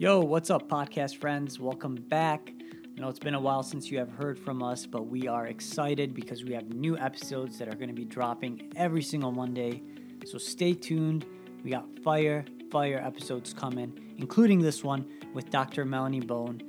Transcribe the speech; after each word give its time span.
Yo, 0.00 0.18
what's 0.18 0.48
up, 0.48 0.66
podcast 0.66 1.18
friends? 1.18 1.60
Welcome 1.60 1.94
back. 1.94 2.54
I 2.96 3.00
know 3.02 3.10
it's 3.10 3.18
been 3.18 3.34
a 3.34 3.38
while 3.38 3.62
since 3.62 3.90
you 3.90 3.98
have 3.98 4.10
heard 4.10 4.38
from 4.38 4.62
us, 4.62 4.86
but 4.86 5.08
we 5.08 5.28
are 5.28 5.48
excited 5.48 6.14
because 6.14 6.42
we 6.42 6.54
have 6.54 6.70
new 6.70 6.96
episodes 6.96 7.58
that 7.58 7.68
are 7.68 7.74
going 7.74 7.90
to 7.90 7.94
be 7.94 8.06
dropping 8.06 8.72
every 8.76 9.02
single 9.02 9.30
Monday. 9.30 9.82
So 10.24 10.38
stay 10.38 10.72
tuned. 10.72 11.26
We 11.62 11.72
got 11.72 11.84
fire, 12.02 12.46
fire 12.72 12.98
episodes 13.04 13.52
coming, 13.52 14.14
including 14.16 14.60
this 14.60 14.82
one 14.82 15.04
with 15.34 15.50
Dr. 15.50 15.84
Melanie 15.84 16.20
Bone. 16.20 16.62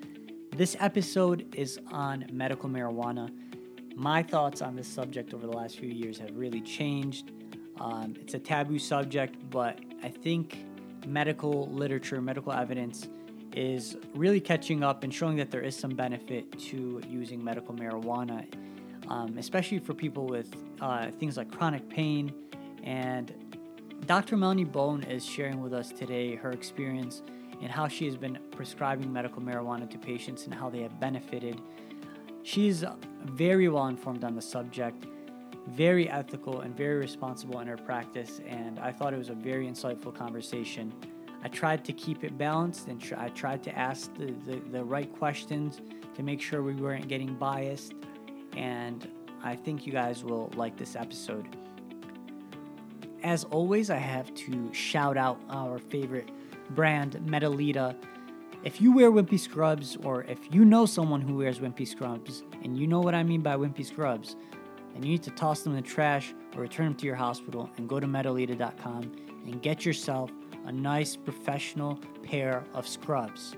This 0.54 0.76
episode 0.82 1.56
is 1.56 1.80
on 1.90 2.26
medical 2.34 2.68
marijuana. 2.68 3.34
My 3.96 4.24
thoughts 4.24 4.62
on 4.62 4.76
this 4.76 4.90
subject 4.90 5.34
over 5.34 5.48
the 5.48 5.56
last 5.56 5.80
few 5.80 5.88
years 5.88 6.20
have 6.20 6.36
really 6.36 6.60
changed. 6.60 7.32
Um, 7.80 8.14
it's 8.20 8.34
a 8.34 8.40
taboo 8.40 8.78
subject, 8.78 9.38
but 9.50 9.80
I 10.04 10.10
think 10.10 10.66
medical 11.08 11.70
literature, 11.72 12.22
medical 12.22 12.52
evidence 12.52 13.08
is 13.56 13.98
really 14.16 14.40
catching 14.40 14.84
up 14.84 15.04
and 15.04 15.14
showing 15.14 15.38
that 15.38 15.52
there 15.52 15.62
is 15.62 15.76
some 15.76 15.92
benefit 15.92 16.58
to 16.60 17.02
using 17.08 17.44
medical 17.44 17.74
marijuana, 17.74 18.46
um, 19.10 19.38
especially 19.38 19.80
for 19.80 19.94
people 19.94 20.26
with 20.26 20.54
uh, 20.80 21.12
things 21.20 21.38
like 21.38 21.52
chronic 21.52 21.88
pain. 21.90 22.34
And 22.84 23.34
Dr. 24.06 24.38
Melanie 24.38 24.64
Bone 24.64 25.04
is 25.04 25.26
sharing 25.26 25.62
with 25.62 25.74
us 25.74 25.92
today 25.92 26.36
her 26.36 26.52
experience 26.52 27.22
and 27.62 27.72
how 27.72 27.88
she 27.88 28.06
has 28.06 28.18
been 28.18 28.40
prescribing 28.52 29.12
medical 29.12 29.42
marijuana 29.42 29.90
to 29.90 29.98
patients 29.98 30.46
and 30.46 30.54
how 30.54 30.70
they 30.70 30.82
have 30.82 31.00
benefited. 31.00 31.62
She's 32.44 32.84
very 33.26 33.70
well 33.70 33.88
informed 33.88 34.24
on 34.24 34.36
the 34.36 34.42
subject, 34.42 35.06
very 35.70 36.10
ethical, 36.10 36.62
and 36.62 36.76
very 36.76 36.98
responsible 36.98 37.60
in 37.60 37.68
her 37.68 37.78
practice. 37.78 38.42
And 38.48 38.80
I 38.80 38.92
thought 38.92 39.14
it 39.14 39.18
was 39.18 39.30
a 39.30 39.36
very 39.36 39.68
insightful 39.68 40.14
conversation. 40.14 40.92
I 41.44 41.48
tried 41.48 41.84
to 41.86 41.94
keep 41.94 42.24
it 42.24 42.38
balanced 42.38 42.88
and 42.88 43.02
tr- 43.02 43.16
I 43.18 43.30
tried 43.30 43.64
to 43.64 43.78
ask 43.78 44.14
the, 44.16 44.34
the, 44.46 44.62
the 44.72 44.84
right 44.84 45.12
questions 45.18 45.82
to 46.16 46.24
make 46.24 46.42
sure 46.42 46.62
we 46.62 46.74
weren't 46.74 47.08
getting 47.08 47.36
biased. 47.36 47.94
And 48.56 49.08
I 49.44 49.56
think 49.56 49.88
you 49.88 49.92
guys 49.92 50.24
will 50.24 50.52
like 50.56 50.78
this 50.78 50.96
episode. 50.96 51.48
As 53.24 53.44
always, 53.46 53.90
I 53.90 53.98
have 53.98 54.34
to 54.36 54.74
shout 54.74 55.18
out 55.18 55.40
our 55.50 55.80
favorite 55.80 56.30
brand, 56.72 57.20
Medelita. 57.26 57.96
If 58.64 58.82
you 58.82 58.94
wear 58.94 59.12
wimpy 59.12 59.40
scrubs, 59.40 59.98
or 60.04 60.24
if 60.24 60.54
you 60.54 60.66
know 60.66 60.86
someone 60.86 61.22
who 61.22 61.38
wears 61.38 61.60
wimpy 61.60 61.88
scrubs, 61.88 62.44
and 62.64 62.78
you 62.78 62.88
know 62.88 63.00
what 63.00 63.16
I 63.16 63.24
mean 63.24 63.42
by 63.42 63.56
wimpy 63.56 63.86
scrubs, 63.86 64.36
and 64.94 65.04
you 65.04 65.12
need 65.12 65.24
to 65.24 65.32
toss 65.32 65.62
them 65.62 65.76
in 65.76 65.82
the 65.82 65.88
trash 65.88 66.34
or 66.56 66.62
return 66.62 66.88
them 66.88 66.96
to 66.96 67.06
your 67.06 67.16
hospital, 67.16 67.70
and 67.78 67.88
go 67.88 68.00
to 68.00 68.08
medelita.com 68.08 69.12
and 69.46 69.62
get 69.62 69.86
yourself 69.86 70.32
a 70.66 70.72
nice 70.72 71.16
professional 71.16 72.00
pair 72.24 72.64
of 72.74 72.88
scrubs. 72.88 73.56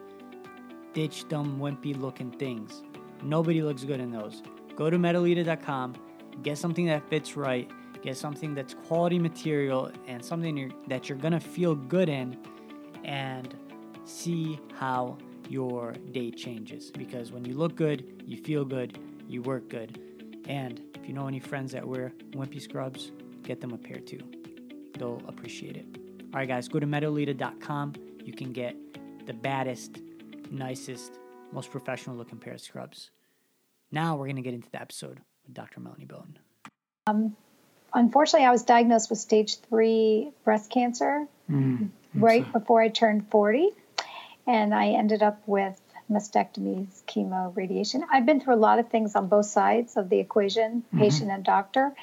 Ditch 0.93 1.27
them 1.27 1.59
wimpy 1.59 1.99
looking 1.99 2.31
things. 2.31 2.83
Nobody 3.23 3.61
looks 3.61 3.83
good 3.83 3.99
in 3.99 4.11
those. 4.11 4.43
Go 4.75 4.89
to 4.89 4.97
medelita.com, 4.97 5.95
get 6.41 6.57
something 6.57 6.85
that 6.87 7.07
fits 7.09 7.35
right, 7.35 7.69
get 8.01 8.17
something 8.17 8.53
that's 8.53 8.73
quality 8.73 9.17
material 9.17 9.91
and 10.07 10.23
something 10.23 10.57
you're, 10.57 10.71
that 10.87 11.09
you're 11.09 11.17
gonna 11.17 11.39
feel 11.39 11.75
good 11.75 12.09
in, 12.09 12.37
and 13.03 13.55
see 14.05 14.59
how 14.75 15.17
your 15.49 15.93
day 16.11 16.31
changes. 16.31 16.91
Because 16.91 17.31
when 17.31 17.45
you 17.45 17.53
look 17.53 17.75
good, 17.75 18.23
you 18.25 18.37
feel 18.37 18.65
good, 18.65 18.97
you 19.27 19.41
work 19.41 19.69
good. 19.69 19.99
And 20.47 20.81
if 20.95 21.07
you 21.07 21.13
know 21.13 21.27
any 21.27 21.39
friends 21.39 21.71
that 21.71 21.87
wear 21.87 22.11
wimpy 22.31 22.61
scrubs, 22.61 23.11
get 23.43 23.61
them 23.61 23.71
a 23.71 23.77
pair 23.77 23.99
too. 23.99 24.19
They'll 24.97 25.21
appreciate 25.27 25.77
it. 25.77 26.02
All 26.34 26.39
right, 26.39 26.48
guys, 26.48 26.67
go 26.67 26.80
to 26.80 26.88
medelita.com. 26.88 27.94
You 28.23 28.34
can 28.34 28.53
get 28.53 28.76
the 29.27 29.33
baddest, 29.33 29.99
nicest, 30.49 31.20
most 31.52 31.70
professional 31.70 32.16
looking 32.16 32.39
pair 32.39 32.54
of 32.54 32.61
scrubs. 32.61 33.11
Now 33.92 34.16
we're 34.16 34.26
going 34.26 34.38
to 34.38 34.42
get 34.42 34.55
into 34.55 34.70
the 34.72 34.82
episode 34.82 35.20
with 35.45 35.54
Dr. 35.54 35.80
Melanie 35.80 36.05
Bone. 36.05 36.39
Um, 37.05 37.36
unfortunately, 37.93 38.48
I 38.48 38.52
was 38.52 38.64
diagnosed 38.64 39.11
with 39.11 39.20
stage 39.20 39.58
three 39.60 40.32
breast 40.43 40.72
cancer 40.72 41.27
Mm, 41.52 41.89
right 42.16 42.52
before 42.54 42.82
I 42.82 42.88
turned 42.89 43.30
40. 43.30 43.70
And 44.48 44.73
I 44.73 44.89
ended 44.89 45.23
up 45.23 45.42
with 45.45 45.80
mastectomies, 46.11 47.04
chemo, 47.05 47.55
radiation. 47.55 48.04
I've 48.11 48.26
been 48.26 48.39
through 48.42 48.55
a 48.55 48.64
lot 48.64 48.80
of 48.80 48.89
things 48.89 49.16
on 49.16 49.27
both 49.27 49.45
sides 49.45 49.95
of 49.98 50.10
the 50.10 50.20
equation, 50.20 50.83
patient 50.98 51.32
and 51.32 51.43
doctor. 51.43 51.93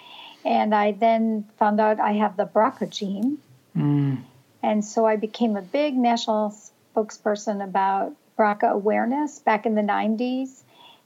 And 0.44 0.74
I 0.74 0.92
then 0.92 1.46
found 1.58 1.80
out 1.80 2.00
I 2.00 2.12
have 2.12 2.36
the 2.36 2.46
BRCA 2.46 2.90
gene. 2.90 3.38
Mm, 3.76 4.22
And 4.62 4.84
so 4.84 5.06
I 5.06 5.16
became 5.16 5.56
a 5.56 5.62
big 5.62 5.96
national 5.96 6.54
spokesperson 6.94 7.62
about 7.62 8.14
BRCA 8.38 8.70
awareness 8.70 9.38
back 9.38 9.66
in 9.66 9.74
the 9.74 9.82
90s. 9.82 10.62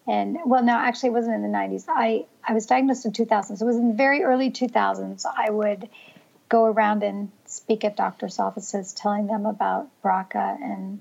And 0.06 0.38
well, 0.44 0.62
no, 0.62 0.74
actually, 0.74 1.10
it 1.10 1.12
wasn't 1.12 1.36
in 1.36 1.42
the 1.42 1.56
90s. 1.56 1.84
I, 1.88 2.26
I 2.46 2.52
was 2.52 2.66
diagnosed 2.66 3.06
in 3.06 3.12
2000. 3.12 3.56
So 3.56 3.64
it 3.64 3.66
was 3.66 3.76
in 3.76 3.88
the 3.88 3.94
very 3.94 4.22
early 4.22 4.50
2000s. 4.50 5.24
I 5.26 5.50
would 5.50 5.88
go 6.48 6.64
around 6.66 7.02
and 7.02 7.30
speak 7.46 7.84
at 7.84 7.96
doctors' 7.96 8.38
offices 8.38 8.92
telling 8.92 9.26
them 9.26 9.46
about 9.46 9.88
BRCA. 10.02 10.62
And 10.62 11.00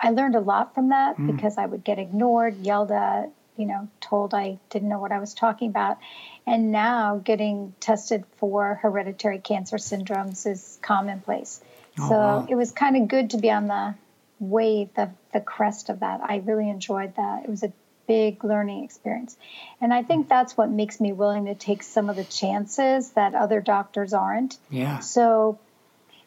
I 0.00 0.10
learned 0.10 0.36
a 0.36 0.40
lot 0.40 0.74
from 0.74 0.90
that 0.90 1.16
because 1.26 1.56
I 1.58 1.66
would 1.66 1.82
get 1.82 1.98
ignored, 1.98 2.58
yelled 2.58 2.92
at, 2.92 3.30
you 3.58 3.66
know, 3.66 3.88
told 4.00 4.32
I 4.32 4.58
didn't 4.70 4.88
know 4.88 5.00
what 5.00 5.12
I 5.12 5.18
was 5.18 5.34
talking 5.34 5.68
about. 5.68 5.98
And 6.46 6.72
now 6.72 7.20
getting 7.22 7.74
tested 7.80 8.24
for 8.36 8.76
hereditary 8.76 9.40
cancer 9.40 9.76
syndromes 9.76 10.46
is 10.46 10.78
commonplace. 10.80 11.60
Oh, 11.98 12.08
so 12.08 12.14
wow. 12.14 12.46
it 12.48 12.54
was 12.54 12.70
kind 12.70 12.96
of 12.96 13.08
good 13.08 13.30
to 13.30 13.38
be 13.38 13.50
on 13.50 13.66
the 13.66 13.94
wave, 14.38 14.94
the, 14.94 15.10
the 15.32 15.40
crest 15.40 15.90
of 15.90 16.00
that. 16.00 16.20
I 16.22 16.36
really 16.36 16.70
enjoyed 16.70 17.16
that. 17.16 17.44
It 17.44 17.50
was 17.50 17.64
a 17.64 17.72
big 18.06 18.42
learning 18.44 18.84
experience. 18.84 19.36
And 19.80 19.92
I 19.92 20.02
think 20.04 20.28
that's 20.28 20.56
what 20.56 20.70
makes 20.70 21.00
me 21.00 21.12
willing 21.12 21.46
to 21.46 21.54
take 21.54 21.82
some 21.82 22.08
of 22.08 22.16
the 22.16 22.24
chances 22.24 23.10
that 23.10 23.34
other 23.34 23.60
doctors 23.60 24.14
aren't. 24.14 24.56
yeah. 24.70 25.00
So 25.00 25.58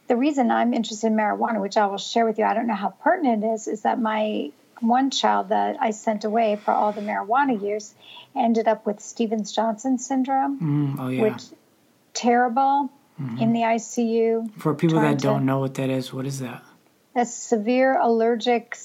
the 0.08 0.18
reason 0.18 0.52
I'm 0.52 0.74
interested 0.74 1.08
in 1.08 1.16
marijuana, 1.16 1.62
which 1.62 1.78
I 1.78 1.88
will 1.88 1.98
share 1.98 2.26
with 2.26 2.38
you, 2.38 2.44
I 2.44 2.54
don't 2.54 2.68
know 2.68 2.76
how 2.76 2.90
pertinent 2.90 3.46
it 3.46 3.48
is, 3.48 3.68
is 3.68 3.82
that 3.84 4.00
my 4.00 4.52
one 4.82 5.10
child 5.12 5.50
that 5.50 5.78
I 5.80 5.92
sent 5.92 6.24
away 6.24 6.56
for 6.58 6.72
all 6.72 6.92
the 6.92 7.02
marijuana 7.02 7.62
use 7.62 7.94
ended 8.36 8.68
up 8.68 8.86
with 8.86 9.00
Stevens 9.00 9.52
Johnson 9.52 9.98
syndrome, 9.98 10.60
Mm, 10.60 11.00
oh, 11.00 11.08
yeah. 11.10 11.22
which 11.24 11.44
terrible 12.14 12.90
in 13.40 13.54
the 13.54 13.62
ICU. 13.62 14.50
For 14.58 14.74
people 14.74 15.00
that 15.02 15.20
to- 15.20 15.24
don't 15.28 15.46
know 15.46 15.60
what 15.60 15.76
that 15.76 15.90
is, 15.90 16.12
what 16.14 16.26
is 16.26 16.40
that? 16.40 16.64
a 17.14 17.26
severe 17.26 18.00
allergic 18.00 18.78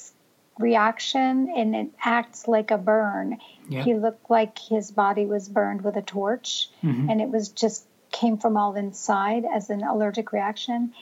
reaction 0.58 1.48
and 1.54 1.76
it 1.76 1.88
acts 2.02 2.48
like 2.48 2.70
a 2.70 2.78
burn. 2.78 3.38
Yeah. 3.68 3.82
He 3.82 3.94
looked 3.94 4.30
like 4.30 4.58
his 4.58 4.90
body 4.90 5.26
was 5.26 5.48
burned 5.48 5.82
with 5.82 5.96
a 5.96 6.02
torch 6.02 6.68
Mhm. 6.82 7.10
and 7.10 7.20
it 7.20 7.28
was 7.30 7.48
just 7.50 7.86
came 8.10 8.36
from 8.38 8.56
all 8.56 8.74
inside 8.74 9.44
as 9.44 9.70
an 9.70 9.82
allergic 9.84 10.32
reaction. 10.32 10.92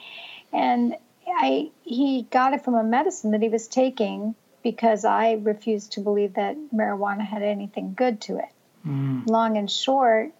And 0.53 0.95
I 1.27 1.71
he 1.83 2.27
got 2.29 2.53
it 2.53 2.63
from 2.63 2.75
a 2.75 2.83
medicine 2.83 3.31
that 3.31 3.41
he 3.41 3.49
was 3.49 3.67
taking 3.67 4.35
because 4.65 5.05
I 5.05 5.33
refused 5.33 5.91
to 5.91 5.99
believe 5.99 6.33
that 6.33 6.57
marijuana 6.73 7.21
had 7.23 7.43
anything 7.43 7.93
good 7.95 8.19
to 8.21 8.37
it. 8.39 8.49
Mm, 8.85 9.29
Long 9.29 9.57
and 9.57 9.69
short, 9.69 10.31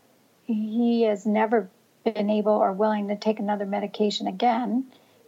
he 0.46 1.03
has 1.03 1.28
never 1.28 1.69
been 2.03 2.31
able 2.31 2.53
or 2.53 2.72
willing 2.72 3.09
to 3.09 3.16
take 3.16 3.38
another 3.38 3.68
medication 3.68 4.25
again 4.25 4.85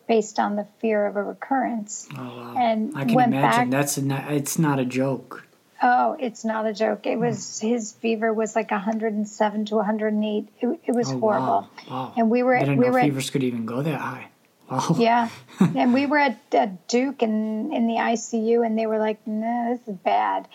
based 0.07 0.39
on 0.39 0.55
the 0.55 0.65
fear 0.79 1.05
of 1.05 1.15
a 1.15 1.21
recurrence. 1.23 2.07
oh, 2.17 2.23
wow. 2.23 2.55
And 2.57 2.93
I 2.95 3.01
can 3.05 3.11
imagine 3.11 3.31
back- 3.31 3.69
that's 3.69 3.97
a, 3.97 4.01
not- 4.01 4.31
it's 4.31 4.57
not 4.57 4.79
a 4.79 4.85
joke. 4.85 5.45
Oh, 5.83 6.17
it's 6.19 6.43
not 6.43 6.65
a 6.65 6.73
joke. 6.73 7.05
It 7.05 7.19
was 7.19 7.59
his 7.59 7.91
fever 7.91 8.33
was 8.33 8.55
like 8.55 8.71
107 8.71 9.65
to 9.65 9.75
108. 9.75 10.47
It, 10.59 10.79
it 10.87 10.95
was 10.95 11.11
Oh, 11.11 11.19
horrible. 11.19 11.47
Wow. 11.47 11.69
wow. 11.87 12.13
And 12.17 12.31
we 12.31 12.41
were 12.41 12.55
I 12.57 12.61
didn't 12.61 12.77
we 12.77 12.87
know 12.87 12.93
were 12.93 13.01
fevers 13.01 13.29
could 13.29 13.43
even 13.43 13.67
go 13.67 13.83
that 13.83 13.99
high. 14.01 14.29
Wow. 14.69 14.95
yeah, 14.97 15.29
and 15.59 15.93
we 15.93 16.05
were 16.05 16.17
at, 16.17 16.39
at 16.51 16.87
Duke 16.87 17.21
and 17.21 17.73
in 17.73 17.87
the 17.87 17.95
ICU, 17.95 18.65
and 18.65 18.77
they 18.77 18.85
were 18.87 18.99
like, 18.99 19.25
"No, 19.25 19.75
this 19.75 19.87
is 19.87 19.95
bad." 20.01 20.47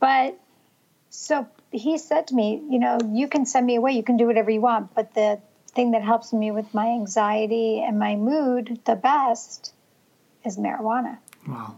But 0.00 0.38
so 1.10 1.46
he 1.70 1.98
said 1.98 2.28
to 2.28 2.34
me, 2.34 2.62
"You 2.68 2.78
know, 2.78 2.98
you 3.12 3.28
can 3.28 3.46
send 3.46 3.66
me 3.66 3.76
away. 3.76 3.92
You 3.92 4.02
can 4.02 4.16
do 4.16 4.26
whatever 4.26 4.50
you 4.50 4.60
want, 4.60 4.94
but 4.94 5.14
the 5.14 5.38
thing 5.68 5.92
that 5.92 6.02
helps 6.02 6.32
me 6.32 6.50
with 6.50 6.72
my 6.74 6.88
anxiety 6.88 7.80
and 7.80 7.98
my 7.98 8.16
mood 8.16 8.80
the 8.84 8.96
best 8.96 9.72
is 10.44 10.58
marijuana." 10.58 11.18
Wow. 11.48 11.76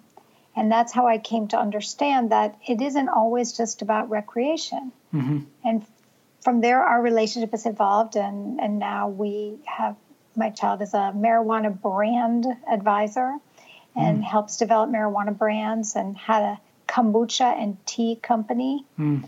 And 0.56 0.72
that's 0.72 0.92
how 0.92 1.06
I 1.06 1.18
came 1.18 1.48
to 1.48 1.58
understand 1.58 2.30
that 2.30 2.56
it 2.66 2.80
isn't 2.80 3.10
always 3.10 3.52
just 3.56 3.82
about 3.82 4.08
recreation. 4.08 4.90
hmm 5.10 5.40
And 5.62 5.84
from 6.40 6.60
there, 6.62 6.82
our 6.82 7.02
relationship 7.02 7.50
has 7.50 7.66
evolved, 7.66 8.16
and, 8.16 8.60
and 8.60 8.78
now 8.78 9.08
we 9.08 9.58
have 9.66 9.96
my 10.36 10.50
child 10.50 10.82
is 10.82 10.94
a 10.94 11.12
marijuana 11.16 11.72
brand 11.80 12.46
advisor 12.70 13.36
and 13.94 14.22
helps 14.24 14.56
develop 14.58 14.90
marijuana 14.90 15.36
brands 15.36 15.96
and 15.96 16.16
had 16.16 16.42
a 16.42 16.60
kombucha 16.86 17.60
and 17.62 17.76
tea 17.86 18.16
company 18.16 18.84
Mm. 18.98 19.24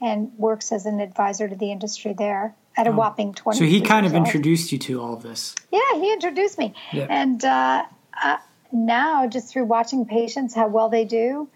and 0.00 0.32
works 0.38 0.72
as 0.72 0.86
an 0.86 1.00
advisor 1.00 1.48
to 1.48 1.54
the 1.54 1.70
industry 1.70 2.12
there 2.14 2.54
at 2.76 2.86
a 2.86 2.92
whopping 2.92 3.32
20 3.34 3.58
So 3.58 3.64
he 3.64 3.80
kind 3.80 4.04
of 4.06 4.14
introduced 4.14 4.72
you 4.72 4.78
to 4.78 5.00
all 5.02 5.14
of 5.14 5.22
this. 5.22 5.54
yeah, 5.72 5.94
he 5.94 6.12
introduced 6.12 6.58
me. 6.58 6.74
Yeah. 6.92 7.06
And 7.08 7.42
uh, 7.44 7.84
uh, 8.22 8.36
now, 8.72 9.26
just 9.26 9.48
through 9.52 9.64
watching 9.66 10.04
patients 10.06 10.54
how 10.54 10.68
well 10.68 10.88
they 10.88 11.04
do, 11.04 11.48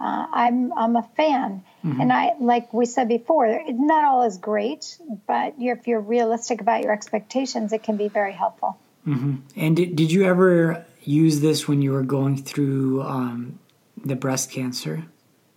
uh, 0.00 0.26
I'm 0.32 0.72
I'm 0.72 0.96
a 0.96 1.02
fan. 1.16 1.62
Mm-hmm. 1.84 2.00
And 2.00 2.12
I 2.12 2.32
like 2.40 2.72
we 2.72 2.86
said 2.86 3.08
before, 3.08 3.46
it's 3.46 3.78
not 3.78 4.04
all 4.04 4.22
is 4.22 4.38
great, 4.38 4.98
but 5.26 5.60
you're, 5.60 5.76
if 5.76 5.86
you're 5.86 6.00
realistic 6.00 6.60
about 6.60 6.82
your 6.82 6.92
expectations, 6.92 7.72
it 7.72 7.82
can 7.82 7.96
be 7.96 8.08
very 8.08 8.32
helpful. 8.32 8.78
Mm-hmm. 9.06 9.36
And 9.56 9.76
did, 9.76 9.96
did 9.96 10.12
you 10.12 10.24
ever 10.24 10.84
use 11.02 11.40
this 11.40 11.66
when 11.66 11.82
you 11.82 11.92
were 11.92 12.02
going 12.02 12.36
through 12.36 13.02
um, 13.02 13.58
the 14.04 14.16
breast 14.16 14.50
cancer? 14.50 15.04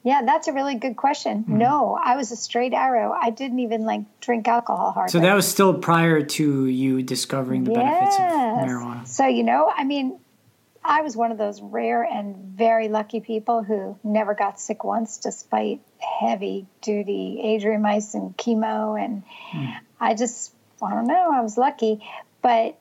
Yeah, 0.04 0.24
that's 0.26 0.50
a 0.50 0.54
really 0.54 0.76
good 0.76 0.98
question. 0.98 1.44
Mm-hmm. 1.44 1.60
No, 1.60 1.98
I 2.02 2.18
was 2.18 2.32
a 2.32 2.36
straight 2.36 2.74
arrow. 2.74 3.14
I 3.18 3.30
didn't 3.30 3.60
even 3.60 3.86
like 3.86 4.02
drink 4.20 4.48
alcohol 4.50 4.92
hard. 4.92 5.10
So 5.10 5.20
that 5.22 5.34
was 5.34 5.48
still 5.48 5.74
prior 5.74 6.22
to 6.22 6.66
you 6.66 7.02
discovering 7.02 7.64
the 7.64 7.72
yes. 7.72 8.18
benefits 8.18 8.18
of 8.18 8.68
marijuana. 8.68 9.08
So 9.08 9.28
you 9.28 9.44
know, 9.44 9.72
I 9.74 9.86
mean, 9.86 10.20
I 10.86 11.02
was 11.02 11.16
one 11.16 11.32
of 11.32 11.38
those 11.38 11.62
rare 11.62 12.04
and 12.04 12.36
very 12.36 12.90
lucky 12.90 13.22
people 13.22 13.64
who 13.64 13.98
never 14.04 14.34
got 14.34 14.60
sick 14.60 14.84
once, 14.84 15.18
despite 15.18 15.82
heavy 16.00 16.66
duty 16.82 17.42
adriamycin 17.44 18.36
chemo, 18.36 19.02
and 19.02 19.24
mm. 19.54 19.76
I 20.00 20.14
just 20.14 20.54
I 20.82 20.94
don't 20.94 21.08
know. 21.08 21.32
I 21.32 21.42
was 21.42 21.58
lucky, 21.58 22.06
but 22.42 22.78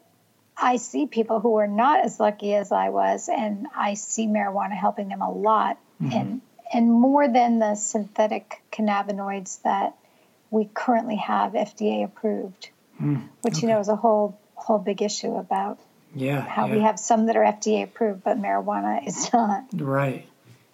I 0.56 0.76
see 0.76 1.06
people 1.06 1.40
who 1.40 1.56
are 1.56 1.68
not 1.68 2.04
as 2.04 2.18
lucky 2.18 2.54
as 2.54 2.72
I 2.72 2.88
was, 2.88 3.28
and 3.28 3.66
I 3.74 3.94
see 3.94 4.26
marijuana 4.26 4.76
helping 4.76 5.08
them 5.08 5.22
a 5.22 5.30
lot, 5.30 5.78
mm-hmm. 6.02 6.12
and 6.12 6.40
and 6.72 6.90
more 6.90 7.28
than 7.28 7.58
the 7.58 7.74
synthetic 7.76 8.62
cannabinoids 8.72 9.62
that 9.62 9.94
we 10.50 10.68
currently 10.74 11.16
have 11.16 11.52
FDA 11.52 12.04
approved, 12.04 12.70
mm, 13.00 13.28
which 13.42 13.58
okay. 13.58 13.66
you 13.66 13.72
know 13.72 13.78
is 13.78 13.88
a 13.88 13.96
whole 13.96 14.38
whole 14.54 14.78
big 14.78 15.02
issue 15.02 15.36
about 15.36 15.78
yeah 16.14 16.40
how 16.40 16.66
yeah. 16.66 16.74
we 16.74 16.80
have 16.80 16.98
some 16.98 17.26
that 17.26 17.36
are 17.36 17.44
FDA 17.44 17.84
approved, 17.84 18.24
but 18.24 18.38
marijuana 18.38 19.06
is 19.06 19.32
not. 19.32 19.64
Right. 19.74 20.26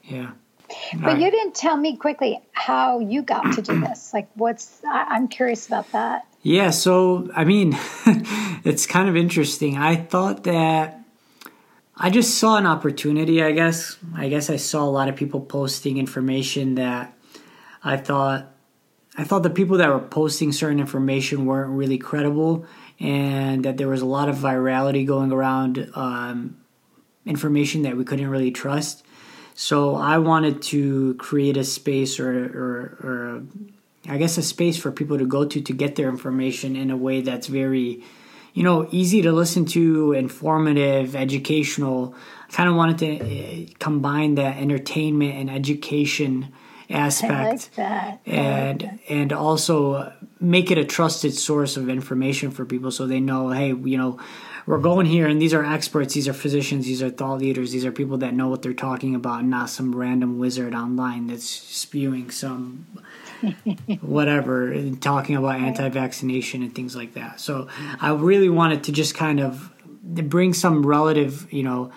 Yeah. 0.04 0.32
But 0.92 1.02
right. 1.02 1.18
you 1.18 1.30
didn't 1.30 1.54
tell 1.54 1.76
me 1.76 1.96
quickly 1.96 2.40
how 2.52 3.00
you 3.00 3.22
got 3.22 3.54
to 3.54 3.62
do 3.62 3.80
this. 3.86 4.12
Like, 4.12 4.28
what's 4.34 4.82
I, 4.84 5.04
I'm 5.10 5.28
curious 5.28 5.66
about 5.66 5.90
that. 5.92 6.26
Yeah, 6.42 6.70
so 6.70 7.30
I 7.34 7.44
mean, 7.44 7.76
it's 8.64 8.86
kind 8.86 9.08
of 9.08 9.16
interesting. 9.16 9.76
I 9.76 9.96
thought 9.96 10.44
that 10.44 11.00
I 11.96 12.10
just 12.10 12.38
saw 12.38 12.56
an 12.56 12.66
opportunity, 12.66 13.42
I 13.42 13.52
guess. 13.52 13.96
I 14.14 14.28
guess 14.28 14.50
I 14.50 14.56
saw 14.56 14.84
a 14.84 14.90
lot 14.90 15.08
of 15.08 15.16
people 15.16 15.40
posting 15.40 15.98
information 15.98 16.76
that 16.76 17.12
I 17.82 17.96
thought 17.96 18.52
I 19.16 19.24
thought 19.24 19.42
the 19.42 19.50
people 19.50 19.78
that 19.78 19.88
were 19.88 19.98
posting 19.98 20.52
certain 20.52 20.78
information 20.78 21.44
weren't 21.44 21.70
really 21.70 21.98
credible 21.98 22.66
and 23.00 23.64
that 23.64 23.76
there 23.76 23.88
was 23.88 24.02
a 24.02 24.06
lot 24.06 24.28
of 24.28 24.36
virality 24.36 25.06
going 25.06 25.32
around 25.32 25.90
um, 25.94 26.58
information 27.24 27.82
that 27.82 27.96
we 27.96 28.04
couldn't 28.04 28.28
really 28.28 28.50
trust. 28.50 29.04
So 29.54 29.96
I 29.96 30.18
wanted 30.18 30.62
to 30.62 31.14
create 31.14 31.56
a 31.56 31.64
space 31.64 32.20
or, 32.20 32.30
or, 32.30 32.78
or 33.02 33.42
I 34.08 34.16
guess 34.16 34.38
a 34.38 34.42
space 34.42 34.76
for 34.76 34.90
people 34.92 35.18
to 35.18 35.26
go 35.26 35.44
to 35.44 35.60
to 35.60 35.72
get 35.72 35.96
their 35.96 36.08
information 36.08 36.76
in 36.76 36.90
a 36.90 36.96
way 36.96 37.20
that's 37.20 37.46
very, 37.46 38.02
you 38.54 38.62
know, 38.62 38.88
easy 38.90 39.22
to 39.22 39.32
listen 39.32 39.64
to, 39.66 40.12
informative, 40.12 41.14
educational. 41.14 42.14
I 42.48 42.52
kind 42.52 42.68
of 42.68 42.76
wanted 42.76 42.98
to 42.98 43.20
uh, 43.20 43.66
combine 43.78 44.36
that 44.36 44.56
entertainment 44.56 45.34
and 45.34 45.50
education 45.50 46.52
aspect, 46.90 47.70
like 47.76 48.18
and 48.26 48.82
like 48.82 49.10
and 49.10 49.32
also 49.32 50.12
make 50.40 50.70
it 50.70 50.78
a 50.78 50.84
trusted 50.84 51.34
source 51.34 51.76
of 51.76 51.88
information 51.88 52.50
for 52.50 52.64
people, 52.64 52.90
so 52.90 53.06
they 53.06 53.20
know, 53.20 53.50
hey, 53.50 53.68
you 53.68 53.98
know, 53.98 54.18
we're 54.66 54.78
going 54.78 55.06
here, 55.06 55.26
and 55.26 55.40
these 55.40 55.54
are 55.54 55.64
experts, 55.64 56.14
these 56.14 56.28
are 56.28 56.32
physicians, 56.32 56.84
these 56.84 57.02
are 57.02 57.10
thought 57.10 57.38
leaders, 57.38 57.72
these 57.72 57.84
are 57.84 57.92
people 57.92 58.18
that 58.18 58.34
know 58.34 58.48
what 58.48 58.62
they're 58.62 58.74
talking 58.74 59.14
about, 59.14 59.44
not 59.44 59.70
some 59.70 59.94
random 59.94 60.38
wizard 60.38 60.74
online 60.74 61.26
that's 61.26 61.48
spewing 61.48 62.30
some 62.30 62.86
whatever, 64.00 64.74
talking 64.96 65.36
about 65.36 65.56
anti-vaccination 65.56 66.62
and 66.62 66.74
things 66.74 66.94
like 66.94 67.14
that. 67.14 67.40
So 67.40 67.68
I 68.00 68.12
really 68.12 68.48
wanted 68.48 68.84
to 68.84 68.92
just 68.92 69.14
kind 69.14 69.40
of 69.40 69.72
bring 70.02 70.52
some 70.54 70.84
relative, 70.84 71.52
you 71.52 71.62
know, 71.62 71.92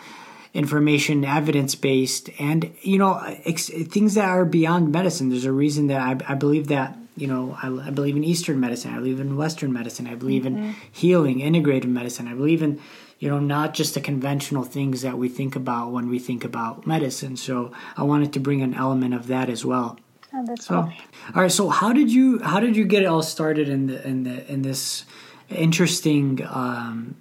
information, 0.54 1.24
evidence 1.24 1.76
based, 1.76 2.30
and 2.40 2.74
you 2.82 2.98
know, 2.98 3.20
ex- 3.46 3.70
things 3.70 4.16
that 4.16 4.26
are 4.26 4.46
beyond 4.46 4.92
medicine. 4.92 5.30
There's 5.30 5.46
a 5.46 5.52
reason 5.52 5.88
that 5.88 6.02
I, 6.02 6.34
I 6.34 6.36
believe 6.36 6.68
that. 6.68 6.98
You 7.18 7.28
know, 7.28 7.58
I, 7.62 7.68
I, 7.68 7.90
believe 7.90 8.16
in 8.16 8.24
Eastern 8.24 8.62
medicine. 8.62 8.94
I 8.94 8.96
believe 8.96 9.20
in 9.20 9.36
Western 9.36 9.74
medicine. 9.74 10.08
I 10.08 10.16
believe 10.16 10.44
mm-hmm. 10.44 10.64
in 10.64 10.76
healing, 10.90 11.42
integrated 11.42 11.90
medicine. 11.90 12.28
I 12.28 12.34
believe 12.34 12.64
in 12.64 12.80
you 13.22 13.30
know, 13.30 13.38
not 13.38 13.76
just 13.76 13.94
the 13.94 14.02
conventional 14.02 14.64
things 14.64 15.04
that 15.04 15.16
we 15.16 15.30
think 15.30 15.56
about 15.56 15.92
when 15.92 16.10
we 16.10 16.18
think 16.18 16.44
about 16.44 16.88
medicine. 16.88 17.38
So 17.38 17.72
I 17.96 18.02
wanted 18.02 18.34
to 18.34 18.40
bring 18.40 18.64
an 18.64 18.74
element 18.74 19.14
of 19.14 19.28
that 19.28 19.48
as 19.48 19.64
well. 19.64 20.00
Oh, 20.34 20.44
that's 20.44 20.66
so, 20.66 20.76
all 20.76 21.42
right. 21.42 21.52
So 21.52 21.70
how 21.70 21.94
did 21.94 22.12
you 22.12 22.40
how 22.40 22.60
did 22.60 22.76
you 22.76 22.84
get 22.84 23.04
it 23.04 23.06
all 23.06 23.22
started 23.22 23.70
in 23.70 23.86
the 23.86 24.06
in 24.08 24.24
the 24.24 24.52
in 24.52 24.64
this 24.64 25.06
interesting 25.50 26.44
um, 26.50 27.16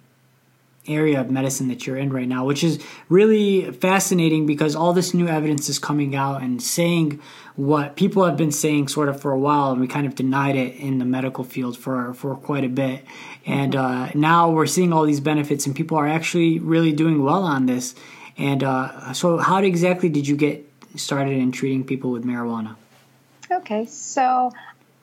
area 0.94 1.20
of 1.20 1.30
medicine 1.30 1.68
that 1.68 1.86
you're 1.86 1.96
in 1.96 2.12
right 2.12 2.28
now, 2.28 2.44
which 2.44 2.62
is 2.62 2.82
really 3.08 3.70
fascinating 3.72 4.46
because 4.46 4.74
all 4.74 4.92
this 4.92 5.14
new 5.14 5.28
evidence 5.28 5.68
is 5.68 5.78
coming 5.78 6.14
out 6.14 6.42
and 6.42 6.62
saying 6.62 7.20
what 7.56 7.96
people 7.96 8.24
have 8.24 8.36
been 8.36 8.52
saying 8.52 8.88
sort 8.88 9.08
of 9.08 9.20
for 9.20 9.32
a 9.32 9.38
while, 9.38 9.72
and 9.72 9.80
we 9.80 9.86
kind 9.86 10.06
of 10.06 10.14
denied 10.14 10.56
it 10.56 10.76
in 10.76 10.98
the 10.98 11.04
medical 11.04 11.44
field 11.44 11.76
for 11.76 12.14
for 12.14 12.34
quite 12.36 12.64
a 12.64 12.68
bit. 12.68 13.04
And 13.46 13.74
uh, 13.74 14.10
now 14.14 14.50
we're 14.50 14.66
seeing 14.66 14.92
all 14.92 15.04
these 15.04 15.20
benefits, 15.20 15.66
and 15.66 15.74
people 15.74 15.96
are 15.96 16.08
actually 16.08 16.58
really 16.58 16.92
doing 16.92 17.22
well 17.22 17.42
on 17.42 17.66
this. 17.66 17.94
And 18.38 18.64
uh, 18.64 19.12
so, 19.12 19.38
how 19.38 19.58
exactly 19.58 20.08
did 20.08 20.26
you 20.26 20.36
get 20.36 20.66
started 20.96 21.36
in 21.36 21.52
treating 21.52 21.84
people 21.84 22.10
with 22.10 22.24
marijuana? 22.24 22.76
Okay, 23.50 23.86
so 23.86 24.52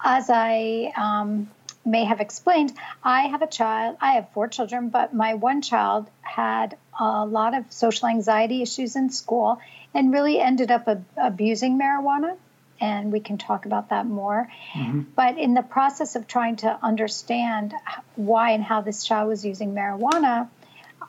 as 0.04 0.30
I 0.30 0.92
um, 0.96 1.50
may 1.88 2.04
have 2.04 2.20
explained, 2.20 2.74
I 3.04 3.24
have 3.24 3.42
a 3.42 3.48
child. 3.48 3.98
I 4.02 4.14
have 4.14 4.30
four 4.34 4.48
children, 4.48 4.90
but 4.90 5.14
my 5.14 5.36
one 5.36 5.62
child 5.62 6.10
had 6.22 6.78
a 7.00 7.26
lot 7.26 7.56
of 7.56 7.72
social 7.72 8.08
anxiety 8.08 8.62
issues 8.62 8.96
in 8.96 9.10
school 9.10 9.60
and 9.94 10.12
really 10.12 10.40
ended 10.40 10.72
up 10.72 10.88
ab- 10.88 11.06
abusing 11.16 11.80
marijuana. 11.80 12.36
And 12.80 13.12
we 13.12 13.20
can 13.20 13.40
talk 13.40 13.66
about 13.66 13.90
that 13.90 14.06
more. 14.06 14.48
Mm-hmm. 14.74 15.02
But 15.16 15.40
in 15.40 15.56
the 15.56 15.64
process 15.64 16.16
of 16.16 16.28
trying 16.28 16.58
to 16.58 16.78
understand 16.84 17.74
why 18.16 18.52
and 18.52 18.64
how 18.64 18.82
this 18.82 19.04
child 19.04 19.30
was 19.30 19.44
using 19.44 19.74
marijuana, 19.74 20.48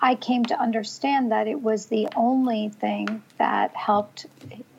I 0.00 0.14
came 0.14 0.44
to 0.46 0.58
understand 0.58 1.32
that 1.32 1.46
it 1.46 1.60
was 1.60 1.86
the 1.86 2.08
only 2.16 2.70
thing 2.70 3.22
that 3.36 3.74
helped 3.74 4.26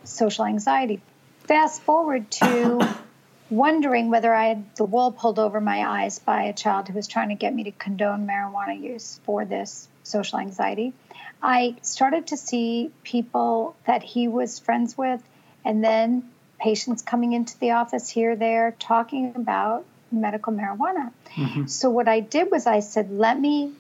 social 0.04 0.46
anxiety 0.46 1.02
fast 1.50 1.82
forward 1.82 2.30
to 2.30 2.80
wondering 3.50 4.10
whether 4.10 4.34
I 4.34 4.48
had 4.48 4.76
the 4.76 4.86
wool 4.86 5.12
pulled 5.12 5.40
over 5.40 5.60
my 5.60 5.88
eyes 5.88 6.20
by 6.20 6.44
a 6.44 6.54
child 6.54 6.88
who 6.88 6.94
was 6.94 7.08
trying 7.08 7.30
to 7.30 7.36
get 7.36 7.54
me 7.54 7.64
to 7.66 7.72
condone 7.72 8.28
marijuana 8.28 8.80
use 8.80 9.20
for 9.24 9.46
this 9.46 9.88
social 10.04 10.40
anxiety. 10.40 10.94
I 11.42 11.76
started 11.82 12.28
to 12.28 12.38
see 12.38 12.92
people 13.04 13.76
that 13.86 14.04
he 14.04 14.28
was 14.28 14.60
friends 14.60 14.98
with, 14.98 15.22
and 15.64 15.84
then 15.84 16.30
patients 16.60 17.02
coming 17.02 17.34
into 17.34 17.58
the 17.60 17.72
office 17.72 18.10
here, 18.10 18.36
there, 18.36 18.76
talking 18.78 19.34
about 19.36 19.86
medical 20.12 20.52
marijuana. 20.54 21.12
Mm-hmm. 21.36 21.68
So, 21.68 21.90
what 21.90 22.08
I 22.08 22.20
did 22.20 22.52
was 22.52 22.68
I 22.68 22.82
said, 22.82 23.12
let 23.12 23.40
me 23.40 23.72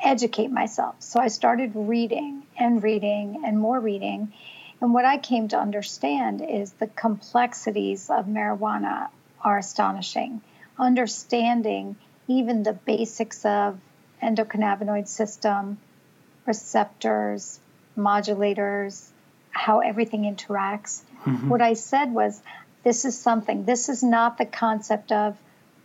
educate 0.00 0.50
myself. 0.50 0.96
So, 1.00 1.20
I 1.20 1.28
started 1.28 1.72
reading 1.74 2.44
and 2.58 2.82
reading 2.82 3.42
and 3.44 3.58
more 3.58 3.78
reading. 3.78 4.32
And 4.82 4.92
what 4.92 5.04
I 5.04 5.16
came 5.16 5.46
to 5.48 5.58
understand 5.58 6.44
is 6.46 6.72
the 6.72 6.88
complexities 6.88 8.10
of 8.10 8.26
marijuana 8.26 9.08
are 9.40 9.56
astonishing. 9.56 10.42
Understanding 10.76 11.94
even 12.26 12.64
the 12.64 12.72
basics 12.72 13.44
of 13.44 13.78
endocannabinoid 14.20 15.06
system, 15.06 15.78
receptors, 16.46 17.60
modulators, 17.96 19.08
how 19.52 19.78
everything 19.78 20.22
interacts. 20.22 21.02
Mm-hmm. 21.24 21.48
What 21.48 21.62
I 21.62 21.74
said 21.74 22.12
was, 22.12 22.42
this 22.82 23.04
is 23.04 23.16
something, 23.16 23.64
this 23.64 23.88
is 23.88 24.02
not 24.02 24.36
the 24.36 24.46
concept 24.46 25.12
of, 25.12 25.36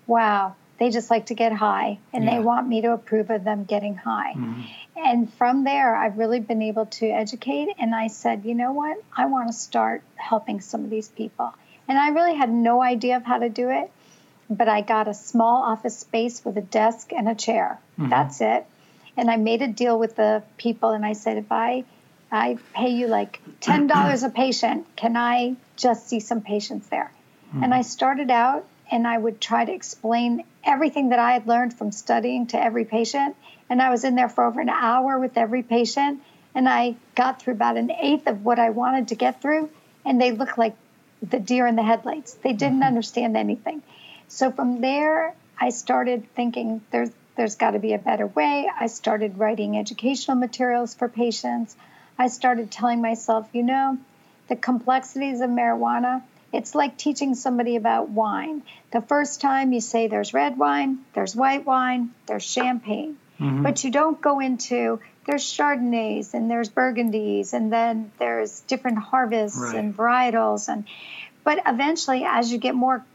wow, 0.08 0.56
they 0.80 0.90
just 0.90 1.10
like 1.10 1.28
to 1.28 1.34
get 1.34 1.54
high 1.54 1.98
and 2.14 2.24
yeah. 2.24 2.36
they 2.36 2.40
want 2.40 2.68
me 2.68 2.82
to 2.82 2.94
approve 2.94 3.30
of 3.30 3.44
them 3.44 3.64
getting 3.64 3.96
high. 3.96 4.34
Mm-hmm. 4.36 4.62
And 4.98 5.34
from 5.34 5.64
there, 5.64 5.96
I've 5.96 6.18
really 6.18 6.40
been 6.40 6.62
able 6.62 6.86
to 6.86 7.08
educate. 7.08 7.70
And 7.80 7.94
I 7.94 8.08
said, 8.08 8.46
you 8.46 8.56
know 8.56 8.72
what? 8.72 8.98
I 9.16 9.26
want 9.26 9.48
to 9.48 9.54
start 9.54 10.04
helping 10.16 10.62
some 10.62 10.84
of 10.84 10.90
these 10.90 11.08
people. 11.08 11.54
And 11.88 11.98
I 11.98 12.10
really 12.10 12.36
had 12.36 12.52
no 12.52 12.82
idea 12.82 13.18
of 13.18 13.24
how 13.24 13.40
to 13.40 13.50
do 13.50 13.70
it, 13.70 13.90
but 14.50 14.68
I 14.68 14.82
got 14.82 15.08
a 15.08 15.14
small 15.14 15.64
office 15.64 15.98
space 15.98 16.44
with 16.44 16.58
a 16.58 16.62
desk 16.62 17.12
and 17.14 17.30
a 17.30 17.36
chair. 17.36 17.80
Mm-hmm. 18.00 18.10
That's 18.10 18.42
it. 18.42 18.66
And 19.16 19.32
I 19.32 19.38
made 19.38 19.62
a 19.62 19.68
deal 19.68 19.98
with 19.98 20.16
the 20.16 20.44
people 20.58 20.92
and 20.92 21.06
I 21.06 21.14
said, 21.14 21.38
if 21.38 21.52
I 21.52 21.86
I 22.32 22.58
pay 22.74 22.90
you 22.90 23.08
like 23.08 23.42
$10 23.62 24.24
a 24.24 24.30
patient, 24.30 24.86
can 24.96 25.16
I 25.16 25.56
just 25.78 26.10
see 26.10 26.20
some 26.20 26.42
patients 26.42 26.88
there? 26.88 27.12
Mm-hmm. 27.50 27.64
And 27.64 27.74
I 27.74 27.82
started 27.84 28.30
out 28.30 28.66
and 28.92 29.08
I 29.08 29.18
would 29.18 29.42
try 29.42 29.66
to 29.66 29.72
explain 29.72 30.44
everything 30.64 31.10
that 31.10 31.20
I 31.20 31.34
had 31.34 31.48
learned 31.48 31.74
from 31.74 31.92
studying 31.92 32.48
to 32.48 32.62
every 32.62 32.86
patient. 32.86 33.36
And 33.70 33.82
I 33.82 33.90
was 33.90 34.04
in 34.04 34.16
there 34.16 34.30
for 34.30 34.46
over 34.46 34.62
an 34.62 34.70
hour 34.70 35.20
with 35.20 35.38
every 35.38 35.64
patient. 35.64 36.22
and 36.56 36.68
I 36.68 36.96
got 37.14 37.40
through 37.40 37.54
about 37.54 37.78
an 37.78 37.92
eighth 37.92 38.28
of 38.28 38.44
what 38.44 38.58
I 38.58 38.72
wanted 38.72 39.10
to 39.10 39.16
get 39.16 39.42
through, 39.42 39.70
and 40.04 40.20
they 40.20 40.32
looked 40.32 40.58
like 40.58 40.76
the 41.22 41.40
deer 41.40 41.68
in 41.68 41.76
the 41.76 41.84
headlights. 41.84 42.34
They 42.34 42.54
didn't 42.54 42.80
mm-hmm. 42.80 42.88
understand 42.88 43.38
anything. 43.38 43.84
So 44.28 44.52
from 44.52 44.82
there, 44.82 45.36
I 45.60 45.70
started 45.70 46.28
thinking 46.36 46.82
there's 46.92 47.12
there's 47.36 47.56
got 47.56 47.72
to 47.72 47.80
be 47.80 47.94
a 47.94 48.00
better 48.00 48.26
way. 48.26 48.68
I 48.80 48.88
started 48.88 49.38
writing 49.38 49.78
educational 49.78 50.36
materials 50.36 50.96
for 50.96 51.08
patients. 51.08 51.76
I 52.18 52.28
started 52.28 52.72
telling 52.72 53.00
myself, 53.00 53.48
you 53.54 53.62
know, 53.62 54.00
the 54.48 54.56
complexities 54.56 55.42
of 55.42 55.52
marijuana, 55.52 56.24
it's 56.54 56.76
like 56.76 56.98
teaching 56.98 57.36
somebody 57.36 57.76
about 57.76 58.10
wine. 58.10 58.64
The 58.92 59.02
first 59.02 59.42
time 59.42 59.74
you 59.74 59.82
say 59.82 60.08
there's 60.08 60.34
red 60.34 60.58
wine, 60.58 61.00
there's 61.14 61.36
white 61.36 61.66
wine, 61.66 62.12
there's 62.26 62.44
champagne. 62.44 63.18
Mm-hmm. 63.40 63.64
But 63.64 63.84
you 63.84 63.92
don't 63.92 64.20
go 64.20 64.40
into 64.40 65.00
there's 65.26 65.44
Chardonnays 65.44 66.34
and 66.34 66.50
there's 66.50 66.70
Burgundies 66.70 67.54
and 67.54 67.72
then 67.72 68.12
there's 68.18 68.62
different 68.62 68.98
harvests 68.98 69.60
right. 69.60 69.76
and 69.76 69.96
varietals 69.96 70.70
and 70.70 70.86
but 71.44 71.62
eventually 71.66 72.24
as 72.26 72.52
you 72.52 72.58
get 72.58 72.76
more 72.76 73.06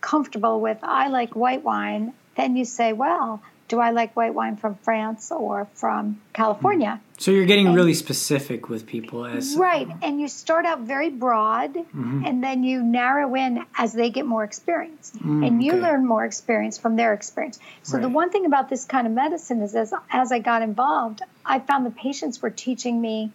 comfortable 0.00 0.60
with 0.60 0.78
I 0.82 1.08
like 1.08 1.34
white 1.34 1.64
wine, 1.64 2.14
then 2.36 2.56
you 2.56 2.64
say, 2.64 2.92
well, 2.92 3.42
do 3.68 3.80
I 3.80 3.90
like 3.90 4.14
white 4.14 4.34
wine 4.34 4.56
from 4.56 4.76
France 4.76 5.32
or 5.32 5.66
from 5.74 6.20
California? 6.32 7.00
Mm. 7.02 7.20
So 7.20 7.30
you're 7.30 7.46
getting 7.46 7.68
and, 7.68 7.76
really 7.76 7.94
specific 7.94 8.68
with 8.68 8.86
people 8.86 9.24
as 9.24 9.56
right, 9.56 9.88
and 10.02 10.20
you 10.20 10.28
start 10.28 10.66
out 10.66 10.80
very 10.80 11.08
broad, 11.08 11.74
mm-hmm. 11.74 12.24
and 12.24 12.44
then 12.44 12.62
you 12.62 12.82
narrow 12.82 13.34
in 13.34 13.64
as 13.76 13.92
they 13.92 14.10
get 14.10 14.26
more 14.26 14.44
experience, 14.44 15.12
mm, 15.16 15.46
and 15.46 15.62
you 15.62 15.72
okay. 15.72 15.80
learn 15.80 16.06
more 16.06 16.24
experience 16.24 16.76
from 16.76 16.96
their 16.96 17.14
experience. 17.14 17.58
So 17.82 17.94
right. 17.94 18.02
the 18.02 18.08
one 18.08 18.30
thing 18.30 18.44
about 18.44 18.68
this 18.68 18.84
kind 18.84 19.06
of 19.06 19.12
medicine 19.12 19.62
is, 19.62 19.74
as 19.74 19.94
as 20.10 20.30
I 20.30 20.38
got 20.38 20.62
involved, 20.62 21.22
I 21.44 21.58
found 21.58 21.86
the 21.86 21.90
patients 21.90 22.42
were 22.42 22.50
teaching 22.50 23.00
me 23.00 23.32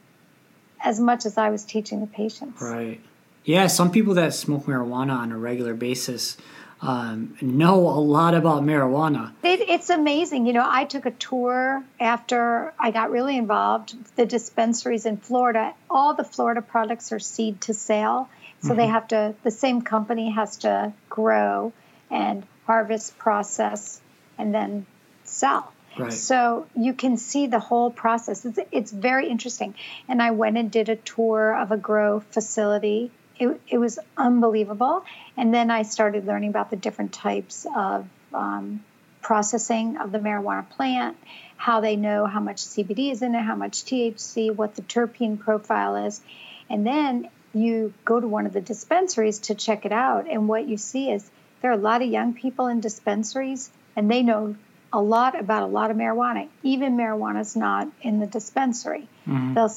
as 0.84 1.00
much 1.00 1.26
as 1.26 1.38
I 1.38 1.50
was 1.50 1.64
teaching 1.64 2.02
the 2.02 2.08
patients. 2.08 2.62
Right. 2.62 3.02
Yeah, 3.44 3.68
some 3.68 3.92
people 3.92 4.14
that 4.16 4.36
smoke 4.36 4.66
marijuana 4.66 5.14
on 5.14 5.32
a 5.32 5.38
regular 5.38 5.74
basis 5.74 6.38
um, 6.82 7.38
know 7.42 7.88
a 7.90 8.02
lot 8.02 8.34
about 8.34 8.64
marijuana. 8.64 9.34
It, 9.44 9.62
it's 9.62 9.90
amazing. 9.90 10.48
You 10.48 10.54
know, 10.54 10.66
I 10.68 10.86
took 10.86 11.06
a 11.06 11.12
tour 11.12 11.84
after 12.00 12.74
I 12.80 12.92
got 12.92 13.12
really 13.12 13.38
involved. 13.38 13.96
The 14.16 14.26
dispensaries 14.26 15.06
in 15.06 15.18
Florida, 15.18 15.74
all 15.90 16.16
the 16.16 16.24
Florida 16.24 16.62
products 16.62 17.12
are 17.12 17.20
seed 17.20 17.62
to 17.62 17.74
sale. 17.74 18.30
So 18.62 18.70
mm-hmm. 18.70 18.78
they 18.78 18.88
have 18.88 19.08
to, 19.10 19.36
the 19.44 19.52
same 19.52 19.82
company 19.84 20.32
has 20.32 20.58
to 20.58 20.94
grow 21.10 21.72
and 22.10 22.46
harvest, 22.66 23.18
process, 23.18 24.02
and 24.38 24.54
then 24.54 24.86
sell. 25.24 25.72
Right. 25.98 26.14
So 26.14 26.68
you 26.76 26.94
can 26.94 27.18
see 27.18 27.48
the 27.48 27.60
whole 27.60 27.92
process. 27.92 28.46
It's, 28.46 28.60
it's 28.72 28.92
very 28.92 29.30
interesting. 29.30 29.76
And 30.08 30.22
I 30.22 30.32
went 30.32 30.58
and 30.58 30.72
did 30.72 30.90
a 30.90 30.96
tour 30.96 31.56
of 31.56 31.72
a 31.72 31.78
grow 31.78 32.22
facility 32.32 33.12
it, 33.42 33.62
it 33.68 33.78
was 33.80 33.98
unbelievable. 34.16 35.04
And 35.36 35.52
then 35.52 35.72
I 35.72 35.82
started 35.82 36.28
learning 36.28 36.52
about 36.52 36.70
the 36.70 36.76
different 36.76 37.12
types 37.12 37.66
of 37.76 38.08
um, 38.34 38.84
processing 39.22 39.98
of 39.98 40.12
the 40.12 40.20
marijuana 40.20 40.70
plant, 40.70 41.18
how 41.58 41.82
they 41.82 41.96
know 41.96 42.28
how 42.28 42.40
much 42.40 42.58
CBD 42.58 43.12
is 43.12 43.24
in 43.24 43.34
it, 43.34 43.42
how 43.42 43.56
much 43.56 43.84
THC, 43.84 44.56
what 44.56 44.76
the 44.76 44.84
terpene 44.84 45.40
profile 45.40 45.96
is. 45.96 46.22
And 46.70 46.86
then 46.86 47.30
you 47.54 47.94
go 48.06 48.20
to 48.20 48.28
one 48.28 48.46
of 48.46 48.54
the 48.54 48.62
dispensaries 48.62 49.40
to 49.40 49.56
check 49.56 49.86
it 49.86 49.92
out. 49.92 50.30
And 50.30 50.48
what 50.48 50.68
you 50.68 50.78
see 50.78 51.10
is 51.12 51.28
there 51.62 51.72
are 51.72 51.76
a 51.76 51.78
lot 51.78 52.04
of 52.04 52.10
young 52.10 52.36
people 52.36 52.68
in 52.68 52.80
dispensaries, 52.80 53.72
and 53.96 54.10
they 54.10 54.22
know 54.22 54.56
a 54.94 55.02
lot 55.02 55.40
about 55.40 55.64
a 55.64 55.68
lot 55.68 55.90
of 55.90 55.98
marijuana. 55.98 56.48
Even 56.62 56.96
marijuana 56.96 57.42
is 57.42 57.56
not 57.56 57.88
in 58.02 58.20
the 58.20 58.28
dispensary. 58.28 59.08
Mm-hmm. 59.28 59.56
They'll 59.56 59.74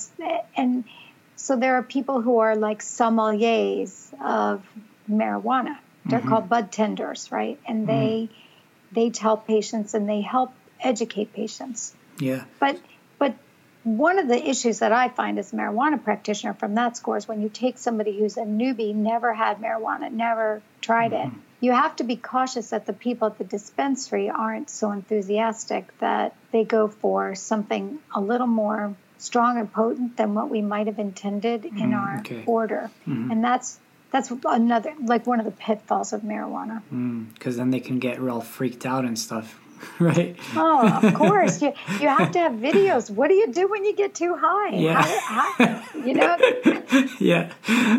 and 0.57 0.85
so 1.45 1.57
there 1.57 1.75
are 1.75 1.83
people 1.83 2.23
who 2.23 2.39
are 2.39 2.57
like 2.57 2.81
sommeliers 2.81 3.93
of 4.19 4.63
marijuana. 5.11 5.77
They're 6.07 6.21
mm-hmm. 6.21 6.29
called 6.31 6.49
bud 6.49 6.73
tenders, 6.73 7.31
right? 7.31 7.61
And 7.69 7.87
mm-hmm. 7.87 7.99
they 7.99 8.29
they 8.93 9.11
tell 9.11 9.37
patients 9.37 9.93
and 9.93 10.09
they 10.09 10.23
help 10.23 10.53
educate 10.81 11.35
patients. 11.35 11.95
Yeah. 12.19 12.45
But 12.59 12.81
but 13.19 13.35
one 13.83 14.19
of 14.19 14.27
the 14.27 14.49
issues 14.49 14.79
that 14.79 14.93
I 14.93 15.11
find 15.11 15.39
as 15.39 15.53
a 15.53 15.57
marijuana 15.57 16.03
practitioner 16.03 16.55
from 16.55 16.77
that 16.77 16.97
score 16.97 17.19
is 17.19 17.29
when 17.29 17.43
you 17.43 17.51
take 17.51 17.77
somebody 17.77 18.19
who's 18.19 18.39
a 18.39 18.45
newbie, 18.45 18.95
never 18.95 19.35
had 19.35 19.59
marijuana, 19.59 20.11
never 20.11 20.63
tried 20.81 21.13
mm-hmm. 21.13 21.37
it, 21.37 21.43
you 21.61 21.73
have 21.73 21.95
to 21.97 22.05
be 22.05 22.17
cautious 22.17 22.71
that 22.71 22.87
the 22.87 22.95
people 22.95 23.29
at 23.29 23.37
the 23.37 23.45
dispensary 23.45 24.31
aren't 24.31 24.71
so 24.71 24.93
enthusiastic 24.93 25.87
that 25.99 26.35
they 26.53 26.65
go 26.65 26.89
for 26.89 27.35
something 27.35 27.99
a 28.15 28.21
little 28.23 28.47
more 28.47 28.95
strong 29.25 29.59
and 29.59 29.73
potent 29.73 30.17
than 30.17 30.35
what 30.35 30.51
we 30.51 30.61
might 30.61 30.87
have 30.87 30.99
intended 30.99 31.65
in 31.65 31.73
mm, 31.73 31.97
our 31.97 32.19
okay. 32.19 32.45
order. 32.47 32.91
Mm-hmm. 33.09 33.31
And 33.31 33.45
that's 33.45 33.81
that's 34.11 34.31
another 34.45 34.95
like 35.03 35.27
one 35.27 35.41
of 35.41 35.47
the 35.47 35.53
pitfalls 35.53 36.13
of 36.13 36.21
marijuana. 36.21 36.83
Because 37.35 37.55
mm, 37.55 37.59
then 37.59 37.71
they 37.71 37.81
can 37.81 37.99
get 37.99 38.21
real 38.21 38.41
freaked 38.41 38.87
out 38.87 39.05
and 39.05 39.19
stuff, 39.19 39.59
right? 39.99 40.37
Oh, 40.55 41.01
of 41.03 41.15
course. 41.23 41.63
you 41.63 41.73
you 42.01 42.09
have 42.09 42.33
to 42.33 42.39
have 42.39 42.53
videos. 42.53 43.11
What 43.11 43.29
do 43.29 43.35
you 43.35 43.51
do 43.53 43.67
when 43.69 43.85
you 43.85 43.97
get 43.97 44.15
too 44.15 44.37
high? 44.39 44.77
Yeah. 44.77 45.03
How, 45.03 45.53
how, 45.53 45.99
you 45.99 46.15
know. 46.15 46.37
yeah. 47.19 47.53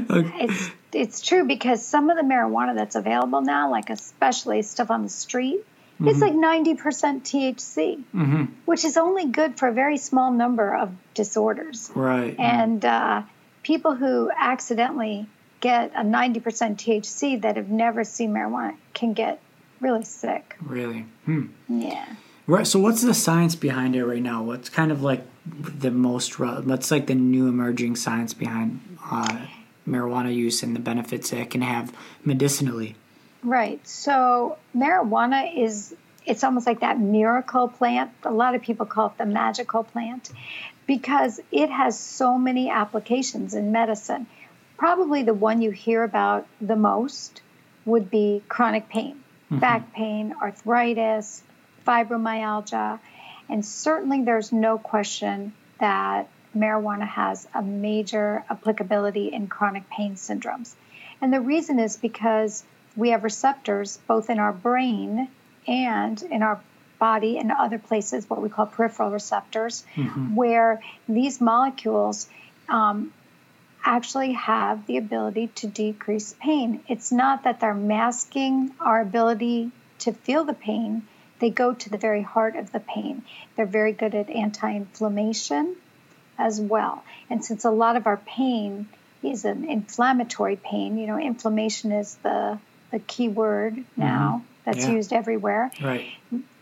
Okay. 0.10 0.46
It's 0.46 0.70
it's 0.94 1.22
true 1.22 1.46
because 1.46 1.86
some 1.86 2.10
of 2.10 2.18
the 2.18 2.24
marijuana 2.24 2.76
that's 2.76 2.96
available 2.96 3.42
now, 3.42 3.70
like 3.70 3.90
especially 3.90 4.62
stuff 4.62 4.92
on 4.92 5.04
the 5.04 5.10
street, 5.10 5.66
Mm-hmm. 5.96 6.08
It's 6.10 6.20
like 6.20 6.34
90% 6.34 6.78
THC, 7.22 8.04
mm-hmm. 8.14 8.44
which 8.66 8.84
is 8.84 8.98
only 8.98 9.28
good 9.28 9.58
for 9.58 9.70
a 9.70 9.74
very 9.74 9.98
small 9.98 10.32
number 10.32 10.76
of 10.76 10.92
disorders. 11.14 11.90
Right. 11.96 12.36
And 12.38 12.84
uh, 12.84 13.22
people 13.64 13.96
who 13.96 14.30
accidentally 14.36 15.28
get 15.62 15.94
a 15.96 16.02
90% 16.02 16.42
THC 16.42 17.42
that 17.44 17.56
have 17.56 17.70
never 17.70 18.04
seen 18.04 18.34
marijuana 18.34 18.76
can 18.94 19.14
get 19.14 19.42
really 19.80 20.04
sick. 20.04 20.58
Really? 20.62 21.06
Hmm. 21.24 21.48
Yeah. 21.70 22.06
Right. 22.46 22.68
So, 22.68 22.78
what's 22.80 23.02
the 23.02 23.14
science 23.14 23.56
behind 23.56 23.96
it 23.96 24.06
right 24.06 24.22
now? 24.22 24.44
What's 24.44 24.70
kind 24.70 24.92
of 24.92 25.02
like 25.02 25.24
the 25.46 25.92
most, 25.92 26.38
what's 26.38 26.92
like 26.92 27.08
the 27.08 27.16
new 27.16 27.48
emerging 27.48 27.96
science 27.96 28.34
behind 28.34 28.98
uh, 29.10 29.48
marijuana 29.88 30.36
use 30.36 30.62
and 30.62 30.76
the 30.76 30.80
benefits 30.80 31.34
it 31.34 31.50
can 31.50 31.62
have 31.62 31.94
medicinally? 32.24 32.96
Right. 33.46 33.88
So 33.88 34.58
marijuana 34.76 35.56
is 35.56 35.96
it's 36.26 36.44
almost 36.44 36.66
like 36.66 36.80
that 36.80 37.00
miracle 37.00 37.68
plant. 37.68 38.12
A 38.24 38.32
lot 38.32 38.56
of 38.56 38.64
people 38.64 38.88
call 38.88 39.08
it 39.08 39.18
the 39.20 39.28
magical 39.28 39.84
plant 39.84 40.32
because 40.88 41.40
it 41.52 41.70
has 41.70 42.00
so 42.00 42.40
many 42.40 42.72
applications 42.72 43.54
in 43.54 43.72
medicine. 43.72 44.26
Probably 44.78 45.22
the 45.22 45.36
one 45.36 45.62
you 45.62 45.70
hear 45.70 46.04
about 46.04 46.48
the 46.60 46.76
most 46.76 47.42
would 47.86 48.10
be 48.10 48.42
chronic 48.50 48.90
pain, 48.90 49.14
mm-hmm. 49.46 49.60
back 49.60 49.94
pain, 49.94 50.34
arthritis, 50.42 51.44
fibromyalgia, 51.86 53.00
and 53.48 53.64
certainly 53.64 54.24
there's 54.24 54.52
no 54.52 54.80
question 54.80 55.54
that 55.80 56.28
marijuana 56.58 57.08
has 57.08 57.48
a 57.54 57.62
major 57.62 58.44
applicability 58.50 59.28
in 59.28 59.48
chronic 59.48 59.88
pain 59.90 60.16
syndromes. 60.16 60.74
And 61.22 61.32
the 61.32 61.42
reason 61.42 61.80
is 61.80 61.96
because 61.96 62.64
we 62.96 63.10
have 63.10 63.24
receptors 63.24 63.98
both 64.08 64.30
in 64.30 64.40
our 64.40 64.54
brain 64.54 65.28
and 65.68 66.22
in 66.24 66.44
our 66.44 66.62
body 67.00 67.38
and 67.38 67.52
other 67.52 67.78
places, 67.78 68.30
what 68.30 68.42
we 68.42 68.50
call 68.50 68.66
peripheral 68.66 69.12
receptors, 69.12 69.84
mm-hmm. 69.96 70.36
where 70.36 70.82
these 71.08 71.42
molecules 71.42 72.28
um, 72.70 73.14
actually 73.84 74.34
have 74.34 74.88
the 74.88 74.98
ability 74.98 75.48
to 75.48 75.68
decrease 75.68 76.34
pain. 76.40 76.82
It's 76.88 77.12
not 77.12 77.44
that 77.44 77.60
they're 77.60 77.74
masking 77.74 78.74
our 78.80 79.02
ability 79.02 79.72
to 80.00 80.14
feel 80.14 80.44
the 80.44 80.54
pain, 80.54 81.04
they 81.40 81.50
go 81.50 81.74
to 81.74 81.90
the 81.90 81.98
very 81.98 82.22
heart 82.22 82.56
of 82.56 82.72
the 82.72 82.80
pain. 82.80 83.24
They're 83.56 83.66
very 83.66 83.92
good 83.92 84.16
at 84.16 84.30
anti 84.30 84.76
inflammation 84.76 85.76
as 86.38 86.60
well. 86.60 87.04
And 87.30 87.44
since 87.44 87.66
a 87.66 87.72
lot 87.72 87.96
of 87.96 88.08
our 88.08 88.18
pain 88.18 88.88
is 89.22 89.46
an 89.46 89.66
inflammatory 89.66 90.56
pain, 90.56 90.98
you 90.98 91.08
know, 91.08 91.20
inflammation 91.20 91.92
is 91.92 92.16
the 92.24 92.60
the 92.92 93.00
key 93.00 93.28
word 93.28 93.84
now 93.98 94.42
mm-hmm. 94.42 94.48
that's 94.66 94.86
yeah. 94.86 94.94
used 94.94 95.14
everywhere. 95.14 95.72
Right. 95.82 96.08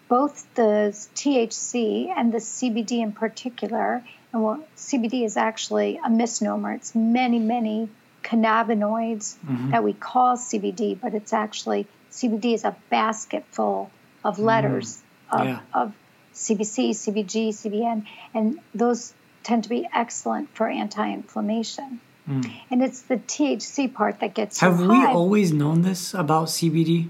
Both 0.10 0.46
the 0.56 0.96
THC 1.16 2.14
and 2.16 2.34
the 2.34 2.38
CBD 2.38 3.02
in 3.02 3.14
particular, 3.14 4.04
and 4.32 4.44
well, 4.44 4.64
CBD 4.78 5.24
is 5.24 5.38
actually 5.38 6.00
a 6.04 6.10
misnomer. 6.10 6.74
It's 6.74 6.94
many, 6.94 7.40
many 7.40 7.90
cannabinoids 8.24 9.36
mm-hmm. 9.38 9.72
that 9.72 9.84
we 9.84 9.94
call 9.94 10.38
CBD, 10.38 11.00
but 11.00 11.14
it's 11.14 11.34
actually 11.34 11.88
CBD 12.12 12.54
is 12.54 12.64
a 12.64 12.76
basket 12.90 13.44
full 13.52 13.92
of 14.24 14.36
mm-hmm. 14.36 14.46
letters 14.46 15.02
mm. 15.32 15.40
of, 15.40 15.48
yeah. 15.48 15.60
of 15.74 15.94
CBC, 16.34 16.92
CBG, 16.92 17.50
CBN, 17.50 18.06
and 18.34 18.60
those 18.74 19.14
tend 19.44 19.64
to 19.64 19.70
be 19.70 19.88
excellent 19.94 20.50
for 20.56 20.68
anti-inflammation. 20.68 22.00
Mm. 22.28 22.52
And 22.72 22.84
it's 22.84 23.02
the 23.02 23.18
THC 23.18 23.94
part 23.94 24.20
that 24.22 24.34
gets 24.34 24.60
Have 24.60 24.80
we 24.80 24.88
high. 24.88 25.12
always 25.12 25.52
known 25.52 25.82
this 25.82 26.14
about 26.14 26.48
CBD? 26.48 27.10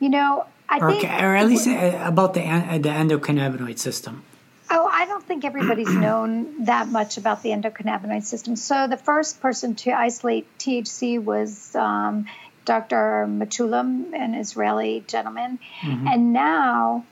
You 0.00 0.08
know, 0.08 0.46
I 0.68 0.78
or, 0.78 0.90
think, 0.90 1.04
or 1.04 1.36
at 1.36 1.46
least 1.46 1.68
uh, 1.68 2.00
about 2.02 2.34
the 2.34 2.40
the 2.40 2.88
endocannabinoid 2.88 3.78
system. 3.78 4.24
Oh, 4.70 4.88
I 4.90 5.04
don't 5.04 5.24
think 5.24 5.44
everybody's 5.44 5.94
known 6.06 6.64
that 6.64 6.88
much 6.88 7.16
about 7.18 7.42
the 7.42 7.50
endocannabinoid 7.50 8.24
system. 8.24 8.56
So 8.56 8.88
the 8.88 8.96
first 8.96 9.40
person 9.40 9.76
to 9.76 9.92
isolate 9.92 10.46
THC 10.58 11.22
was 11.22 11.76
um, 11.76 12.26
Dr. 12.64 13.26
Mechoulam, 13.28 14.12
an 14.14 14.34
Israeli 14.34 15.04
gentleman, 15.06 15.58
mm-hmm. 15.80 16.08
and 16.08 16.32
now 16.32 17.04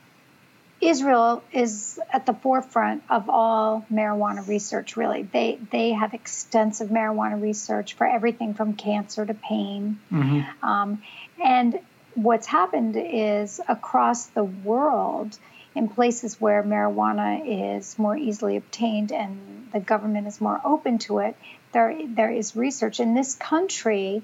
Israel 0.87 1.43
is 1.51 1.99
at 2.11 2.25
the 2.25 2.33
forefront 2.33 3.03
of 3.09 3.29
all 3.29 3.85
marijuana 3.91 4.47
research. 4.47 4.97
Really, 4.97 5.23
they 5.23 5.59
they 5.71 5.91
have 5.91 6.13
extensive 6.13 6.89
marijuana 6.89 7.41
research 7.41 7.93
for 7.93 8.05
everything 8.05 8.53
from 8.53 8.73
cancer 8.73 9.25
to 9.25 9.33
pain, 9.33 9.99
mm-hmm. 10.11 10.65
um, 10.65 11.01
and 11.43 11.79
what's 12.15 12.47
happened 12.47 12.95
is 12.97 13.59
across 13.67 14.27
the 14.27 14.43
world 14.43 15.37
in 15.75 15.89
places 15.89 16.39
where 16.39 16.61
marijuana 16.63 17.77
is 17.77 17.97
more 17.97 18.15
easily 18.15 18.57
obtained 18.57 19.11
and 19.11 19.69
the 19.73 19.79
government 19.79 20.27
is 20.27 20.39
more 20.39 20.61
open 20.63 20.99
to 20.99 21.19
it, 21.19 21.35
there 21.71 21.95
there 22.07 22.31
is 22.31 22.55
research 22.55 22.99
in 22.99 23.15
this 23.15 23.35
country. 23.35 24.21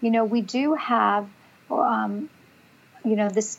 You 0.00 0.10
know, 0.10 0.24
we 0.24 0.40
do 0.40 0.74
have, 0.74 1.28
um, 1.70 2.28
you 3.04 3.16
know, 3.16 3.28
this 3.28 3.58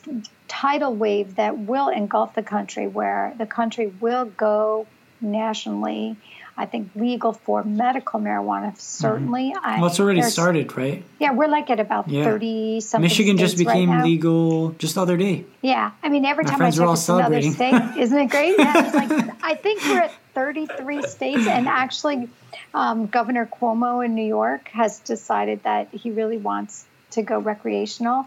tidal 0.50 0.94
wave 0.94 1.36
that 1.36 1.56
will 1.56 1.88
engulf 1.88 2.34
the 2.34 2.42
country, 2.42 2.86
where 2.86 3.32
the 3.38 3.46
country 3.46 3.86
will 4.00 4.24
go 4.24 4.86
nationally 5.20 6.16
I 6.60 6.66
think 6.66 6.90
legal 6.94 7.32
for 7.32 7.64
medical 7.64 8.20
marijuana 8.20 8.78
certainly. 8.78 9.52
Mm-hmm. 9.52 9.64
I, 9.64 9.80
well, 9.80 9.88
it's 9.88 9.98
already 9.98 10.20
started, 10.20 10.76
right? 10.76 11.02
Yeah, 11.18 11.32
we're 11.32 11.48
like 11.48 11.70
at 11.70 11.80
about 11.80 12.08
yeah. 12.08 12.24
thirty 12.24 12.82
something. 12.82 13.02
Michigan 13.02 13.38
just 13.38 13.56
became 13.56 13.90
right 13.90 14.04
legal 14.04 14.72
just 14.72 14.96
the 14.96 15.00
other 15.00 15.16
day. 15.16 15.46
Yeah, 15.62 15.92
I 16.02 16.10
mean 16.10 16.26
every 16.26 16.44
My 16.44 16.50
time 16.50 16.62
I 16.62 16.70
check 16.70 16.86
it's 16.86 17.08
another 17.08 17.40
state, 17.40 17.82
isn't 17.98 18.18
it 18.18 18.30
great? 18.30 18.58
Yeah, 18.58 18.90
like 18.94 19.42
I 19.42 19.54
think 19.54 19.80
we're 19.84 20.00
at 20.00 20.14
thirty-three 20.34 21.02
states, 21.02 21.46
and 21.46 21.66
actually, 21.66 22.28
um, 22.74 23.06
Governor 23.06 23.46
Cuomo 23.46 24.04
in 24.04 24.14
New 24.14 24.26
York 24.26 24.68
has 24.68 24.98
decided 24.98 25.62
that 25.62 25.88
he 25.94 26.10
really 26.10 26.36
wants 26.36 26.84
to 27.10 27.22
go 27.22 27.38
recreational. 27.38 28.26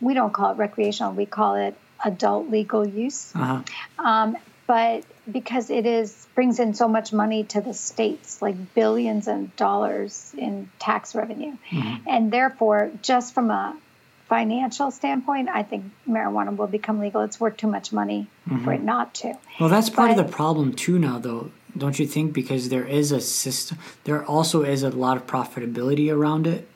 We 0.00 0.14
don't 0.14 0.32
call 0.32 0.52
it 0.52 0.56
recreational; 0.56 1.12
we 1.12 1.26
call 1.26 1.56
it 1.56 1.76
adult 2.04 2.50
legal 2.50 2.86
use. 2.86 3.32
Uh-huh. 3.34 3.62
Um, 3.98 4.36
but 4.66 5.04
because 5.30 5.70
it 5.70 5.86
is 5.86 6.26
brings 6.34 6.58
in 6.58 6.74
so 6.74 6.88
much 6.88 7.12
money 7.12 7.44
to 7.44 7.60
the 7.60 7.74
states, 7.74 8.42
like 8.42 8.74
billions 8.74 9.28
of 9.28 9.54
dollars 9.56 10.34
in 10.36 10.70
tax 10.78 11.14
revenue, 11.14 11.56
mm-hmm. 11.70 12.08
and 12.08 12.32
therefore, 12.32 12.90
just 13.02 13.34
from 13.34 13.50
a 13.50 13.76
financial 14.28 14.90
standpoint, 14.90 15.48
I 15.48 15.62
think 15.62 15.84
marijuana 16.08 16.56
will 16.56 16.66
become 16.66 16.98
legal. 16.98 17.22
It's 17.22 17.38
worth 17.38 17.56
too 17.56 17.66
much 17.66 17.92
money 17.92 18.26
mm-hmm. 18.48 18.64
for 18.64 18.72
it 18.72 18.82
not 18.82 19.14
to. 19.16 19.34
Well, 19.60 19.68
that's 19.68 19.90
part 19.90 20.10
but, 20.10 20.18
of 20.18 20.26
the 20.26 20.32
problem 20.32 20.72
too 20.72 20.98
now, 20.98 21.18
though, 21.18 21.50
don't 21.76 21.98
you 21.98 22.06
think? 22.06 22.32
Because 22.32 22.68
there 22.68 22.86
is 22.86 23.12
a 23.12 23.20
system, 23.20 23.78
there 24.04 24.24
also 24.24 24.62
is 24.62 24.82
a 24.82 24.90
lot 24.90 25.16
of 25.16 25.26
profitability 25.26 26.12
around 26.12 26.46
it. 26.46 26.68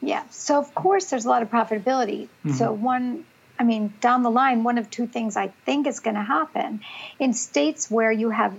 Yeah. 0.00 0.24
So 0.30 0.58
of 0.58 0.74
course, 0.74 1.10
there's 1.10 1.24
a 1.24 1.28
lot 1.28 1.42
of 1.42 1.50
profitability. 1.50 2.28
Mm-hmm. 2.44 2.52
So 2.52 2.72
one 2.72 3.24
I 3.58 3.64
mean, 3.64 3.92
down 4.00 4.22
the 4.22 4.30
line, 4.30 4.62
one 4.62 4.78
of 4.78 4.88
two 4.88 5.06
things 5.06 5.36
I 5.36 5.48
think 5.66 5.86
is 5.86 6.00
going 6.00 6.14
to 6.14 6.22
happen. 6.22 6.80
In 7.18 7.34
states 7.34 7.90
where 7.90 8.12
you 8.12 8.30
have 8.30 8.54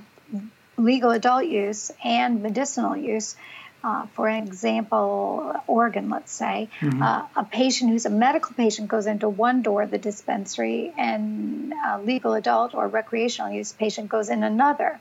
legal 0.77 1.11
adult 1.11 1.45
use 1.45 1.91
and 2.03 2.43
medicinal 2.43 2.97
use, 2.97 3.35
uh, 3.81 4.07
for 4.07 4.29
example, 4.29 5.55
Oregon, 5.67 6.09
let's 6.09 6.33
say, 6.33 6.67
mm-hmm. 6.81 7.01
uh, 7.01 7.27
a 7.35 7.45
patient 7.45 7.91
who's 7.91 8.05
a 8.05 8.09
medical 8.09 8.53
patient 8.53 8.89
goes 8.89 9.07
into 9.07 9.29
one 9.29 9.61
door 9.61 9.83
of 9.83 9.91
the 9.91 9.97
dispensary, 9.97 10.93
and 10.97 11.73
a 11.87 12.01
legal 12.01 12.33
adult 12.33 12.75
or 12.75 12.87
recreational 12.89 13.51
use 13.51 13.71
patient 13.71 14.09
goes 14.09 14.29
in 14.29 14.43
another. 14.43 14.99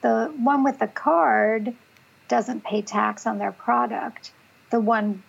The 0.00 0.32
one 0.36 0.64
with 0.64 0.80
the 0.80 0.88
card 0.88 1.74
doesn't 2.26 2.64
pay 2.64 2.82
tax 2.82 3.26
on 3.26 3.38
their 3.38 3.52
product. 3.52 4.32
The 4.70 4.80
one 4.80 5.22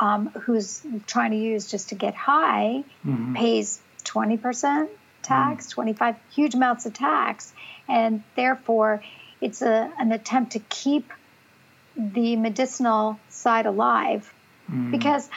um, 0.00 0.28
who's 0.28 0.82
trying 1.06 1.30
to 1.30 1.36
use 1.36 1.70
just 1.70 1.90
to 1.90 1.94
get 1.94 2.14
high 2.14 2.84
mm-hmm. 3.04 3.34
pays 3.34 3.80
20% 4.04 4.88
tax, 5.22 5.66
mm 5.66 5.70
25 5.70 6.16
huge 6.30 6.54
amounts 6.54 6.86
of 6.86 6.94
tax, 6.94 7.52
and 7.88 8.22
therefore 8.36 9.02
it's 9.40 9.60
a, 9.62 9.92
an 9.98 10.12
attempt 10.12 10.52
to 10.52 10.60
keep 10.60 11.12
the 11.96 12.36
medicinal 12.36 13.18
side 13.28 13.66
alive 13.66 14.32
mm 14.70 14.90
because 14.90 15.28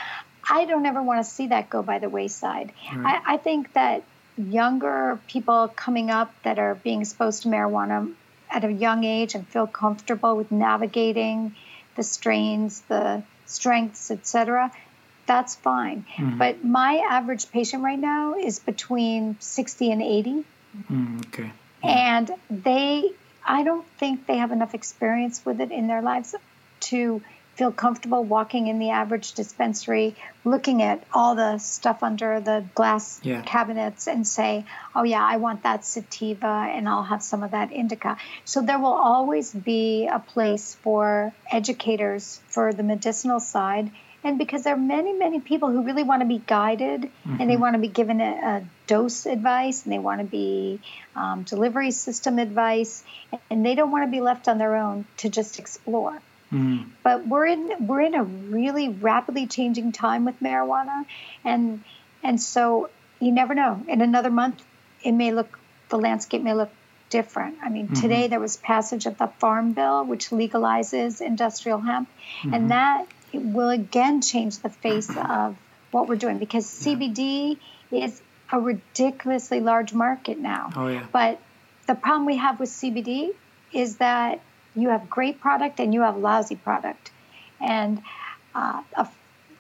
I 0.52 0.66
don't 0.66 0.86
ever 0.86 1.02
want 1.04 1.24
to 1.24 1.30
see 1.30 1.48
that 1.48 1.70
go 1.70 1.84
by 1.84 2.00
the 2.00 2.10
wayside. 2.10 2.72
Right. 2.96 3.22
I, 3.26 3.34
I 3.36 3.38
think 3.38 3.74
that 3.74 4.04
younger 4.36 5.20
people 5.28 5.68
coming 5.68 6.10
up 6.10 6.34
that 6.44 6.58
are 6.58 6.76
being 6.76 7.02
exposed 7.02 7.44
to 7.44 7.50
marijuana 7.50 8.12
at 8.50 8.64
a 8.64 8.72
young 8.72 9.04
age 9.04 9.36
and 9.36 9.48
feel 9.48 9.68
comfortable 9.68 10.36
with 10.36 10.52
navigating 10.52 11.56
the 11.96 12.04
strains, 12.04 12.82
the 12.88 13.22
strengths, 13.50 14.12
etc., 14.12 14.72
that's 15.26 15.56
fine. 15.56 16.06
Mm-hmm. 16.16 16.38
But 16.40 16.66
my 16.66 17.04
average 17.08 17.52
patient 17.52 17.84
right 17.84 18.00
now 18.00 18.34
is 18.34 18.60
between 18.60 19.38
60 19.40 19.92
and 19.92 20.02
80. 20.02 20.44
Mm, 20.92 21.28
okay. 21.28 21.52
Yeah. 21.84 22.18
And 22.18 22.32
they, 22.50 23.12
I 23.46 23.64
don't 23.64 23.86
think 23.98 24.26
they 24.26 24.38
have 24.38 24.52
enough 24.52 24.74
experience 24.74 25.46
with 25.46 25.62
it 25.62 25.72
in 25.72 25.86
their 25.86 26.02
lives 26.02 26.34
to 26.80 27.22
feel 27.60 27.72
comfortable 27.74 28.24
walking 28.24 28.68
in 28.68 28.80
the 28.80 28.92
average 28.92 29.34
dispensary, 29.34 30.16
looking 30.46 30.82
at 30.82 31.04
all 31.14 31.36
the 31.36 31.58
stuff 31.58 32.02
under 32.02 32.40
the 32.40 32.64
glass 32.74 33.20
yeah. 33.22 33.42
cabinets 33.42 34.08
and 34.08 34.26
say, 34.26 34.64
oh, 34.96 35.04
yeah, 35.04 35.22
I 35.22 35.36
want 35.36 35.64
that 35.64 35.84
sativa 35.84 36.70
and 36.74 36.88
I'll 36.88 37.04
have 37.04 37.22
some 37.22 37.44
of 37.44 37.52
that 37.52 37.74
indica. 37.74 38.16
So 38.46 38.62
there 38.62 38.80
will 38.80 39.00
always 39.12 39.52
be 39.54 40.08
a 40.08 40.20
place 40.20 40.76
for 40.76 41.34
educators 41.52 42.40
for 42.48 42.72
the 42.72 42.84
medicinal 42.84 43.42
side. 43.42 43.92
And 44.24 44.38
because 44.38 44.64
there 44.64 44.76
are 44.76 44.86
many, 44.96 45.12
many 45.12 45.42
people 45.42 45.70
who 45.70 45.84
really 45.84 46.04
want 46.04 46.22
to 46.22 46.28
be 46.28 46.42
guided 46.46 47.02
mm-hmm. 47.02 47.42
and 47.42 47.50
they 47.50 47.56
mm-hmm. 47.56 47.62
want 47.62 47.74
to 47.74 47.80
be 47.80 47.90
given 47.90 48.22
a, 48.22 48.32
a, 48.54 48.64
dose 48.88 49.26
advice 49.28 49.84
and 49.84 49.94
they 49.94 50.00
want 50.00 50.20
to 50.20 50.26
be 50.26 50.80
um, 51.16 51.44
delivery 51.44 51.92
system 51.92 52.40
advice 52.40 53.04
and 53.52 53.64
they 53.64 53.76
don't 53.76 53.92
want 53.92 54.04
to 54.04 54.12
be 54.12 54.20
left 54.20 54.48
on 54.48 54.58
their 54.58 54.78
own 54.78 55.06
to 55.18 55.30
just 55.30 55.60
explore. 55.60 56.20
Mm. 56.52 56.90
But 57.04 57.28
we're 57.28 57.46
in 57.46 57.88
we're 57.88 58.02
in 58.02 58.16
a 58.16 58.24
really 58.24 58.90
rapidly 58.90 59.48
changing 59.48 59.92
time 59.92 60.26
with 60.26 60.40
marijuana, 60.40 61.06
and 61.44 61.84
and 62.24 62.42
so 62.42 62.90
you 63.20 63.32
never 63.32 63.54
know. 63.54 63.84
In 63.88 64.02
another 64.02 64.32
month, 64.32 64.64
it 65.04 65.12
may 65.12 65.32
look 65.32 65.60
the 65.90 65.98
landscape 65.98 66.42
may 66.42 66.54
look 66.54 66.72
different. 67.10 67.58
I 67.62 67.70
mean, 67.70 67.88
mm-hmm. 67.88 68.02
today 68.02 68.28
there 68.28 68.40
was 68.40 68.58
passage 68.58 69.06
of 69.06 69.18
the 69.18 69.28
Farm 69.28 69.74
Bill, 69.74 70.06
which 70.06 70.30
legalizes 70.30 71.22
industrial 71.22 71.80
hemp, 71.80 72.10
mm-hmm. 72.42 72.54
and 72.54 72.72
that 72.72 73.08
will 73.34 73.70
again 73.70 74.22
change 74.22 74.60
the 74.60 74.70
face 74.70 75.10
of 75.16 75.56
what 75.92 76.08
we're 76.08 76.16
doing 76.16 76.38
because 76.38 76.66
CBD 76.66 77.58
is 77.92 78.22
a 78.52 78.60
ridiculously 78.60 79.60
large 79.60 79.94
market 79.94 80.40
now. 80.40 80.72
Oh 80.76 80.88
yeah. 80.88 81.06
But 81.12 81.40
the 81.88 81.96
problem 81.96 82.26
we 82.26 82.38
have 82.38 82.60
with 82.60 82.70
CBD 82.70 83.30
is 83.74 83.98
that 83.98 84.42
you 84.76 84.90
have 84.90 85.10
great 85.10 85.40
product 85.40 85.80
and 85.80 85.94
you 85.94 86.02
have 86.02 86.18
lousy 86.18 86.56
product. 86.56 87.12
And 87.60 88.02
uh, 88.56 88.82
a, 88.96 89.08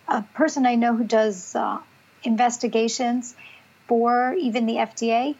a, 0.07 0.21
person 0.33 0.65
I 0.65 0.75
know 0.75 0.95
who 0.95 1.03
does 1.03 1.55
uh, 1.55 1.79
investigations 2.23 3.35
for 3.87 4.33
even 4.33 4.65
the 4.65 4.75
FDA 4.75 5.35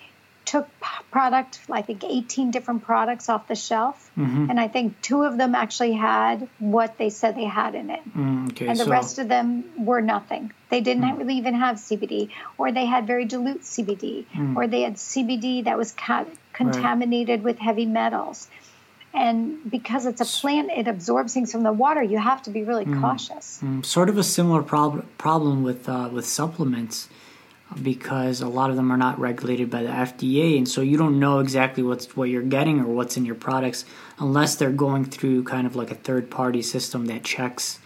took 0.50 0.68
product, 1.12 1.60
I 1.70 1.84
think 1.84 2.04
18 2.04 2.50
different 2.50 2.84
products 2.84 3.30
off 3.30 3.48
the 3.48 3.56
shelf, 3.56 4.10
mm-hmm. 4.18 4.50
and 4.50 4.60
I 4.60 4.68
think 4.68 5.00
two 5.02 5.22
of 5.22 5.38
them 5.38 5.54
actually 5.54 5.94
had 5.94 6.48
what 6.58 6.98
they 6.98 7.12
said 7.12 7.36
they 7.36 7.46
had 7.46 7.76
in 7.76 7.92
it, 7.92 8.02
mm, 8.18 8.50
okay, 8.50 8.68
and 8.68 8.80
the 8.80 8.86
so. 8.86 8.90
rest 8.90 9.20
of 9.20 9.28
them 9.28 9.86
were 9.86 10.02
nothing. 10.02 10.52
They 10.70 10.82
didn't 10.82 11.04
mm. 11.04 11.20
really 11.20 11.36
even 11.36 11.54
have 11.54 11.76
CBD, 11.76 12.30
or 12.58 12.72
they 12.72 12.86
had 12.86 13.06
very 13.06 13.26
dilute 13.26 13.62
CBD, 13.62 14.26
mm. 14.34 14.56
or 14.56 14.66
they 14.66 14.82
had 14.82 14.96
CBD 14.96 15.66
that 15.66 15.78
was 15.78 15.92
ca- 15.92 16.26
contaminated 16.54 17.40
right. 17.40 17.46
with 17.46 17.60
heavy 17.60 17.86
metals 17.86 18.48
and 19.14 19.70
because 19.70 20.06
it's 20.06 20.22
a 20.22 20.26
plant 20.26 20.70
it 20.72 20.88
absorbs 20.88 21.34
things 21.34 21.52
from 21.52 21.64
the 21.64 21.74
water 21.74 22.02
you 22.04 22.18
have 22.18 22.42
to 22.42 22.50
be 22.50 22.64
really 22.64 22.86
mm. 22.86 23.00
cautious 23.02 23.60
mm. 23.64 23.84
sort 23.86 24.10
of 24.10 24.18
a 24.18 24.24
similar 24.24 24.62
prob- 24.62 25.06
problem 25.18 25.64
with 25.64 25.88
uh, 25.90 26.10
with 26.12 26.26
supplements 26.26 27.10
because 27.84 28.42
a 28.42 28.48
lot 28.48 28.72
of 28.72 28.76
them 28.76 28.92
are 28.92 28.98
not 28.98 29.20
regulated 29.20 29.70
by 29.70 29.84
the 29.84 29.90
FDA 29.90 30.58
and 30.58 30.68
so 30.68 30.82
you 30.82 30.98
don't 30.98 31.20
know 31.20 31.40
exactly 31.40 31.84
what's 31.84 32.16
what 32.16 32.30
you're 32.30 32.42
getting 32.42 32.80
or 32.80 32.88
what's 32.88 33.18
in 33.18 33.26
your 33.26 33.36
products 33.36 33.86
unless 34.18 34.56
they're 34.56 34.72
going 34.72 35.06
through 35.06 35.44
kind 35.44 35.68
of 35.68 35.76
like 35.76 35.92
a 35.92 35.96
third 35.96 36.30
party 36.30 36.62
system 36.62 37.06
that 37.06 37.24
checks 37.24 37.80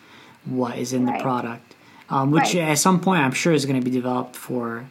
what 0.46 0.78
is 0.78 0.94
in 0.94 1.06
right. 1.06 1.18
the 1.18 1.24
product 1.24 1.76
um, 2.10 2.32
which 2.32 2.54
right. 2.54 2.70
at 2.70 2.78
some 2.78 3.00
point 3.00 3.24
I'm 3.24 3.34
sure 3.34 3.54
is 3.54 3.66
going 3.66 3.80
to 3.80 3.84
be 3.84 3.92
developed 3.92 4.36
for 4.36 4.86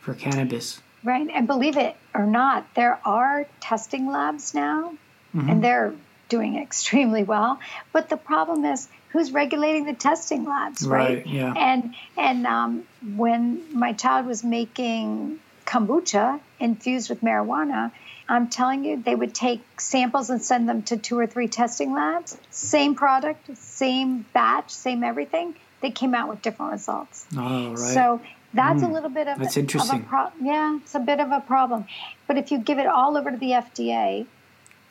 for 0.00 0.14
cannabis 0.14 0.80
right 1.04 1.28
and 1.32 1.46
believe 1.46 1.76
it 1.76 1.96
or 2.14 2.26
not 2.26 2.66
there 2.74 2.98
are 3.04 3.46
testing 3.60 4.06
labs 4.06 4.54
now 4.54 4.94
mm-hmm. 5.34 5.48
and 5.48 5.64
they're 5.64 5.94
doing 6.28 6.56
extremely 6.62 7.24
well. 7.24 7.58
But 7.92 8.08
the 8.08 8.16
problem 8.16 8.64
is 8.64 8.88
who's 9.10 9.32
regulating 9.32 9.86
the 9.86 9.94
testing 9.94 10.44
labs, 10.44 10.86
right? 10.86 11.18
right 11.18 11.26
yeah. 11.26 11.52
And 11.56 11.94
and 12.16 12.46
um, 12.46 12.84
when 13.16 13.78
my 13.78 13.92
child 13.92 14.26
was 14.26 14.44
making 14.44 15.40
kombucha 15.66 16.40
infused 16.58 17.10
with 17.10 17.20
marijuana, 17.20 17.92
I'm 18.28 18.48
telling 18.48 18.84
you, 18.84 19.02
they 19.02 19.14
would 19.14 19.34
take 19.34 19.62
samples 19.80 20.28
and 20.30 20.42
send 20.42 20.68
them 20.68 20.82
to 20.84 20.96
two 20.96 21.18
or 21.18 21.26
three 21.26 21.48
testing 21.48 21.92
labs. 21.92 22.36
Same 22.50 22.94
product, 22.94 23.56
same 23.56 24.26
batch, 24.34 24.70
same 24.70 25.02
everything. 25.02 25.54
They 25.80 25.90
came 25.90 26.14
out 26.14 26.28
with 26.28 26.42
different 26.42 26.72
results. 26.72 27.24
Oh, 27.36 27.70
right. 27.70 27.78
So 27.78 28.20
that's 28.52 28.82
mm, 28.82 28.88
a 28.88 28.92
little 28.92 29.10
bit 29.10 29.28
of 29.28 29.38
that's 29.38 29.56
interesting. 29.56 30.00
Of 30.00 30.04
a 30.04 30.08
pro- 30.08 30.32
yeah, 30.42 30.78
it's 30.82 30.94
a 30.94 31.00
bit 31.00 31.20
of 31.20 31.30
a 31.30 31.40
problem. 31.40 31.86
But 32.26 32.36
if 32.36 32.50
you 32.50 32.58
give 32.58 32.78
it 32.78 32.86
all 32.86 33.16
over 33.16 33.30
to 33.30 33.36
the 33.36 33.52
FDA, 33.52 34.26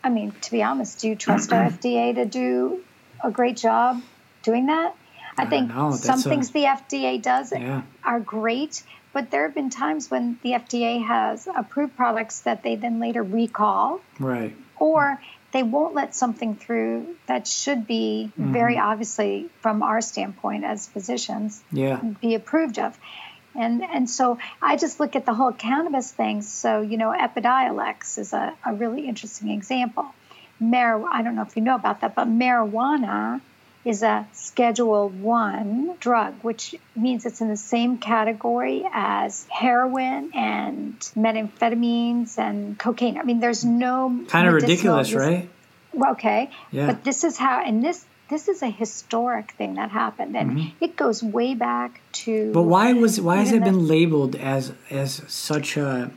I 0.04 0.10
mean, 0.10 0.32
to 0.42 0.52
be 0.52 0.64
honest, 0.64 1.00
do 1.00 1.10
you 1.10 1.16
trust 1.16 1.52
our 1.52 1.70
FDA 1.70 2.16
to 2.16 2.26
do 2.26 2.84
a 3.24 3.32
great 3.32 3.58
job 3.58 4.02
doing 4.44 4.68
that? 4.68 4.96
I, 5.38 5.44
I 5.44 5.46
think 5.46 5.72
some 5.96 6.22
things 6.22 6.52
the 6.52 6.64
FDA 6.64 7.22
does 7.22 7.52
yeah. 7.52 7.84
are 8.04 8.20
great, 8.20 8.84
but 9.14 9.30
there 9.30 9.44
have 9.44 9.54
been 9.54 9.70
times 9.70 10.10
when 10.10 10.40
the 10.42 10.52
FDA 10.52 11.06
has 11.06 11.48
approved 11.54 11.96
products 11.96 12.42
that 12.42 12.64
they 12.64 12.76
then 12.76 13.00
later 13.00 13.22
recall. 13.22 14.02
Right. 14.20 14.56
Or 14.80 15.20
they 15.52 15.64
won't 15.64 15.94
let 15.94 16.14
something 16.14 16.56
through 16.56 17.16
that 17.28 17.48
should 17.48 17.88
be 17.88 18.32
mm-hmm. 18.32 18.52
very 18.52 18.78
obviously 18.78 19.50
from 19.62 19.82
our 19.82 20.02
standpoint 20.02 20.64
as 20.64 20.88
physicians 20.88 21.64
yeah. 21.72 22.02
be 22.22 22.36
approved 22.36 22.80
of. 22.80 22.98
And 23.58 23.84
and 23.84 24.10
so 24.10 24.38
I 24.62 24.78
just 24.78 25.00
look 25.00 25.16
at 25.16 25.26
the 25.26 25.34
whole 25.34 25.52
cannabis 25.52 26.12
thing. 26.12 26.42
So, 26.44 26.82
you 26.82 26.98
know, 26.98 27.12
Epidiolex 27.12 28.18
is 28.18 28.34
a, 28.34 28.54
a 28.64 28.74
really 28.74 29.08
interesting 29.08 29.50
example. 29.50 30.06
Mar- 30.60 31.06
I 31.12 31.22
don't 31.24 31.36
know 31.36 31.42
if 31.44 31.56
you 31.56 31.64
know 31.64 31.76
about 31.76 32.02
that, 32.02 32.16
but 32.16 32.28
marijuana 32.28 33.42
is 33.86 34.04
a 34.04 34.28
Schedule 34.34 35.10
One 35.10 35.96
drug, 36.00 36.36
which 36.42 36.76
means 36.96 37.26
it's 37.26 37.42
in 37.42 37.48
the 37.48 37.58
same 37.58 37.98
category 37.98 38.86
as 38.92 39.48
heroin 39.50 40.32
and 40.36 41.00
methamphetamines 41.16 42.38
and 42.38 42.78
cocaine. 42.78 43.18
I 43.18 43.24
mean, 43.24 43.40
there's 43.40 43.64
no 43.64 44.26
kind 44.28 44.48
of 44.48 44.54
ridiculous, 44.54 45.14
right? 45.14 45.50
Okay, 46.12 46.50
yeah. 46.72 46.88
But 46.88 47.04
this 47.04 47.24
is 47.24 47.38
how, 47.38 47.62
and 47.64 47.84
this 47.84 48.06
this 48.30 48.48
is 48.48 48.62
a 48.62 48.70
historic 48.70 49.52
thing 49.52 49.76
that 49.76 49.92
happened, 49.92 50.36
and 50.36 50.52
mm-hmm. 50.52 50.84
it 50.84 50.96
goes 50.96 51.24
way 51.24 51.54
back 51.54 52.02
to. 52.24 52.52
But 52.52 52.64
why 52.64 52.94
was 52.94 53.20
why 53.22 53.38
has 53.38 53.52
it 53.52 53.64
been 53.64 53.88
labeled 53.88 54.36
as 54.36 54.74
as 54.90 55.24
such 55.28 55.78
a? 55.78 56.12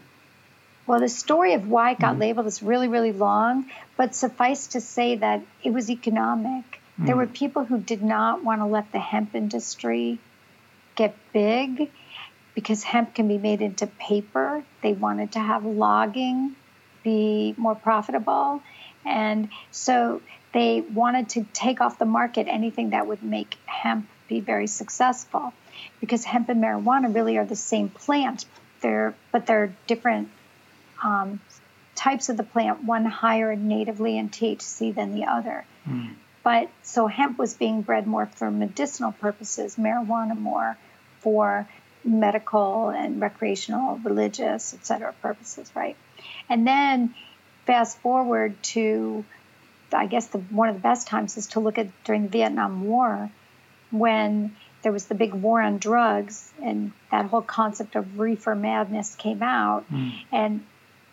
Well, 0.87 1.01
the 1.01 1.09
story 1.09 1.55
of 1.55 1.69
why 1.69 1.93
it 1.93 2.01
got 2.01 2.13
mm-hmm. 2.13 2.21
labeled 2.21 2.47
is 2.47 2.63
really 2.63 2.89
really 2.89 3.13
long, 3.13 3.67
but 3.97 4.15
suffice 4.15 4.69
to 4.69 4.81
say 4.81 5.17
that 5.17 5.43
it 5.63 5.73
was 5.73 5.91
economic 5.91 6.81
there 7.01 7.17
were 7.17 7.27
people 7.27 7.65
who 7.65 7.79
did 7.79 8.03
not 8.03 8.45
want 8.45 8.61
to 8.61 8.67
let 8.67 8.93
the 8.93 8.99
hemp 8.99 9.35
industry 9.35 10.19
get 10.97 11.17
big 11.33 11.91
because 12.55 12.83
hemp 12.83 13.15
can 13.15 13.27
be 13.27 13.39
made 13.39 13.63
into 13.63 13.87
paper. 13.87 14.63
They 14.83 14.93
wanted 14.93 15.33
to 15.33 15.39
have 15.39 15.65
logging 15.65 16.57
be 17.03 17.55
more 17.57 17.75
profitable. 17.75 18.63
And 19.07 19.49
so 19.71 20.21
they 20.53 20.81
wanted 20.81 21.31
to 21.31 21.47
take 21.53 21.81
off 21.81 21.99
the 21.99 22.05
market 22.05 22.47
anything 22.49 22.91
that 22.91 23.07
would 23.07 23.23
make 23.23 23.57
hemp 23.67 24.09
be 24.29 24.41
very 24.41 24.67
successful 24.67 25.53
because 26.01 26.25
hemp 26.25 26.49
and 26.49 26.63
marijuana 26.63 27.15
really 27.15 27.37
are 27.39 27.45
the 27.45 27.57
same 27.57 27.89
plant. 27.89 28.47
They're, 28.81 29.15
but 29.33 29.47
they're 29.47 29.75
different 29.87 30.31
um, 31.03 31.41
types 31.95 32.29
of 32.29 32.37
the 32.37 32.43
plant, 32.43 32.85
one 32.85 33.05
higher 33.05 33.55
natively 33.55 34.17
in 34.17 34.31
THC 34.31 34.95
than 34.95 35.15
the 35.15 35.25
other. 35.25 35.65
Mm. 35.89 36.15
But 36.43 36.71
so 36.83 37.07
hemp 37.07 37.39
was 37.39 37.55
being 37.55 37.83
bred 37.83 38.07
more 38.07 38.27
for 38.27 38.51
medicinal 38.51 39.13
purposes, 39.13 39.77
marijuana 39.77 40.39
more 40.39 40.79
for 41.21 41.69
medical 42.03 42.89
and 42.89 43.21
recreational, 43.21 43.99
religious, 43.99 44.73
etc. 44.73 45.15
purposes, 45.21 45.71
right? 45.75 45.97
And 46.49 46.67
then 46.67 47.15
fast 47.67 47.99
forward 47.99 48.63
to, 48.63 49.25
I 49.93 50.07
guess 50.07 50.27
the 50.29 50.39
one 50.39 50.69
of 50.69 50.75
the 50.75 50.81
best 50.81 51.07
times 51.07 51.37
is 51.37 51.49
to 51.49 51.61
look 51.61 51.79
at 51.79 51.89
during 52.05 52.23
the 52.23 52.29
Vietnam 52.29 52.85
War, 52.85 53.31
when 53.91 54.57
there 54.83 54.93
was 54.93 55.07
the 55.07 55.15
big 55.15 55.35
war 55.35 55.61
on 55.61 55.79
drugs, 55.79 56.53
and 56.63 56.93
that 57.11 57.27
whole 57.27 57.43
concept 57.43 57.97
of 57.97 58.19
reefer 58.19 58.55
madness 58.55 59.15
came 59.15 59.43
out, 59.43 59.85
mm. 59.91 60.13
and 60.33 60.65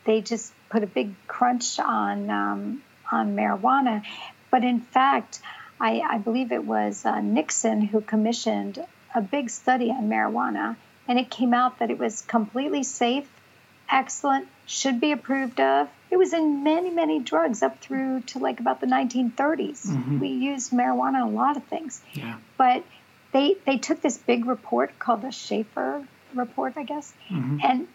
they 0.05 0.21
just 0.21 0.53
put 0.69 0.83
a 0.83 0.87
big 0.87 1.13
crunch 1.27 1.79
on 1.79 2.29
um, 2.29 2.83
on 3.11 3.35
marijuana. 3.35 4.03
But 4.49 4.63
in 4.63 4.79
fact, 4.79 5.41
I, 5.79 5.99
I 5.99 6.17
believe 6.17 6.51
it 6.51 6.65
was 6.65 7.05
uh, 7.05 7.19
Nixon 7.19 7.81
who 7.81 8.01
commissioned 8.01 8.83
a 9.13 9.21
big 9.21 9.49
study 9.49 9.91
on 9.91 10.09
marijuana, 10.09 10.75
and 11.07 11.19
it 11.19 11.29
came 11.29 11.53
out 11.53 11.79
that 11.79 11.91
it 11.91 11.99
was 11.99 12.21
completely 12.21 12.83
safe, 12.83 13.27
excellent, 13.89 14.47
should 14.65 14.99
be 14.99 15.11
approved 15.11 15.59
of. 15.59 15.89
It 16.09 16.17
was 16.17 16.33
in 16.33 16.63
many, 16.63 16.89
many 16.89 17.19
drugs 17.19 17.61
up 17.61 17.79
through 17.79 18.21
to 18.27 18.39
like 18.39 18.59
about 18.59 18.79
the 18.79 18.87
1930s. 18.87 19.87
Mm-hmm. 19.87 20.19
We 20.19 20.29
used 20.29 20.71
marijuana 20.71 21.21
in 21.21 21.27
a 21.27 21.29
lot 21.29 21.57
of 21.57 21.63
things. 21.65 22.01
Yeah. 22.13 22.37
But 22.57 22.83
they 23.31 23.57
they 23.65 23.77
took 23.77 24.01
this 24.01 24.17
big 24.17 24.45
report 24.45 24.97
called 24.99 25.21
the 25.21 25.31
Shafer 25.31 26.07
report, 26.33 26.73
I 26.77 26.83
guess, 26.83 27.13
mm-hmm. 27.29 27.59
and 27.63 27.87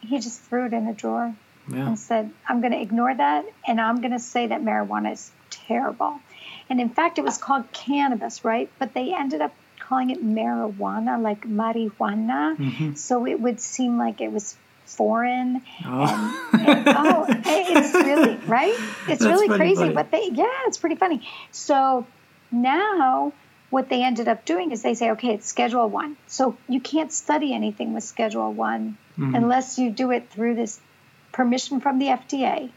he 0.00 0.18
just 0.18 0.40
threw 0.42 0.66
it 0.66 0.72
in 0.72 0.86
a 0.86 0.94
drawer 0.94 1.34
yeah. 1.68 1.88
and 1.88 1.98
said, 1.98 2.30
"I'm 2.48 2.60
going 2.60 2.72
to 2.72 2.80
ignore 2.80 3.14
that, 3.14 3.44
and 3.66 3.80
I'm 3.80 4.00
going 4.00 4.12
to 4.12 4.18
say 4.18 4.48
that 4.48 4.62
marijuana 4.62 5.12
is 5.12 5.30
terrible. 5.50 6.20
And 6.68 6.80
in 6.80 6.88
fact, 6.88 7.18
it 7.18 7.24
was 7.24 7.38
called 7.38 7.70
cannabis, 7.72 8.44
right? 8.44 8.70
But 8.78 8.94
they 8.94 9.14
ended 9.14 9.40
up 9.40 9.52
calling 9.78 10.10
it 10.10 10.24
marijuana, 10.24 11.20
like 11.20 11.42
marijuana. 11.42 12.56
Mm-hmm. 12.56 12.94
So 12.94 13.26
it 13.26 13.40
would 13.40 13.60
seem 13.60 13.98
like 13.98 14.20
it 14.20 14.32
was 14.32 14.56
foreign. 14.96 15.62
Oh, 15.84 16.50
and, 16.52 16.68
and, 16.68 16.88
oh 16.88 17.26
it's 17.28 17.94
really, 17.94 18.36
right? 18.46 18.74
It's 18.74 19.06
That's 19.06 19.24
really 19.24 19.48
crazy. 19.48 19.82
Funny. 19.82 19.94
But 19.94 20.10
they, 20.10 20.28
yeah, 20.32 20.66
it's 20.66 20.78
pretty 20.78 20.96
funny. 20.96 21.26
So 21.50 22.06
now 22.50 23.32
what 23.70 23.88
they 23.88 24.02
ended 24.02 24.28
up 24.28 24.44
doing 24.44 24.72
is 24.72 24.82
they 24.82 24.94
say, 24.94 25.12
okay, 25.12 25.34
it's 25.34 25.46
Schedule 25.46 25.88
One. 25.88 26.16
So 26.26 26.56
you 26.68 26.80
can't 26.80 27.12
study 27.12 27.54
anything 27.54 27.94
with 27.94 28.04
Schedule 28.04 28.52
One 28.52 28.98
mm-hmm. 29.18 29.34
unless 29.34 29.78
you 29.78 29.90
do 29.90 30.10
it 30.10 30.30
through 30.30 30.56
this 30.56 30.80
permission 31.32 31.80
from 31.80 31.98
the 31.98 32.06
FDA 32.06 32.70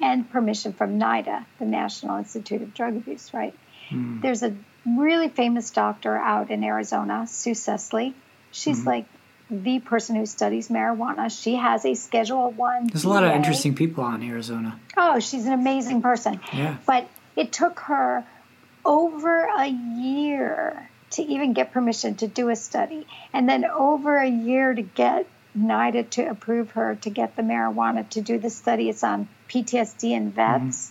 and 0.00 0.28
permission 0.28 0.72
from 0.72 0.98
NIDA, 0.98 1.44
the 1.58 1.64
National 1.64 2.18
Institute 2.18 2.62
of 2.62 2.74
Drug 2.74 2.96
Abuse, 2.96 3.32
right? 3.32 3.54
Mm. 3.90 4.20
There's 4.20 4.42
a 4.42 4.54
really 4.84 5.28
famous 5.28 5.70
doctor 5.70 6.16
out 6.16 6.50
in 6.50 6.64
Arizona, 6.64 7.26
Sue 7.28 7.54
Sisley. 7.54 8.14
She's 8.50 8.82
mm. 8.82 8.86
like 8.86 9.06
the 9.62 9.80
person 9.80 10.16
who 10.16 10.26
studies 10.26 10.68
marijuana. 10.68 11.30
She 11.30 11.56
has 11.56 11.84
a 11.84 11.94
Schedule 11.94 12.50
One. 12.50 12.88
There's 12.88 13.04
a 13.04 13.08
lot 13.08 13.24
of 13.24 13.30
interesting 13.32 13.74
people 13.74 14.04
out 14.04 14.20
in 14.20 14.28
Arizona. 14.28 14.78
Oh, 14.96 15.20
she's 15.20 15.46
an 15.46 15.52
amazing 15.52 16.02
person. 16.02 16.40
Yeah. 16.52 16.76
But 16.86 17.08
it 17.36 17.52
took 17.52 17.80
her 17.80 18.24
over 18.84 19.44
a 19.44 19.66
year 19.66 20.88
to 21.10 21.22
even 21.22 21.52
get 21.52 21.72
permission 21.72 22.16
to 22.16 22.26
do 22.26 22.50
a 22.50 22.56
study, 22.56 23.06
and 23.32 23.48
then 23.48 23.64
over 23.64 24.16
a 24.16 24.28
year 24.28 24.74
to 24.74 24.82
get 24.82 25.26
NIDA 25.56 26.10
to 26.10 26.22
approve 26.28 26.72
her 26.72 26.96
to 26.96 27.10
get 27.10 27.36
the 27.36 27.42
marijuana 27.42 28.08
to 28.10 28.20
do 28.20 28.38
the 28.38 28.50
study. 28.50 28.88
It's 28.88 29.04
on 29.04 29.28
PTSD 29.48 30.16
and 30.16 30.34
vets. 30.34 30.90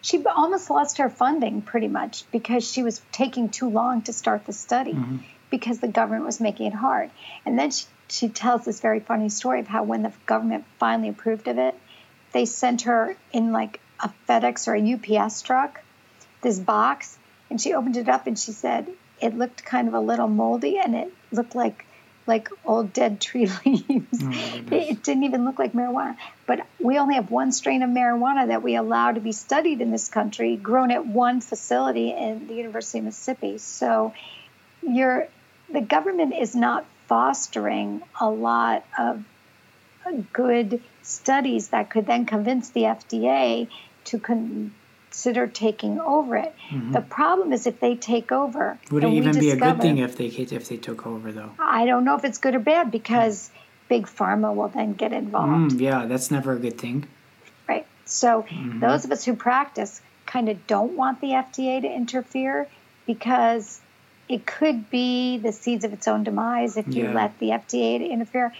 She 0.00 0.24
almost 0.26 0.68
lost 0.68 0.98
her 0.98 1.08
funding 1.08 1.62
pretty 1.62 1.86
much 1.86 2.24
because 2.32 2.68
she 2.68 2.82
was 2.82 3.00
taking 3.12 3.48
too 3.48 3.70
long 3.70 4.02
to 4.02 4.12
start 4.12 4.44
the 4.46 4.52
study 4.52 4.94
mm-hmm. 4.94 5.18
Because 5.52 5.78
the 5.78 5.86
government 5.86 6.24
was 6.24 6.40
making 6.40 6.66
it 6.66 6.74
hard. 6.74 7.10
And 7.46 7.56
then 7.56 7.70
she, 7.70 7.86
she 8.08 8.28
tells 8.28 8.64
this 8.64 8.80
very 8.80 8.98
funny 8.98 9.28
story 9.28 9.60
of 9.60 9.68
how 9.68 9.84
when 9.84 10.02
the 10.02 10.12
government 10.26 10.64
finally 10.80 11.10
approved 11.10 11.46
of 11.46 11.58
it, 11.58 11.76
they 12.32 12.46
sent 12.46 12.82
her 12.82 13.14
in 13.32 13.52
like 13.52 13.78
a 14.00 14.10
FedEx 14.28 14.66
or 14.66 14.74
a 14.74 15.20
UPS 15.20 15.42
truck 15.42 15.80
this 16.42 16.58
box, 16.58 17.16
and 17.48 17.60
she 17.60 17.72
opened 17.72 17.96
it 17.96 18.08
up 18.08 18.26
and 18.26 18.38
she 18.38 18.52
said 18.52 18.88
it 19.20 19.38
looked 19.38 19.64
kind 19.64 19.88
of 19.88 19.94
a 19.94 20.00
little 20.00 20.28
moldy 20.28 20.78
and 20.78 20.94
it 20.94 21.12
looked 21.30 21.54
like 21.54 21.86
like 22.26 22.48
old 22.64 22.92
dead 22.92 23.20
tree 23.20 23.46
leaves. 23.64 24.22
Oh, 24.22 24.62
it 24.70 25.02
didn't 25.02 25.24
even 25.24 25.44
look 25.44 25.58
like 25.58 25.72
marijuana. 25.72 26.16
But 26.46 26.66
we 26.78 26.98
only 26.98 27.16
have 27.16 27.30
one 27.30 27.50
strain 27.50 27.82
of 27.82 27.90
marijuana 27.90 28.48
that 28.48 28.62
we 28.62 28.76
allow 28.76 29.10
to 29.10 29.20
be 29.20 29.32
studied 29.32 29.80
in 29.80 29.90
this 29.90 30.08
country, 30.08 30.56
grown 30.56 30.92
at 30.92 31.04
one 31.04 31.40
facility 31.40 32.10
in 32.10 32.46
the 32.46 32.54
University 32.54 32.98
of 32.98 33.06
Mississippi. 33.06 33.58
So 33.58 34.14
you're, 34.82 35.26
the 35.72 35.80
government 35.80 36.34
is 36.34 36.54
not 36.54 36.84
fostering 37.06 38.02
a 38.20 38.28
lot 38.28 38.84
of 38.98 39.24
good 40.32 40.82
studies 41.02 41.68
that 41.68 41.90
could 41.90 42.06
then 42.06 42.26
convince 42.26 42.70
the 42.70 42.82
FDA 42.82 43.68
to 44.04 44.18
consider 44.18 45.46
taking 45.46 46.00
over 46.00 46.36
it. 46.36 46.54
Mm-hmm. 46.70 46.92
The 46.92 47.00
problem 47.00 47.52
is 47.52 47.66
if 47.66 47.80
they 47.80 47.96
take 47.96 48.32
over. 48.32 48.78
Would 48.90 49.04
it 49.04 49.12
even 49.12 49.38
be 49.38 49.50
a 49.50 49.56
good 49.56 49.80
thing 49.80 49.98
if 49.98 50.16
they 50.16 50.26
if 50.26 50.68
they 50.68 50.76
took 50.76 51.06
over 51.06 51.32
though? 51.32 51.52
I 51.58 51.86
don't 51.86 52.04
know 52.04 52.16
if 52.16 52.24
it's 52.24 52.38
good 52.38 52.54
or 52.54 52.60
bad 52.60 52.90
because 52.90 53.50
big 53.88 54.06
pharma 54.06 54.54
will 54.54 54.68
then 54.68 54.94
get 54.94 55.12
involved. 55.12 55.72
Mm, 55.72 55.80
yeah, 55.80 56.06
that's 56.06 56.30
never 56.30 56.54
a 56.54 56.58
good 56.58 56.78
thing. 56.78 57.06
Right. 57.68 57.86
So 58.06 58.42
mm-hmm. 58.42 58.80
those 58.80 59.04
of 59.04 59.12
us 59.12 59.24
who 59.24 59.36
practice 59.36 60.00
kind 60.24 60.48
of 60.48 60.66
don't 60.66 60.96
want 60.96 61.20
the 61.20 61.28
FDA 61.28 61.82
to 61.82 61.88
interfere 61.94 62.68
because 63.06 63.81
it 64.32 64.46
could 64.46 64.90
be 64.90 65.38
the 65.38 65.52
seeds 65.52 65.84
of 65.84 65.92
its 65.92 66.08
own 66.08 66.24
demise 66.24 66.76
if 66.76 66.88
you 66.88 67.04
yeah. 67.04 67.14
let 67.14 67.38
the 67.38 67.50
FDA 67.50 68.08
interfere. 68.08 68.52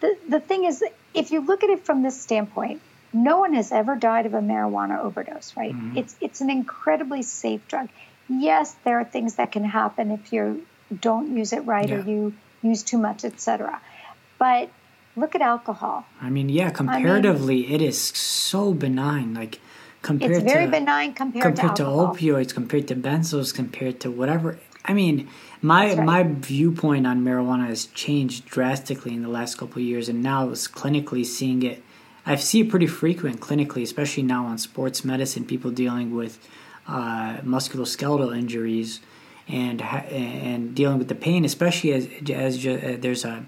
the, 0.00 0.16
the 0.28 0.40
thing 0.40 0.64
is, 0.64 0.82
if 1.14 1.30
you 1.30 1.40
look 1.40 1.62
at 1.62 1.70
it 1.70 1.84
from 1.84 2.02
this 2.02 2.20
standpoint, 2.20 2.80
no 3.12 3.38
one 3.38 3.54
has 3.54 3.72
ever 3.72 3.96
died 3.96 4.26
of 4.26 4.34
a 4.34 4.40
marijuana 4.40 4.98
overdose, 4.98 5.56
right? 5.56 5.74
Mm-hmm. 5.74 5.98
It's 5.98 6.16
it's 6.20 6.40
an 6.40 6.50
incredibly 6.50 7.22
safe 7.22 7.66
drug. 7.68 7.88
Yes, 8.28 8.74
there 8.84 9.00
are 9.00 9.04
things 9.04 9.34
that 9.36 9.50
can 9.50 9.64
happen 9.64 10.10
if 10.12 10.32
you 10.32 10.64
don't 11.00 11.36
use 11.36 11.52
it 11.52 11.66
right 11.66 11.88
yeah. 11.88 11.96
or 11.96 12.00
you 12.02 12.34
use 12.62 12.82
too 12.82 12.98
much, 12.98 13.24
etc. 13.24 13.80
But 14.38 14.70
look 15.16 15.34
at 15.34 15.42
alcohol. 15.42 16.04
I 16.20 16.30
mean, 16.30 16.48
yeah, 16.48 16.70
comparatively, 16.70 17.66
I 17.66 17.68
mean, 17.68 17.74
it 17.74 17.82
is 17.82 18.00
so 18.00 18.72
benign. 18.72 19.34
Like 19.34 19.60
compared 20.02 20.32
it's 20.32 20.52
very 20.52 20.66
to, 20.66 20.70
benign 20.70 21.12
compared, 21.12 21.42
compared 21.42 21.76
to, 21.76 21.82
to 21.84 21.88
opioids, 21.88 22.54
compared 22.54 22.86
to 22.88 22.94
benzos, 22.94 23.52
compared 23.54 24.00
to 24.00 24.10
whatever. 24.10 24.58
I 24.84 24.94
mean, 24.94 25.28
my 25.62 25.94
right. 25.94 26.04
my 26.04 26.22
viewpoint 26.22 27.06
on 27.06 27.22
marijuana 27.22 27.68
has 27.68 27.86
changed 27.86 28.46
drastically 28.46 29.12
in 29.12 29.22
the 29.22 29.28
last 29.28 29.58
couple 29.58 29.76
of 29.76 29.84
years, 29.84 30.08
and 30.08 30.22
now 30.22 30.48
it's 30.48 30.66
clinically 30.66 31.24
seeing 31.24 31.62
it. 31.62 31.82
I 32.24 32.36
see 32.36 32.60
it 32.60 32.70
pretty 32.70 32.86
frequent 32.86 33.40
clinically, 33.40 33.82
especially 33.82 34.22
now 34.22 34.46
on 34.46 34.58
sports 34.58 35.04
medicine, 35.04 35.44
people 35.44 35.70
dealing 35.70 36.14
with 36.14 36.38
uh, 36.86 37.38
musculoskeletal 37.38 38.36
injuries 38.36 39.00
and 39.48 39.82
and 39.82 40.74
dealing 40.74 40.98
with 40.98 41.08
the 41.08 41.14
pain, 41.14 41.44
especially 41.44 41.92
as 41.92 42.08
as 42.30 42.66
uh, 42.66 42.96
there's 42.98 43.24
a 43.24 43.44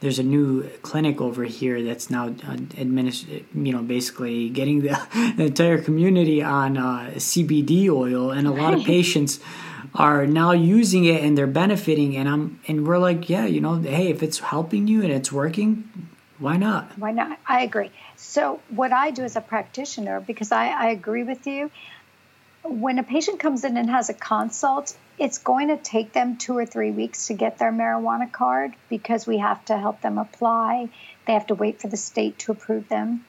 there's 0.00 0.18
a 0.18 0.22
new 0.22 0.68
clinic 0.82 1.20
over 1.20 1.44
here 1.44 1.82
that's 1.82 2.08
now 2.10 2.26
uh, 2.26 2.56
administ- 2.76 3.44
you 3.54 3.72
know 3.72 3.82
basically 3.82 4.48
getting 4.48 4.82
the, 4.82 5.34
the 5.36 5.46
entire 5.46 5.82
community 5.82 6.42
on 6.42 6.76
uh, 6.76 7.10
CBD 7.16 7.88
oil, 7.88 8.30
and 8.30 8.46
a 8.46 8.52
lot 8.52 8.74
of 8.74 8.84
patients 8.84 9.40
are 9.94 10.26
now 10.26 10.52
using 10.52 11.04
it 11.04 11.22
and 11.22 11.36
they're 11.36 11.46
benefiting. 11.46 12.16
And 12.16 12.28
I'm 12.28 12.60
and 12.68 12.86
we're 12.86 12.98
like, 12.98 13.28
yeah, 13.28 13.46
you 13.46 13.60
know, 13.60 13.76
hey, 13.76 14.08
if 14.08 14.22
it's 14.22 14.38
helping 14.38 14.88
you 14.88 15.02
and 15.02 15.12
it's 15.12 15.32
working, 15.32 16.08
why 16.38 16.56
not? 16.56 16.98
Why 16.98 17.12
not? 17.12 17.38
I 17.46 17.62
agree. 17.62 17.90
So 18.16 18.60
what 18.68 18.92
I 18.92 19.10
do 19.10 19.22
as 19.22 19.36
a 19.36 19.40
practitioner, 19.40 20.20
because 20.20 20.52
I, 20.52 20.68
I 20.68 20.90
agree 20.90 21.24
with 21.24 21.46
you, 21.46 21.70
when 22.64 22.98
a 22.98 23.02
patient 23.02 23.40
comes 23.40 23.64
in 23.64 23.76
and 23.76 23.88
has 23.90 24.08
a 24.08 24.14
consult, 24.14 24.96
it's 25.18 25.38
going 25.38 25.68
to 25.68 25.76
take 25.76 26.12
them 26.12 26.36
two 26.36 26.56
or 26.56 26.66
three 26.66 26.90
weeks 26.90 27.26
to 27.28 27.34
get 27.34 27.58
their 27.58 27.72
marijuana 27.72 28.30
card 28.30 28.74
because 28.88 29.26
we 29.26 29.38
have 29.38 29.64
to 29.66 29.76
help 29.76 30.00
them 30.00 30.18
apply. 30.18 30.88
They 31.26 31.32
have 31.32 31.46
to 31.48 31.54
wait 31.54 31.80
for 31.80 31.88
the 31.88 31.96
state 31.96 32.38
to 32.40 32.52
approve 32.52 32.88
them. 32.88 33.24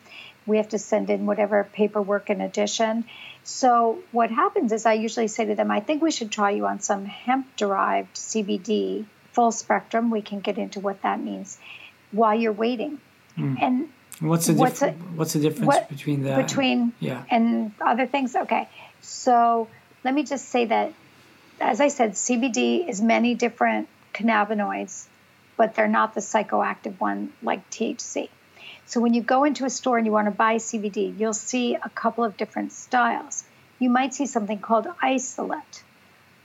We 0.46 0.58
have 0.58 0.70
to 0.70 0.80
send 0.80 1.10
in 1.10 1.26
whatever 1.26 1.68
paperwork 1.72 2.30
in 2.30 2.42
addition. 2.42 3.06
So, 3.50 3.98
what 4.12 4.30
happens 4.30 4.72
is 4.72 4.86
I 4.86 4.94
usually 4.94 5.28
say 5.28 5.46
to 5.46 5.56
them, 5.56 5.72
I 5.72 5.80
think 5.80 6.04
we 6.04 6.12
should 6.12 6.32
try 6.32 6.52
you 6.52 6.68
on 6.68 6.82
some 6.82 7.06
hemp 7.06 7.48
derived 7.58 8.16
CBD, 8.16 9.06
full 9.34 9.52
spectrum. 9.52 10.12
We 10.12 10.22
can 10.22 10.40
get 10.40 10.60
into 10.60 10.80
what 10.80 11.02
that 11.02 11.20
means 11.20 11.58
while 12.12 12.40
you're 12.40 12.54
waiting. 12.54 13.02
Mm. 13.36 13.58
And 13.60 13.90
what's 14.20 14.46
the, 14.48 14.54
what's, 14.54 14.80
dif- 14.82 14.90
a, 14.90 14.94
what's 15.16 15.34
the 15.34 15.40
difference 15.40 15.66
what, 15.66 15.90
between 15.90 16.24
that? 16.24 16.38
Between 16.38 16.94
yeah. 17.00 17.24
and 17.32 17.72
other 17.82 18.06
things? 18.06 18.36
Okay. 18.36 18.70
So, 19.02 19.68
let 20.04 20.14
me 20.14 20.24
just 20.24 20.46
say 20.50 20.66
that 20.66 20.94
as 21.60 21.82
I 21.82 21.88
said, 21.88 22.14
CBD 22.14 22.88
is 22.88 23.02
many 23.02 23.34
different 23.34 23.90
cannabinoids, 24.14 25.08
but 25.58 25.74
they're 25.74 25.88
not 25.88 26.14
the 26.14 26.22
psychoactive 26.22 27.00
one 27.00 27.34
like 27.42 27.68
THC. 27.72 28.30
So 28.90 29.00
when 29.00 29.14
you 29.14 29.22
go 29.22 29.44
into 29.44 29.66
a 29.66 29.70
store 29.70 29.98
and 29.98 30.06
you 30.06 30.12
want 30.12 30.26
to 30.26 30.32
buy 30.32 30.56
CBD, 30.56 31.18
you'll 31.20 31.34
see 31.34 31.76
a 31.76 31.90
couple 31.90 32.24
of 32.24 32.38
different 32.38 32.72
styles. 32.72 33.44
You 33.78 33.90
might 33.90 34.16
see 34.16 34.26
something 34.26 34.60
called 34.60 34.88
isolate. 35.02 35.84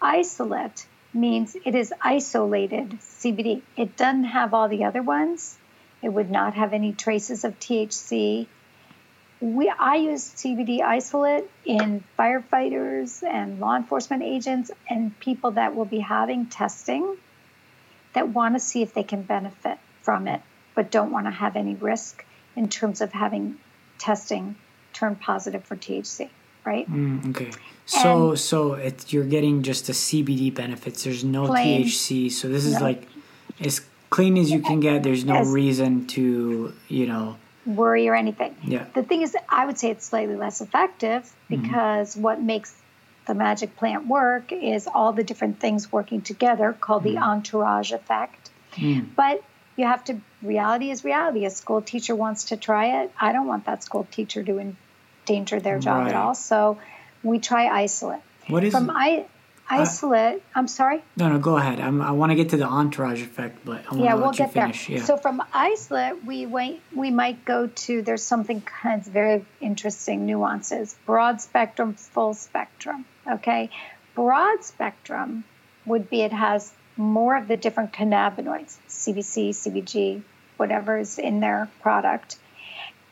Isolate 0.00 0.86
means 1.14 1.56
it 1.64 1.74
is 1.74 1.92
isolated 2.02 2.98
CBD. 3.00 3.62
It 3.78 3.96
doesn't 3.96 4.24
have 4.24 4.52
all 4.52 4.68
the 4.68 4.84
other 4.84 5.02
ones. 5.02 5.56
It 6.02 6.10
would 6.10 6.30
not 6.30 6.52
have 6.54 6.74
any 6.74 6.92
traces 6.92 7.44
of 7.44 7.58
THC 7.58 8.46
we 9.40 9.68
I 9.68 9.96
use 9.96 10.24
CBD 10.24 10.80
isolate 10.80 11.50
in 11.66 12.02
firefighters 12.18 13.22
and 13.22 13.60
law 13.60 13.76
enforcement 13.76 14.22
agents 14.22 14.70
and 14.88 15.18
people 15.20 15.52
that 15.52 15.74
will 15.74 15.84
be 15.84 15.98
having 15.98 16.46
testing 16.46 17.16
that 18.14 18.28
want 18.28 18.54
to 18.54 18.60
see 18.60 18.80
if 18.82 18.94
they 18.94 19.02
can 19.02 19.22
benefit 19.22 19.78
from 20.02 20.28
it 20.28 20.40
but 20.74 20.90
don't 20.90 21.10
want 21.10 21.26
to 21.26 21.30
have 21.30 21.56
any 21.56 21.74
risk 21.74 22.24
in 22.56 22.68
terms 22.68 23.00
of 23.00 23.12
having 23.12 23.56
testing 23.98 24.56
turn 24.92 25.16
positive 25.16 25.64
for 25.64 25.76
THC, 25.76 26.30
right? 26.64 26.90
Mm, 26.90 27.30
okay. 27.30 27.50
So 27.86 28.30
and 28.30 28.38
so 28.38 28.74
it, 28.74 29.12
you're 29.12 29.24
getting 29.24 29.62
just 29.62 29.86
the 29.86 29.92
CBD 29.92 30.54
benefits. 30.54 31.04
There's 31.04 31.24
no 31.24 31.46
plain, 31.46 31.84
THC. 31.84 32.30
So 32.30 32.48
this 32.48 32.64
is 32.64 32.74
no. 32.74 32.80
like 32.80 33.08
as 33.60 33.80
clean 34.10 34.38
as 34.38 34.50
you 34.50 34.62
can 34.62 34.80
get. 34.80 35.02
There's 35.02 35.24
no 35.24 35.36
as, 35.36 35.48
reason 35.48 36.06
to, 36.08 36.72
you 36.88 37.06
know, 37.06 37.36
worry 37.66 38.08
or 38.08 38.14
anything. 38.14 38.56
Yeah. 38.62 38.86
The 38.94 39.02
thing 39.02 39.22
is, 39.22 39.36
I 39.48 39.66
would 39.66 39.78
say 39.78 39.90
it's 39.90 40.06
slightly 40.06 40.36
less 40.36 40.60
effective 40.60 41.22
mm-hmm. 41.22 41.62
because 41.62 42.12
mm-hmm. 42.12 42.22
what 42.22 42.40
makes 42.40 42.74
the 43.26 43.34
magic 43.34 43.76
plant 43.76 44.06
work 44.06 44.52
is 44.52 44.86
all 44.86 45.12
the 45.12 45.24
different 45.24 45.60
things 45.60 45.90
working 45.90 46.20
together 46.20 46.72
called 46.72 47.04
mm-hmm. 47.04 47.16
the 47.16 47.22
entourage 47.22 47.92
effect. 47.92 48.50
Mm. 48.74 49.14
But 49.16 49.42
you 49.76 49.86
have 49.86 50.04
to, 50.04 50.20
reality 50.44 50.90
is 50.90 51.04
reality. 51.04 51.44
A 51.44 51.50
school 51.50 51.82
teacher 51.82 52.14
wants 52.14 52.44
to 52.44 52.56
try 52.56 53.02
it. 53.02 53.12
I 53.20 53.32
don't 53.32 53.46
want 53.46 53.66
that 53.66 53.82
school 53.82 54.06
teacher 54.10 54.42
to 54.42 54.58
endanger 54.58 55.60
their 55.60 55.78
job 55.78 56.02
right. 56.02 56.08
at 56.08 56.14
all. 56.14 56.34
So 56.34 56.78
we 57.22 57.38
try 57.38 57.68
isolate. 57.68 58.20
What 58.48 58.62
is 58.62 58.72
From 58.72 58.90
I, 58.90 59.26
Isolate. 59.68 60.36
Uh, 60.36 60.58
I'm 60.58 60.68
sorry. 60.68 61.02
No, 61.16 61.28
no, 61.28 61.38
go 61.38 61.56
ahead. 61.56 61.80
I'm, 61.80 62.02
i 62.02 62.10
want 62.10 62.30
to 62.30 62.36
get 62.36 62.50
to 62.50 62.56
the 62.56 62.66
entourage 62.66 63.22
effect, 63.22 63.64
but 63.64 63.84
I 63.86 63.94
want 63.94 64.00
yeah, 64.00 64.14
to 64.14 64.20
we'll 64.20 64.32
get 64.32 64.52
finish. 64.52 64.86
there. 64.86 64.98
Yeah. 64.98 65.04
So 65.04 65.16
from 65.16 65.42
isolate, 65.52 66.24
we 66.24 66.46
wait, 66.46 66.82
we 66.94 67.10
might 67.10 67.44
go 67.44 67.66
to. 67.66 68.02
There's 68.02 68.22
something 68.22 68.60
kind 68.60 69.00
of 69.00 69.06
very 69.06 69.44
interesting 69.60 70.26
nuances. 70.26 70.94
Broad 71.06 71.40
spectrum, 71.40 71.94
full 71.94 72.34
spectrum. 72.34 73.06
Okay, 73.26 73.70
broad 74.14 74.64
spectrum 74.64 75.44
would 75.86 76.10
be 76.10 76.20
it 76.20 76.32
has 76.32 76.72
more 76.96 77.36
of 77.36 77.48
the 77.48 77.56
different 77.56 77.92
cannabinoids, 77.92 78.76
CBC, 78.88 79.50
CBG, 79.50 80.22
whatever 80.56 80.98
is 80.98 81.18
in 81.18 81.40
their 81.40 81.68
product, 81.80 82.36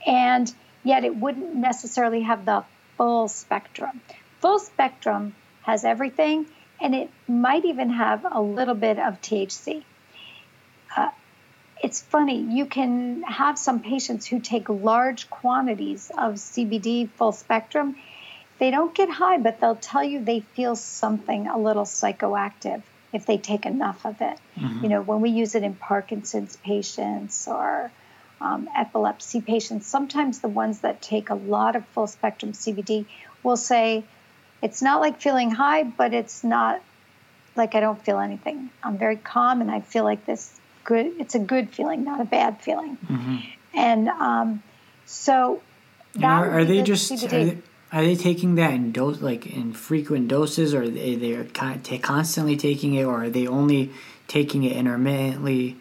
and 0.07 0.53
yet 0.85 1.05
it 1.05 1.15
wouldn't 1.17 1.55
necessarily 1.55 2.23
have 2.23 2.45
the 2.45 2.65
full 2.97 3.29
spectrum. 3.29 4.01
Full 4.41 4.59
spectrum 4.59 5.35
has 5.63 5.85
everything, 5.85 6.47
and 6.81 6.95
it 6.95 7.11
might 7.29 7.65
even 7.65 7.91
have 7.91 8.27
a 8.31 8.41
little 8.41 8.75
bit 8.75 8.99
of 8.99 9.21
THC. 9.21 9.83
Uh, 10.97 11.11
it's 11.83 12.01
funny, 12.01 12.41
you 12.41 12.67
can 12.67 13.23
have 13.23 13.59
some 13.59 13.81
patients 13.81 14.27
who 14.27 14.41
take 14.41 14.69
large 14.69 15.29
quantities 15.31 16.11
of 16.17 16.35
CBD 16.35 17.09
full 17.11 17.33
spectrum. 17.33 17.97
They 18.59 18.71
don't 18.71 18.95
get 18.95 19.11
high, 19.11 19.39
but 19.39 19.61
they'll 19.61 19.75
tell 19.75 20.05
you 20.05 20.25
they 20.25 20.41
feel 20.41 20.77
something 20.77 21.49
a 21.49 21.59
little 21.59 21.85
psychoactive 21.85 22.83
if 23.13 23.27
they 23.27 23.39
take 23.39 23.67
enough 23.67 24.05
of 24.07 24.21
it. 24.21 24.39
Mm-hmm. 24.57 24.83
You 24.85 24.89
know, 24.89 25.03
when 25.03 25.21
we 25.21 25.31
use 25.31 25.55
it 25.55 25.63
in 25.63 25.75
Parkinson's 25.75 26.57
patients 26.57 27.47
or 27.47 27.91
um, 28.41 28.69
epilepsy 28.75 29.41
patients, 29.41 29.87
sometimes 29.87 30.41
the 30.41 30.49
ones 30.49 30.81
that 30.81 31.03
take 31.03 31.31
a 31.31 31.35
lot 31.35 31.77
of 31.77 31.85
full 31.87 32.07
spectrum 32.07 32.53
CBD 32.53 33.07
will 33.43 33.57
say, 33.57 34.05
it's 34.63 34.81
not 34.81 35.01
like 35.01 35.21
feeling 35.21 35.51
high, 35.51 35.83
but 35.83 36.15
it's 36.15 36.43
not 36.45 36.81
like 37.57 37.75
I 37.75 37.81
don't 37.81 38.03
feel 38.03 38.19
anything. 38.19 38.71
I'm 38.83 38.97
very 38.97 39.17
calm 39.17 39.61
and 39.61 39.71
I 39.71 39.81
feel 39.81 40.05
like 40.05 40.25
this 40.25 40.59
good, 40.85 41.13
it's 41.19 41.35
a 41.35 41.39
good 41.39 41.71
feeling, 41.71 42.05
not 42.05 42.21
a 42.21 42.25
bad 42.25 42.61
feeling. 42.63 42.97
Mm-hmm. 42.97 43.37
And 43.75 44.09
um, 44.09 44.63
so 45.05 45.61
are, 46.23 46.61
are 46.61 46.65
they 46.65 46.83
just, 46.83 47.11
are 47.11 47.27
they, 47.29 47.59
are 47.93 48.03
they, 48.03 48.17
taking 48.17 48.55
that 48.57 48.73
in 48.73 48.93
dose, 48.93 49.21
like 49.21 49.47
in 49.47 49.73
frequent 49.73 50.29
doses 50.29 50.75
or 50.75 50.83
are 50.83 50.89
they, 50.89 51.15
they're 51.15 51.45
constantly 51.45 52.57
taking 52.57 52.95
it 52.95 53.05
or 53.05 53.25
are 53.25 53.31
they 53.31 53.47
only 53.47 53.91
taking 54.29 54.65
it 54.65 54.73
intermittently? 54.73 55.77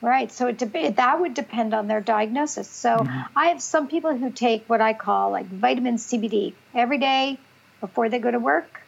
Right. 0.00 0.30
So 0.30 0.46
it 0.46 0.58
de- 0.58 0.90
that 0.90 1.20
would 1.20 1.34
depend 1.34 1.74
on 1.74 1.88
their 1.88 2.00
diagnosis. 2.00 2.68
So 2.68 2.98
mm-hmm. 2.98 3.20
I 3.36 3.48
have 3.48 3.60
some 3.60 3.88
people 3.88 4.16
who 4.16 4.30
take 4.30 4.68
what 4.68 4.80
I 4.80 4.92
call 4.92 5.30
like 5.30 5.46
vitamin 5.46 5.96
CBD 5.96 6.54
every 6.74 6.98
day 6.98 7.38
before 7.80 8.08
they 8.08 8.18
go 8.18 8.30
to 8.30 8.38
work. 8.38 8.80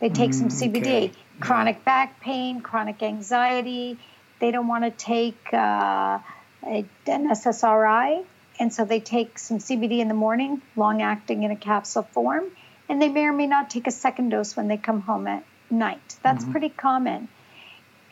They 0.00 0.08
take 0.08 0.30
mm, 0.30 0.34
some 0.34 0.48
CBD. 0.48 0.78
Okay. 0.78 1.12
Chronic 1.40 1.76
yeah. 1.76 1.84
back 1.84 2.20
pain, 2.20 2.60
chronic 2.60 3.02
anxiety. 3.02 3.98
They 4.40 4.50
don't 4.50 4.68
want 4.68 4.84
to 4.84 4.90
take 4.90 5.52
uh, 5.52 6.18
an 6.62 6.88
SSRI, 7.06 8.24
and 8.58 8.72
so 8.72 8.84
they 8.84 9.00
take 9.00 9.38
some 9.38 9.58
CBD 9.58 9.98
in 9.98 10.08
the 10.08 10.14
morning, 10.14 10.62
long 10.76 11.02
acting 11.02 11.42
in 11.42 11.50
a 11.50 11.56
capsule 11.56 12.02
form, 12.02 12.44
and 12.88 13.00
they 13.00 13.08
may 13.08 13.24
or 13.24 13.32
may 13.32 13.46
not 13.46 13.70
take 13.70 13.86
a 13.86 13.90
second 13.90 14.30
dose 14.30 14.56
when 14.56 14.68
they 14.68 14.76
come 14.76 15.00
home 15.00 15.26
at 15.26 15.44
night. 15.70 16.16
That's 16.22 16.42
mm-hmm. 16.42 16.52
pretty 16.52 16.68
common. 16.70 17.28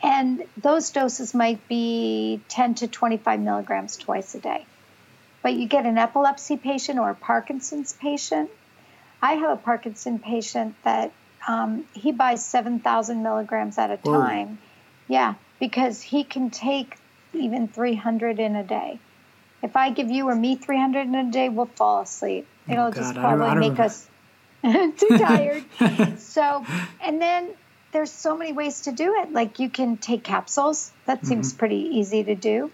And 0.03 0.43
those 0.57 0.91
doses 0.91 1.33
might 1.33 1.67
be 1.67 2.41
10 2.49 2.75
to 2.75 2.87
25 2.87 3.39
milligrams 3.39 3.97
twice 3.97 4.35
a 4.35 4.39
day. 4.39 4.65
But 5.41 5.53
you 5.53 5.67
get 5.67 5.85
an 5.85 5.97
epilepsy 5.97 6.57
patient 6.57 6.99
or 6.99 7.09
a 7.11 7.15
Parkinson's 7.15 7.93
patient, 7.93 8.49
I 9.21 9.33
have 9.33 9.49
a 9.49 9.61
Parkinson 9.61 10.19
patient 10.19 10.75
that 10.83 11.11
um, 11.47 11.85
he 11.93 12.11
buys 12.11 12.45
7,000 12.45 13.23
milligrams 13.23 13.77
at 13.77 13.89
a 13.89 13.97
time. 13.97 14.47
Whoa. 14.47 14.57
Yeah, 15.07 15.33
because 15.59 16.01
he 16.01 16.23
can 16.23 16.49
take 16.49 16.97
even 17.33 17.67
300 17.67 18.39
in 18.39 18.55
a 18.55 18.63
day. 18.63 18.99
If 19.65 19.75
I 19.75 19.89
give 19.89 20.11
you 20.11 20.29
or 20.29 20.35
me 20.35 20.55
300 20.55 21.07
in 21.07 21.15
a 21.15 21.31
day, 21.31 21.49
we'll 21.49 21.65
fall 21.65 22.01
asleep. 22.01 22.45
Oh, 22.69 22.71
It'll 22.71 22.91
God, 22.91 22.95
just 23.01 23.15
probably 23.15 23.47
I 23.47 23.55
make 23.55 23.79
us 23.79 24.07
too 24.63 25.17
tired. 25.17 25.63
so, 26.19 26.63
and 27.03 27.19
then 27.19 27.49
there's 27.91 28.11
so 28.11 28.37
many 28.37 28.53
ways 28.53 28.81
to 28.81 28.91
do 28.91 29.15
it. 29.23 29.33
Like 29.33 29.57
you 29.57 29.69
can 29.69 29.97
take 29.97 30.23
capsules. 30.23 30.91
That 31.07 31.25
seems 31.25 31.49
Mm-hmm. 31.49 31.57
pretty 31.57 31.81
easy 31.97 32.23
to 32.25 32.35
do. 32.35 32.69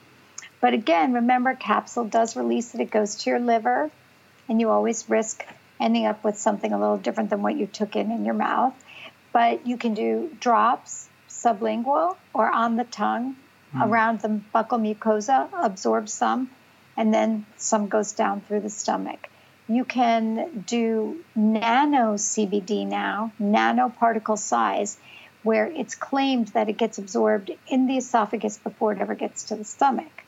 But 0.59 0.73
again, 0.73 1.13
remember, 1.13 1.55
capsule 1.55 2.03
does 2.03 2.35
release 2.35 2.75
it. 2.75 2.81
It 2.81 2.91
goes 2.91 3.15
to 3.23 3.29
your 3.29 3.39
liver, 3.39 3.89
and 4.49 4.59
you 4.59 4.69
always 4.69 5.09
risk 5.09 5.45
ending 5.79 6.05
up 6.05 6.25
with 6.25 6.37
something 6.37 6.73
a 6.73 6.79
little 6.79 6.97
different 6.97 7.29
than 7.29 7.41
what 7.41 7.55
you 7.55 7.67
took 7.67 7.95
in 7.95 8.11
in 8.11 8.25
your 8.25 8.35
mouth. 8.35 8.73
But 9.31 9.65
you 9.65 9.77
can 9.77 9.93
do 9.93 10.29
drops, 10.41 11.07
sublingual, 11.29 12.17
or 12.33 12.49
on 12.49 12.75
the 12.75 12.83
tongue 12.83 13.37
around 13.81 14.19
the 14.19 14.41
buccal 14.53 14.79
mucosa, 14.79 15.47
absorb 15.63 16.09
some, 16.09 16.49
and 16.97 17.13
then 17.13 17.45
some 17.57 17.87
goes 17.87 18.11
down 18.13 18.41
through 18.41 18.61
the 18.61 18.69
stomach. 18.69 19.29
You 19.67 19.85
can 19.85 20.63
do 20.67 21.23
nano 21.35 22.15
CBD 22.15 22.85
now, 22.85 23.31
nanoparticle 23.39 24.37
size, 24.37 24.97
where 25.43 25.67
it's 25.67 25.95
claimed 25.95 26.49
that 26.49 26.69
it 26.69 26.77
gets 26.77 26.97
absorbed 26.97 27.51
in 27.67 27.87
the 27.87 27.97
esophagus 27.97 28.57
before 28.57 28.91
it 28.91 28.99
ever 28.99 29.15
gets 29.15 29.45
to 29.45 29.55
the 29.55 29.63
stomach 29.63 30.23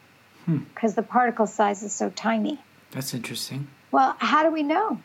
hmm. 0.46 0.60
because 0.74 0.96
the 0.96 1.04
particle 1.04 1.48
size 1.48 1.84
is 1.84 1.94
so 1.94 2.10
tiny. 2.10 2.60
That's 2.92 3.14
interesting. 3.14 3.68
Well, 3.92 4.16
how 4.18 4.44
do 4.44 4.52
we 4.52 4.64
know? 4.64 5.00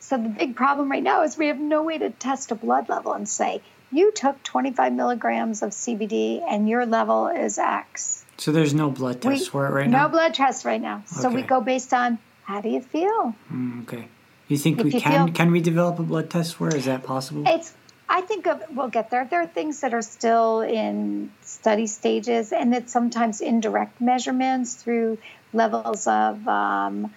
So 0.00 0.16
the 0.16 0.28
big 0.28 0.56
problem 0.56 0.90
right 0.90 1.02
now 1.02 1.22
is 1.22 1.36
we 1.36 1.46
have 1.48 1.58
no 1.58 1.82
way 1.82 1.98
to 1.98 2.10
test 2.10 2.50
a 2.50 2.54
blood 2.54 2.88
level 2.88 3.12
and 3.12 3.28
say, 3.28 3.60
you 3.90 4.12
took 4.12 4.42
25 4.42 4.92
milligrams 4.92 5.62
of 5.62 5.70
CBD 5.70 6.42
and 6.46 6.68
your 6.68 6.84
level 6.84 7.28
is 7.28 7.58
X. 7.58 8.24
So 8.38 8.52
there's 8.52 8.72
no 8.72 8.90
blood 8.90 9.20
test 9.20 9.40
We- 9.40 9.44
for 9.46 9.66
it 9.66 9.70
right 9.70 9.88
now? 9.88 10.04
no 10.04 10.08
blood 10.08 10.32
tests 10.34 10.64
right 10.64 10.80
now. 10.80 11.02
So 11.06 11.28
we 11.28 11.42
go 11.42 11.60
based 11.60 11.92
on 11.92 12.18
how 12.44 12.60
do 12.60 12.68
you 12.68 12.80
feel? 12.80 13.34
Mm, 13.52 13.82
okay. 13.82 14.08
You 14.46 14.56
think 14.56 14.78
If 14.78 14.84
we 14.84 14.92
you 14.92 15.00
can 15.00 15.26
feel- 15.26 15.34
can 15.34 15.50
we 15.50 15.60
develop 15.60 15.98
a 15.98 16.02
blood 16.02 16.30
test 16.30 16.54
for? 16.54 16.68
Is 16.74 16.86
that 16.86 17.02
possible? 17.02 17.42
It's 17.46 17.74
I 18.08 18.22
think 18.22 18.46
of 18.46 18.62
we'll 18.74 18.88
get 18.88 19.10
there. 19.10 19.26
There 19.26 19.42
are 19.42 19.46
things 19.46 19.80
that 19.80 19.92
are 19.92 20.00
still 20.00 20.62
in 20.62 21.30
study 21.42 21.86
stages, 21.86 22.52
and 22.52 22.74
it's 22.74 22.90
sometimes 22.90 23.42
indirect 23.42 24.00
measurements 24.00 24.74
through 24.74 25.18
levels 25.52 26.06
of 26.06 26.48
um, 26.48 27.12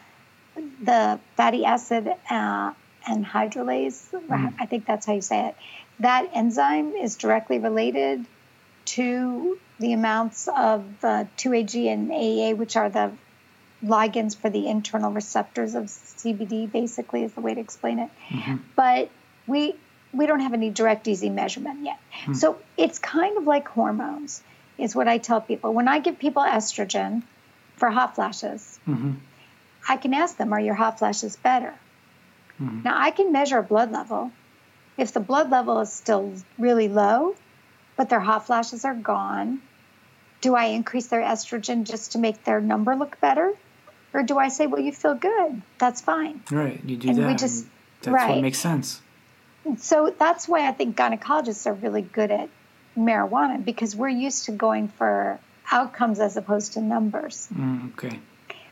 the 0.84 1.18
fatty 1.38 1.64
acid 1.64 2.10
uh, 2.30 2.74
and 3.08 3.26
hydrolase. 3.26 4.04
I 4.60 4.66
think 4.66 4.86
that's 4.86 5.06
how 5.06 5.14
you 5.14 5.22
say 5.22 5.48
it. 5.48 5.56
That 6.02 6.30
enzyme 6.34 6.92
is 6.92 7.16
directly 7.16 7.60
related 7.60 8.26
to 8.98 9.58
the 9.82 9.94
amounts 9.94 10.48
of 10.48 10.84
uh, 11.04 11.26
2AG 11.38 11.74
and 11.94 12.10
AEA, 12.12 12.56
which 12.58 12.76
are 12.76 12.89
the 12.89 13.12
ligands 13.84 14.36
for 14.38 14.50
the 14.50 14.67
internal 14.67 15.12
receptors 15.12 15.74
of 15.76 15.86
CBD, 15.86 16.72
basically, 16.72 17.24
is 17.24 17.34
the 17.34 17.41
way 17.41 17.54
to 17.56 17.60
explain 17.60 18.00
it. 18.00 18.10
But 18.76 19.10
we 19.48 19.76
we 20.13 20.26
don't 20.28 20.41
have 20.41 20.54
any 20.54 20.70
direct, 20.70 21.08
easy 21.08 21.30
measurement 21.30 21.80
yet. 21.86 21.98
So 22.36 22.58
it's 22.78 23.00
kind 23.00 23.38
of 23.38 23.46
like 23.48 23.67
hormones, 23.70 24.44
is 24.78 24.94
what 24.96 25.08
I 25.08 25.17
tell 25.20 25.39
people. 25.41 25.74
When 25.74 25.88
I 25.88 26.00
give 26.00 26.20
people 26.20 26.44
estrogen 26.44 27.24
for 27.78 27.89
hot 27.89 28.15
flashes, 28.15 28.78
Mhm. 28.88 29.15
I 29.88 29.96
can 29.98 30.13
ask 30.13 30.38
them, 30.38 30.54
"Are 30.54 30.60
your 30.70 30.76
hot 30.76 31.00
flashes 31.00 31.36
better?" 31.38 31.74
Now 32.84 32.96
I 33.08 33.10
can 33.12 33.32
measure 33.32 33.58
a 33.58 33.63
blood 33.63 33.91
level. 33.91 34.32
If 34.98 35.13
the 35.13 35.20
blood 35.32 35.50
level 35.50 35.80
is 35.80 35.91
still 35.91 36.34
really 36.60 36.89
low, 36.89 37.36
but 37.98 38.10
their 38.10 38.20
hot 38.20 38.46
flashes 38.46 38.86
are 38.86 38.94
gone, 38.94 39.62
do 40.42 40.56
I 40.56 40.66
increase 40.66 41.08
their 41.08 41.22
estrogen 41.22 41.86
just 41.86 42.14
to 42.14 42.18
make 42.20 42.44
their 42.44 42.60
number 42.60 42.96
look 42.96 43.20
better? 43.22 43.54
Or 44.14 44.24
do 44.24 44.38
I 44.38 44.50
say, 44.50 44.68
well, 44.68 44.82
you 44.82 44.92
feel 44.92 45.16
good? 45.16 45.62
That's 45.78 46.02
fine. 46.02 46.42
Right. 46.52 46.82
You 46.86 46.98
do 46.98 47.10
And 47.10 47.18
we 47.20 47.24
that. 47.26 47.38
just- 47.40 47.64
and 47.64 48.16
that's 48.16 48.24
what 48.28 48.34
right. 48.34 48.42
makes 48.42 48.58
sense. 48.58 49.00
So 49.78 50.14
that's 50.18 50.48
why 50.48 50.68
I 50.68 50.72
think 50.72 50.98
gynecologists 50.98 51.68
are 51.68 51.74
really 51.74 52.02
good 52.02 52.32
at 52.32 52.50
marijuana 52.98 53.64
because 53.64 53.96
we're 53.96 54.10
used 54.10 54.46
to 54.46 54.52
going 54.52 54.88
for 54.88 55.40
outcomes 55.72 56.20
as 56.20 56.36
opposed 56.36 56.74
to 56.74 56.82
numbers. 56.82 57.48
Mm, 57.54 57.94
okay. 57.94 58.20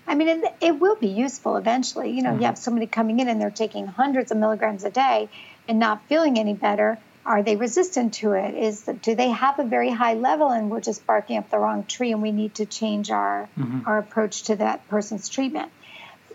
I 0.08 0.16
mean, 0.16 0.28
and 0.28 0.44
it 0.60 0.80
will 0.80 0.96
be 0.96 1.08
useful 1.08 1.56
eventually. 1.58 2.10
You 2.10 2.24
know, 2.24 2.34
you 2.34 2.46
have 2.46 2.58
somebody 2.58 2.88
coming 2.88 3.20
in 3.20 3.28
and 3.30 3.40
they're 3.40 3.52
taking 3.52 3.86
hundreds 3.86 4.32
of 4.32 4.38
milligrams 4.40 4.84
a 4.84 4.90
day 4.90 5.30
and 5.68 5.78
not 5.78 6.02
feeling 6.10 6.40
any 6.40 6.56
better. 6.56 6.98
Are 7.30 7.44
they 7.44 7.56
resistant 7.56 8.16
to 8.16 8.34
it? 8.34 8.56
Is 8.56 8.90
do 9.04 9.14
they 9.14 9.30
have 9.30 9.60
a 9.60 9.64
very 9.64 9.92
high 9.92 10.16
level 10.16 10.50
and 10.50 10.72
we're 10.72 10.82
just 10.82 11.06
barking 11.06 11.38
up 11.38 11.52
the 11.52 11.60
wrong 11.60 11.84
tree 11.84 12.12
and 12.12 12.24
we 12.24 12.32
need 12.32 12.56
to 12.56 12.66
change 12.66 13.12
our 13.12 13.48
mm-hmm. 13.56 13.82
our 13.86 14.00
approach 14.00 14.44
to 14.44 14.56
that 14.56 14.88
person's 14.88 15.30
treatment? 15.30 15.72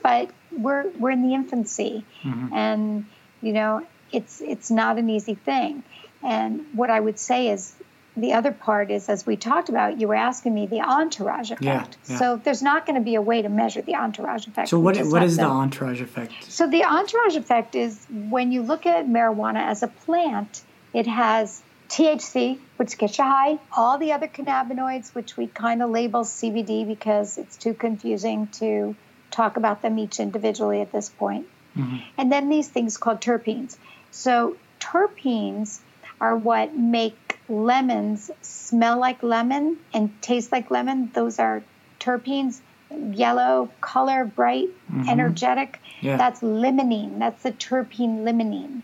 But 0.04 0.30
we're 0.56 0.88
we're 0.90 1.10
in 1.10 1.26
the 1.26 1.34
infancy, 1.34 2.04
mm-hmm. 2.22 2.54
and 2.54 3.06
you 3.42 3.52
know 3.52 3.84
it's 4.12 4.40
it's 4.40 4.70
not 4.70 4.98
an 4.98 5.10
easy 5.10 5.34
thing. 5.34 5.82
And 6.22 6.64
what 6.74 6.90
I 6.90 7.00
would 7.00 7.18
say 7.18 7.48
is 7.48 7.74
the 8.16 8.34
other 8.34 8.52
part 8.52 8.92
is, 8.92 9.08
as 9.08 9.26
we 9.26 9.36
talked 9.36 9.68
about, 9.68 10.00
you 10.00 10.06
were 10.06 10.14
asking 10.14 10.54
me 10.54 10.66
the 10.66 10.80
entourage 10.80 11.50
effect. 11.50 11.98
yeah. 12.06 12.18
So 12.18 12.36
there's 12.36 12.62
not 12.62 12.86
going 12.86 12.94
to 12.94 13.04
be 13.04 13.16
a 13.16 13.22
way 13.22 13.42
to 13.42 13.48
measure 13.48 13.82
the 13.82 13.96
entourage 13.96 14.46
effect. 14.46 14.68
So 14.68 14.78
what 14.78 14.96
what 15.06 15.24
is 15.24 15.36
the 15.36 15.42
entourage 15.42 16.00
effect? 16.00 16.32
so 16.48 16.68
the 16.68 16.84
entourage 16.84 17.34
effect 17.34 17.74
is 17.74 18.06
when 18.10 18.52
you 18.52 18.62
look 18.62 18.86
at 18.86 19.06
marijuana 19.06 19.66
as 19.66 19.82
a 19.82 19.88
plant, 19.88 20.62
it 20.94 21.06
has 21.06 21.62
THC, 21.88 22.58
which 22.76 22.96
gets 22.96 23.18
you 23.18 23.24
high, 23.24 23.58
all 23.76 23.98
the 23.98 24.12
other 24.12 24.28
cannabinoids, 24.28 25.14
which 25.14 25.36
we 25.36 25.46
kind 25.46 25.82
of 25.82 25.90
label 25.90 26.20
CBD 26.20 26.86
because 26.86 27.36
it's 27.36 27.56
too 27.56 27.74
confusing 27.74 28.46
to 28.58 28.96
talk 29.30 29.56
about 29.56 29.82
them 29.82 29.98
each 29.98 30.20
individually 30.20 30.80
at 30.80 30.92
this 30.92 31.08
point. 31.08 31.46
Mm-hmm. 31.76 31.96
And 32.16 32.32
then 32.32 32.48
these 32.48 32.68
things 32.68 32.96
called 32.96 33.20
terpenes. 33.20 33.76
So 34.10 34.56
terpenes 34.80 35.80
are 36.20 36.36
what 36.36 36.76
make 36.76 37.38
lemons 37.48 38.30
smell 38.40 38.98
like 38.98 39.22
lemon 39.22 39.76
and 39.92 40.10
taste 40.22 40.52
like 40.52 40.70
lemon. 40.70 41.10
Those 41.12 41.38
are 41.38 41.62
terpenes, 42.00 42.60
yellow 42.90 43.70
color, 43.80 44.24
bright, 44.24 44.68
mm-hmm. 44.90 45.08
energetic. 45.08 45.80
Yeah. 46.00 46.16
That's 46.16 46.40
limonene. 46.40 47.18
That's 47.18 47.42
the 47.42 47.52
terpene 47.52 48.22
limonene. 48.22 48.82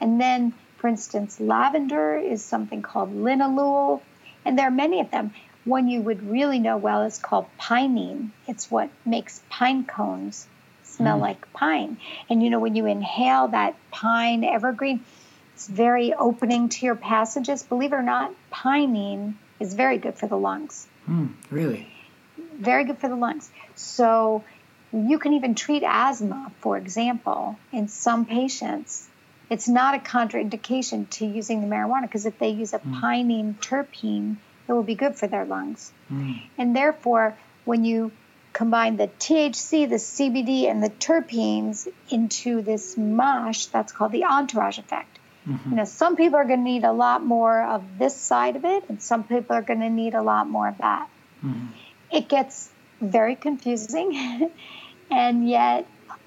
And 0.00 0.20
then, 0.20 0.52
for 0.86 0.90
instance, 0.90 1.40
lavender 1.40 2.16
is 2.16 2.44
something 2.44 2.80
called 2.80 3.12
linalool, 3.12 4.00
and 4.44 4.56
there 4.56 4.68
are 4.68 4.70
many 4.70 5.00
of 5.00 5.10
them. 5.10 5.34
One 5.64 5.88
you 5.88 6.00
would 6.00 6.22
really 6.30 6.60
know 6.60 6.76
well 6.76 7.02
is 7.02 7.18
called 7.18 7.46
pinene. 7.58 8.30
It's 8.46 8.70
what 8.70 8.88
makes 9.04 9.42
pine 9.50 9.84
cones 9.84 10.46
smell 10.84 11.18
like 11.18 11.52
pine. 11.52 11.96
And 12.30 12.40
you 12.40 12.50
know, 12.50 12.60
when 12.60 12.76
you 12.76 12.86
inhale 12.86 13.48
that 13.48 13.74
pine 13.90 14.44
evergreen, 14.44 15.00
it's 15.56 15.66
very 15.66 16.14
opening 16.14 16.68
to 16.68 16.86
your 16.86 16.94
passages. 16.94 17.64
Believe 17.64 17.92
it 17.92 17.96
or 17.96 18.02
not, 18.04 18.32
pinene 18.52 19.34
is 19.58 19.74
very 19.74 19.98
good 19.98 20.14
for 20.14 20.28
the 20.28 20.38
lungs 20.38 20.86
Mm, 21.08 21.30
really? 21.50 21.88
very 22.60 22.84
good 22.84 22.98
for 22.98 23.08
the 23.08 23.16
lungs. 23.16 23.50
So 23.74 24.44
you 24.92 25.18
can 25.18 25.32
even 25.32 25.56
treat 25.56 25.82
asthma, 25.84 26.52
for 26.60 26.76
example, 26.76 27.58
in 27.72 27.88
some 27.88 28.24
patients. 28.24 29.08
It's 29.48 29.68
not 29.68 29.94
a 29.94 29.98
contraindication 29.98 31.08
to 31.10 31.26
using 31.26 31.60
the 31.60 31.66
marijuana 31.66 32.02
because 32.02 32.26
if 32.26 32.38
they 32.38 32.50
use 32.50 32.72
a 32.72 32.78
mm. 32.78 33.00
pinene 33.00 33.54
terpene, 33.60 34.36
it 34.68 34.72
will 34.72 34.82
be 34.82 34.94
good 34.94 35.16
for 35.16 35.26
their 35.26 35.44
lungs. 35.44 35.92
Mm. 36.12 36.42
And 36.58 36.74
therefore, 36.74 37.36
when 37.64 37.84
you 37.84 38.10
combine 38.52 38.96
the 38.96 39.08
THC, 39.08 39.88
the 39.88 39.96
CBD, 39.96 40.68
and 40.70 40.82
the 40.82 40.90
terpenes 40.90 41.86
into 42.10 42.62
this 42.62 42.96
mosh, 42.96 43.66
that's 43.66 43.92
called 43.92 44.12
the 44.12 44.24
entourage 44.24 44.78
effect. 44.78 45.18
Mm-hmm. 45.46 45.70
You 45.70 45.76
know, 45.76 45.84
some 45.84 46.16
people 46.16 46.38
are 46.38 46.44
going 46.44 46.60
to 46.60 46.64
need 46.64 46.82
a 46.82 46.92
lot 46.92 47.24
more 47.24 47.62
of 47.62 47.98
this 47.98 48.16
side 48.16 48.56
of 48.56 48.64
it, 48.64 48.84
and 48.88 49.00
some 49.00 49.22
people 49.22 49.54
are 49.54 49.62
going 49.62 49.80
to 49.80 49.90
need 49.90 50.14
a 50.14 50.22
lot 50.22 50.48
more 50.48 50.68
of 50.68 50.78
that 50.78 51.08
mm-hmm. 51.44 51.66
it 52.10 52.28
gets 52.28 52.70
very 53.00 53.36
confusing. 53.36 54.50
and 55.10 55.48
yet, 55.48 55.86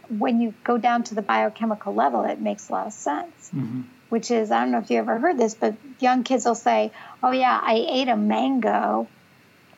when 0.09 0.41
you 0.41 0.53
go 0.63 0.77
down 0.77 1.03
to 1.03 1.15
the 1.15 1.21
biochemical 1.21 1.93
level, 1.93 2.23
it 2.23 2.41
makes 2.41 2.69
a 2.69 2.71
lot 2.71 2.87
of 2.87 2.93
sense. 2.93 3.51
Mm-hmm. 3.53 3.81
Which 4.09 4.31
is, 4.31 4.49
I 4.49 4.61
don't 4.61 4.71
know 4.71 4.79
if 4.79 4.89
you 4.89 4.97
ever 4.97 5.19
heard 5.19 5.37
this, 5.37 5.53
but 5.53 5.75
young 5.99 6.23
kids 6.23 6.45
will 6.45 6.55
say, 6.55 6.91
Oh, 7.21 7.31
yeah, 7.31 7.59
I 7.61 7.85
ate 7.87 8.07
a 8.07 8.17
mango 8.17 9.07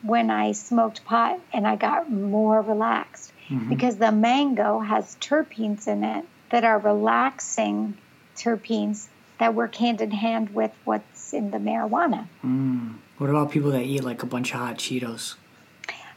when 0.02 0.30
I 0.30 0.52
smoked 0.52 1.04
pot 1.04 1.38
and 1.52 1.66
I 1.66 1.76
got 1.76 2.10
more 2.10 2.60
relaxed 2.62 3.32
mm-hmm. 3.48 3.68
because 3.68 3.96
the 3.96 4.10
mango 4.10 4.80
has 4.80 5.16
terpenes 5.20 5.86
in 5.86 6.02
it 6.02 6.24
that 6.50 6.64
are 6.64 6.78
relaxing 6.78 7.98
terpenes 8.36 9.08
that 9.38 9.54
work 9.54 9.74
hand 9.74 10.00
in 10.00 10.10
hand 10.10 10.54
with 10.54 10.72
what's 10.84 11.32
in 11.32 11.50
the 11.50 11.58
marijuana. 11.58 12.26
Mm. 12.44 12.94
What 13.18 13.30
about 13.30 13.50
people 13.50 13.70
that 13.72 13.82
eat 13.82 14.04
like 14.04 14.22
a 14.22 14.26
bunch 14.26 14.52
of 14.52 14.60
hot 14.60 14.78
Cheetos? 14.78 15.34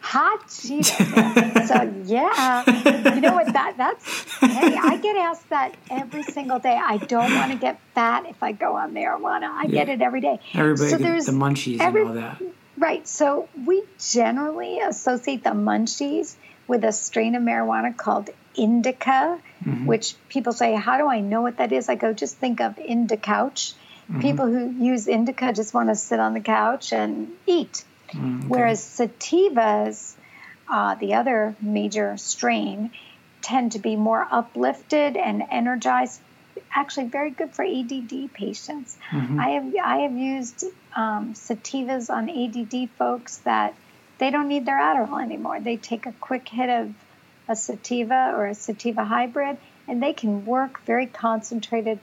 Hot 0.06 0.48
Cheetos. 0.48 1.68
so 1.68 1.94
yeah, 2.06 3.16
you 3.16 3.22
know 3.22 3.34
what? 3.34 3.52
That 3.52 3.74
that's 3.76 4.40
hey, 4.40 4.76
I 4.76 4.98
get 4.98 5.16
asked 5.18 5.50
that 5.50 5.76
every 5.90 6.22
single 6.22 6.60
day. 6.60 6.80
I 6.80 6.98
don't 6.98 7.34
want 7.34 7.52
to 7.52 7.58
get 7.58 7.80
fat 7.96 8.28
if 8.28 8.44
I 8.44 8.52
go 8.52 8.76
on 8.76 8.94
marijuana. 8.94 9.50
I 9.50 9.66
get 9.66 9.90
it 9.90 10.04
every 10.04 10.22
day. 10.22 10.40
Everybody 10.54 10.90
so 10.92 10.98
there's 10.98 11.26
the 11.26 11.32
munchies 11.32 11.80
every- 11.80 12.02
and 12.02 12.10
all 12.10 12.16
that. 12.16 12.42
Right. 12.78 13.08
So 13.08 13.50
we 13.66 13.84
generally 13.98 14.80
associate 14.80 15.44
the 15.44 15.52
munchies 15.52 16.36
with 16.68 16.84
a 16.84 16.92
strain 16.92 17.34
of 17.34 17.42
marijuana 17.42 17.96
called 17.96 18.30
indica, 18.56 19.40
mm-hmm. 19.64 19.86
which 19.86 20.16
people 20.30 20.54
say, 20.54 20.76
How 20.76 20.98
do 20.98 21.08
I 21.08 21.22
know 21.22 21.42
what 21.42 21.58
that 21.58 21.72
is? 21.72 21.90
I 21.90 21.96
go, 21.96 22.14
Just 22.14 22.38
think 22.38 22.62
of 22.62 22.76
Indicouch. 22.76 23.74
Mm-hmm. 23.74 24.22
People 24.22 24.46
who 24.46 24.70
use 24.86 25.08
indica 25.08 25.52
just 25.52 25.74
want 25.74 25.90
to 25.90 25.96
sit 25.96 26.20
on 26.20 26.34
the 26.34 26.42
couch 26.42 26.94
and 26.94 27.32
eat. 27.48 27.84
Mm, 28.10 28.40
okay. 28.40 28.48
Whereas 28.48 28.82
sativas, 28.82 30.16
uh, 30.70 30.96
the 30.96 31.16
other 31.16 31.56
major 31.62 32.18
strain, 32.18 32.92
tend 33.42 33.74
to 33.74 33.80
be 33.80 33.96
more 33.96 34.28
uplifted 34.30 35.16
and 35.16 35.44
energized. 35.52 36.20
Actually, 36.74 37.08
very 37.08 37.32
good 37.32 37.52
for 37.52 37.64
ADD 37.64 38.34
patients. 38.34 38.98
Mm-hmm. 39.12 39.40
I 39.40 39.50
have 39.50 39.74
I 39.84 39.98
have 40.00 40.14
used 40.14 40.66
um, 40.96 41.34
sativas 41.34 42.10
on 42.10 42.30
ADD 42.30 42.90
folks 42.98 43.38
that 43.40 43.76
they 44.18 44.32
don't 44.32 44.48
need 44.48 44.66
their 44.66 44.80
Adderall 44.80 45.22
anymore. 45.22 45.60
They 45.60 45.78
take 45.78 46.06
a 46.06 46.12
quick 46.14 46.48
hit 46.50 46.70
of 46.70 46.94
a 47.48 47.56
sativa 47.56 48.34
or 48.36 48.48
a 48.48 48.56
sativa 48.56 49.04
hybrid, 49.04 49.58
and 49.88 50.02
they 50.02 50.14
can 50.14 50.46
work 50.46 50.82
very 50.86 51.06
concentrated 51.06 52.00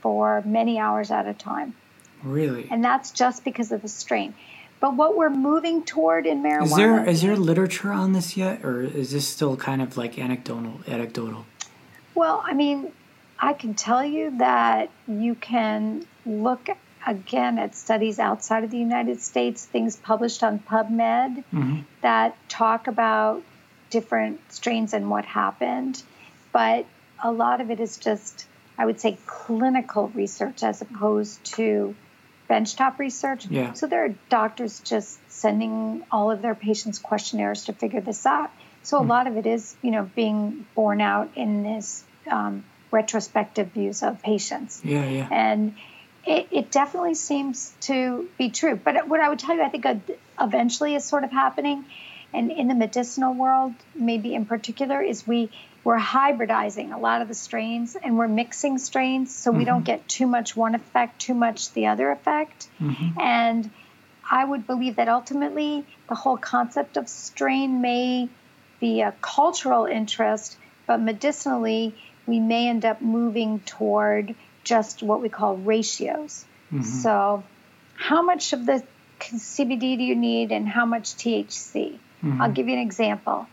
for 0.00 0.42
many 0.44 0.78
hours 0.78 1.10
at 1.10 1.26
a 1.26 1.34
time. 1.34 1.74
Really? 2.22 2.68
And 2.70 2.84
that's 2.84 3.12
just 3.12 3.44
because 3.44 3.72
of 3.72 3.82
the 3.82 3.88
strain. 3.88 4.34
But 4.82 4.96
what 4.96 5.16
we're 5.16 5.30
moving 5.30 5.84
toward 5.84 6.26
in 6.26 6.42
marijuana 6.42 6.64
is 6.64 6.74
there 6.74 7.08
is 7.08 7.22
there 7.22 7.36
literature 7.36 7.92
on 7.92 8.14
this 8.14 8.36
yet, 8.36 8.64
or 8.64 8.82
is 8.82 9.12
this 9.12 9.28
still 9.28 9.56
kind 9.56 9.80
of 9.80 9.96
like 9.96 10.18
anecdotal? 10.18 10.80
Anecdotal. 10.88 11.46
Well, 12.16 12.42
I 12.44 12.52
mean, 12.52 12.90
I 13.38 13.52
can 13.52 13.74
tell 13.74 14.04
you 14.04 14.36
that 14.38 14.90
you 15.06 15.36
can 15.36 16.04
look 16.26 16.68
again 17.06 17.60
at 17.60 17.76
studies 17.76 18.18
outside 18.18 18.64
of 18.64 18.72
the 18.72 18.78
United 18.78 19.22
States, 19.22 19.64
things 19.64 19.94
published 19.94 20.42
on 20.42 20.58
PubMed 20.58 21.44
mm-hmm. 21.52 21.82
that 22.00 22.36
talk 22.48 22.88
about 22.88 23.44
different 23.90 24.40
strains 24.52 24.94
and 24.94 25.08
what 25.08 25.24
happened. 25.24 26.02
But 26.50 26.86
a 27.22 27.30
lot 27.30 27.60
of 27.60 27.70
it 27.70 27.78
is 27.78 27.98
just, 27.98 28.46
I 28.76 28.84
would 28.86 28.98
say, 28.98 29.16
clinical 29.26 30.08
research 30.08 30.64
as 30.64 30.82
opposed 30.82 31.44
to 31.54 31.94
benchtop 32.52 32.98
research. 32.98 33.46
Yeah. 33.46 33.72
So 33.72 33.86
there 33.86 34.04
are 34.04 34.14
doctors 34.28 34.80
just 34.80 35.18
sending 35.30 36.04
all 36.10 36.30
of 36.30 36.42
their 36.42 36.54
patients 36.54 36.98
questionnaires 36.98 37.64
to 37.64 37.72
figure 37.72 38.02
this 38.02 38.26
out. 38.26 38.50
So 38.82 38.98
a 38.98 39.00
mm. 39.00 39.08
lot 39.08 39.26
of 39.26 39.36
it 39.36 39.46
is, 39.46 39.74
you 39.80 39.90
know, 39.90 40.10
being 40.14 40.66
borne 40.74 41.00
out 41.00 41.30
in 41.36 41.62
this 41.62 42.04
um, 42.30 42.64
retrospective 42.90 43.68
views 43.68 44.02
of 44.02 44.22
patients. 44.22 44.82
Yeah, 44.84 45.08
yeah. 45.08 45.28
And 45.30 45.76
it, 46.26 46.48
it, 46.50 46.70
definitely 46.70 47.14
seems 47.14 47.72
to 47.82 48.28
be 48.38 48.50
true. 48.50 48.76
But 48.76 49.08
what 49.08 49.20
I 49.20 49.28
would 49.28 49.38
tell 49.38 49.56
you, 49.56 49.62
I 49.62 49.70
think 49.70 49.86
eventually 50.38 50.94
is 50.94 51.04
sort 51.04 51.24
of 51.24 51.32
happening, 51.32 51.84
and 52.34 52.50
in 52.50 52.68
the 52.68 52.74
medicinal 52.74 53.34
world, 53.34 53.74
maybe 53.94 54.34
in 54.34 54.46
particular, 54.46 55.02
is 55.02 55.26
we 55.26 55.50
we're 55.84 55.98
hybridizing 55.98 56.94
a 56.94 56.98
lot 56.98 57.22
of 57.22 57.28
the 57.28 57.34
strains 57.34 57.96
and 57.96 58.16
we're 58.16 58.28
mixing 58.28 58.78
strains 58.78 59.34
so 59.34 59.50
mm-hmm. 59.50 59.58
we 59.58 59.64
don't 59.64 59.78
mm-hmm. 59.78 59.86
get 59.86 60.08
too 60.08 60.26
much 60.26 60.56
one 60.56 60.74
effect, 60.74 61.20
too 61.20 61.34
much 61.34 61.72
the 61.72 61.86
other 61.86 62.10
effect. 62.10 62.68
Mm-hmm. 62.80 63.20
And 63.20 63.70
I 64.30 64.44
would 64.44 64.66
believe 64.66 64.96
that 64.96 65.08
ultimately 65.08 65.84
the 66.08 66.14
whole 66.14 66.36
concept 66.36 66.96
of 66.96 67.08
strain 67.08 67.80
may 67.80 68.28
be 68.80 69.00
a 69.00 69.12
cultural 69.20 69.86
interest, 69.86 70.56
but 70.86 71.00
medicinally 71.00 71.94
we 72.26 72.38
may 72.38 72.68
end 72.68 72.84
up 72.84 73.02
moving 73.02 73.58
toward 73.60 74.34
just 74.62 75.02
what 75.02 75.20
we 75.20 75.28
call 75.28 75.56
ratios. 75.56 76.44
Mm-hmm. 76.72 76.82
So, 76.82 77.42
how 77.94 78.22
much 78.22 78.52
of 78.52 78.64
the 78.64 78.82
CBD 79.20 79.98
do 79.98 80.04
you 80.04 80.14
need 80.16 80.52
and 80.52 80.68
how 80.68 80.86
much 80.86 81.14
THC? 81.14 81.98
Mm-hmm. 82.24 82.40
I'll 82.40 82.52
give 82.52 82.68
you 82.68 82.74
an 82.74 82.80
example. 82.80 83.46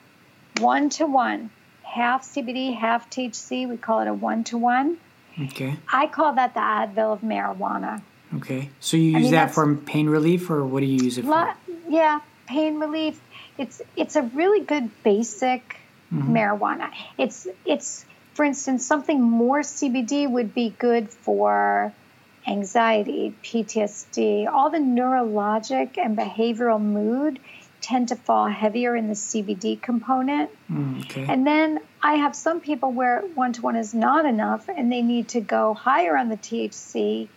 One 0.60 0.90
to 0.92 1.06
one, 1.06 1.50
half 1.84 2.24
CBD, 2.24 2.78
half 2.78 3.10
THC. 3.10 3.68
We 3.68 3.78
call 3.78 4.02
it 4.02 4.08
a 4.08 4.14
one 4.14 4.44
to 4.46 4.58
one. 4.58 4.98
Okay. 5.42 5.78
I 5.92 6.08
call 6.08 6.34
that 6.34 6.54
the 6.54 6.60
Advil 6.60 7.14
of 7.14 7.22
marijuana. 7.22 8.02
Okay. 8.36 8.70
So 8.80 8.98
you 8.98 9.04
use 9.04 9.16
I 9.16 9.20
mean, 9.22 9.32
that 9.32 9.52
for 9.52 9.76
pain 9.76 10.08
relief, 10.08 10.50
or 10.50 10.66
what 10.66 10.82
do 10.82 10.86
you 10.86 11.04
use 11.04 11.18
it 11.18 11.26
for? 11.26 11.54
yeah, 11.88 12.20
pain 12.46 12.80
relief. 12.80 13.20
It's 13.58 13.82
it's 13.96 14.16
a 14.16 14.22
really 14.22 14.64
good 14.64 14.92
basic 15.04 15.78
mm-hmm. 16.14 16.36
marijuana. 16.36 16.92
It's 17.18 17.48
it's 17.66 18.06
for 18.34 18.46
instance 18.46 18.86
something 18.86 19.22
more 19.22 19.62
CBD 19.62 20.30
would 20.30 20.54
be 20.54 20.70
good 20.78 21.10
for 21.10 21.94
anxiety, 22.48 23.34
PTSD, 23.44 24.48
all 24.48 24.70
the 24.70 24.78
neurologic 24.78 25.98
and 25.98 26.18
behavioral 26.18 26.82
mood 26.82 27.40
tend 27.82 28.10
to 28.10 28.16
fall 28.16 28.48
heavier 28.48 28.96
in 28.96 29.08
the 29.08 29.14
CBD 29.14 29.82
component. 29.82 30.50
Mm, 30.72 31.06
okay. 31.06 31.26
And 31.28 31.46
then 31.46 31.80
I 32.02 32.16
have 32.16 32.36
some 32.36 32.60
people 32.60 32.92
where 32.92 33.22
one 33.22 33.54
to 33.54 33.62
one 33.62 33.76
is 33.76 33.94
not 33.94 34.26
enough 34.26 34.70
and 34.70 34.92
they 34.92 35.02
need 35.02 35.30
to 35.30 35.42
go 35.42 35.74
higher 35.74 36.18
on 36.18 36.30
the 36.30 36.38
THC, 36.38 37.28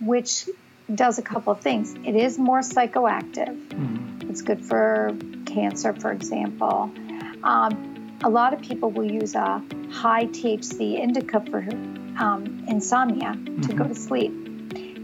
which 0.00 0.48
does 0.92 1.18
a 1.18 1.22
couple 1.22 1.52
of 1.52 1.60
things. 1.60 1.94
It 2.04 2.14
is 2.14 2.38
more 2.38 2.60
psychoactive, 2.60 3.68
mm. 3.68 4.30
it's 4.30 4.42
good 4.42 4.64
for 4.64 5.16
cancer, 5.44 5.92
for 5.92 6.12
example. 6.12 6.90
Um, 7.42 8.18
a 8.22 8.28
lot 8.28 8.54
of 8.54 8.62
people 8.62 8.90
will 8.90 9.10
use 9.10 9.34
a 9.34 9.62
high 9.90 10.26
THC 10.26 10.98
indica 10.98 11.40
for 11.40 11.58
um, 12.18 12.64
insomnia 12.68 13.32
mm-hmm. 13.32 13.60
to 13.62 13.74
go 13.74 13.84
to 13.84 13.94
sleep 13.94 14.45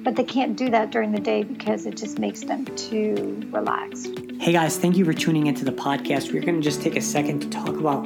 but 0.03 0.17
they 0.17 0.25
can't 0.25 0.57
do 0.57 0.69
that 0.71 0.91
during 0.91 1.13
the 1.13 1.21
day 1.21 1.43
because 1.43 1.87
it 1.87 1.97
just 1.97 2.19
makes 2.19 2.41
them 2.41 2.65
too 2.77 3.41
relaxed. 3.51 4.11
Hey 4.41 4.53
guys, 4.53 4.77
thank 4.77 4.97
you 4.97 5.05
for 5.05 5.13
tuning 5.13 5.47
into 5.47 5.65
the 5.65 5.73
podcast. 5.73 6.33
We're 6.33 6.43
going 6.43 6.57
to 6.57 6.63
just 6.63 6.83
take 6.83 6.97
a 6.97 7.01
second 7.01 7.41
to 7.41 7.51
talk 7.51 7.69
about 7.69 8.05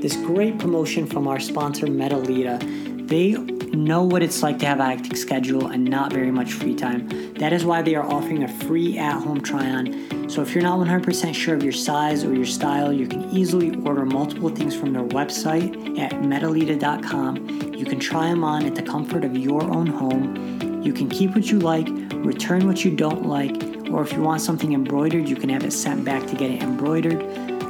this 0.00 0.16
great 0.16 0.58
promotion 0.58 1.06
from 1.06 1.28
our 1.28 1.38
sponsor, 1.38 1.86
Medelita. 1.86 3.08
They 3.08 3.32
know 3.72 4.02
what 4.02 4.22
it's 4.22 4.42
like 4.42 4.58
to 4.58 4.66
have 4.66 4.80
a 4.80 4.84
hectic 4.84 5.16
schedule 5.16 5.68
and 5.68 5.84
not 5.84 6.12
very 6.12 6.30
much 6.30 6.52
free 6.52 6.74
time. 6.74 7.34
That 7.34 7.52
is 7.52 7.64
why 7.64 7.82
they 7.82 7.94
are 7.94 8.04
offering 8.04 8.42
a 8.42 8.48
free 8.48 8.98
at 8.98 9.20
home 9.20 9.40
try 9.40 9.70
on. 9.70 10.28
So 10.28 10.42
if 10.42 10.54
you're 10.54 10.64
not 10.64 10.80
100% 10.80 11.34
sure 11.34 11.54
of 11.54 11.62
your 11.62 11.72
size 11.72 12.24
or 12.24 12.34
your 12.34 12.46
style, 12.46 12.92
you 12.92 13.06
can 13.06 13.30
easily 13.30 13.76
order 13.84 14.04
multiple 14.04 14.48
things 14.48 14.74
from 14.74 14.92
their 14.92 15.04
website 15.04 15.98
at 16.00 16.12
medelita.com. 16.12 17.74
You 17.74 17.84
can 17.84 18.00
try 18.00 18.28
them 18.28 18.42
on 18.42 18.66
at 18.66 18.74
the 18.74 18.82
comfort 18.82 19.24
of 19.24 19.36
your 19.36 19.62
own 19.62 19.86
home 19.86 20.65
you 20.86 20.92
can 20.92 21.08
keep 21.08 21.34
what 21.34 21.50
you 21.50 21.58
like, 21.58 21.88
return 22.14 22.64
what 22.64 22.84
you 22.84 22.94
don't 22.94 23.26
like, 23.26 23.60
or 23.90 24.02
if 24.02 24.12
you 24.12 24.22
want 24.22 24.40
something 24.40 24.72
embroidered, 24.72 25.28
you 25.28 25.34
can 25.34 25.48
have 25.48 25.64
it 25.64 25.72
sent 25.72 26.04
back 26.04 26.24
to 26.28 26.36
get 26.36 26.48
it 26.48 26.62
embroidered. 26.62 27.20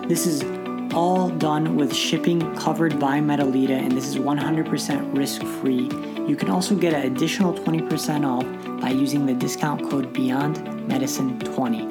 This 0.06 0.26
is 0.26 0.44
all 0.92 1.30
done 1.30 1.76
with 1.76 1.94
shipping 1.94 2.54
covered 2.56 3.00
by 3.00 3.20
Medelita, 3.20 3.70
and 3.70 3.92
this 3.92 4.06
is 4.06 4.16
100% 4.16 5.16
risk 5.16 5.42
free. 5.42 5.88
You 6.28 6.36
can 6.36 6.50
also 6.50 6.74
get 6.74 6.92
an 6.92 7.10
additional 7.10 7.54
20% 7.54 8.26
off 8.26 8.80
by 8.82 8.90
using 8.90 9.24
the 9.24 9.34
discount 9.34 9.88
code 9.88 10.12
Beyond 10.12 10.86
Medicine 10.86 11.38
20. 11.40 11.86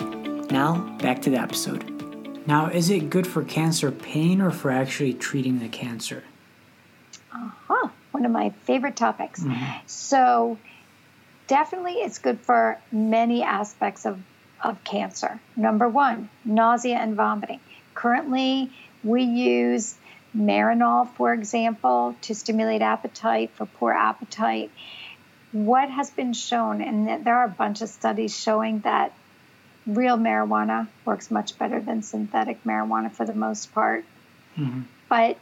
Now, 0.53 0.95
back 0.99 1.23
to 1.23 1.31
the 1.31 1.37
episode. 1.37 1.91
Now, 2.45 2.67
is 2.67 2.91
it 2.91 3.09
good 3.09 3.25
for 3.25 3.43
cancer 3.43 3.91
pain 3.91 4.41
or 4.41 4.51
for 4.51 4.69
actually 4.69 5.15
treating 5.15 5.57
the 5.57 5.69
cancer? 5.69 6.23
Uh 7.33 7.49
huh. 7.67 7.89
One 8.11 8.25
of 8.25 8.31
my 8.31 8.51
favorite 8.63 8.95
topics. 8.95 9.41
Mm-hmm. 9.41 9.79
So, 9.87 10.59
definitely 11.47 11.93
it's 11.93 12.19
good 12.19 12.39
for 12.39 12.79
many 12.91 13.43
aspects 13.43 14.05
of, 14.05 14.19
of 14.63 14.83
cancer. 14.83 15.39
Number 15.55 15.87
one, 15.87 16.29
nausea 16.43 16.95
and 16.95 17.15
vomiting. 17.15 17.59
Currently, 17.93 18.71
we 19.03 19.23
use 19.23 19.95
Marinol, 20.35 21.07
for 21.15 21.33
example, 21.33 22.15
to 22.23 22.35
stimulate 22.35 22.81
appetite 22.81 23.51
for 23.51 23.65
poor 23.65 23.93
appetite. 23.93 24.71
What 25.51 25.89
has 25.89 26.09
been 26.11 26.33
shown, 26.33 26.81
and 26.81 27.25
there 27.25 27.37
are 27.37 27.45
a 27.45 27.49
bunch 27.49 27.81
of 27.81 27.89
studies 27.89 28.37
showing 28.37 28.79
that 28.79 29.13
real 29.87 30.17
marijuana 30.17 30.87
works 31.05 31.29
much 31.29 31.57
better 31.57 31.79
than 31.79 32.01
synthetic 32.01 32.63
marijuana 32.63 33.11
for 33.11 33.25
the 33.25 33.33
most 33.33 33.73
part. 33.73 34.03
Mm-hmm. 34.57 34.81
But 35.07 35.37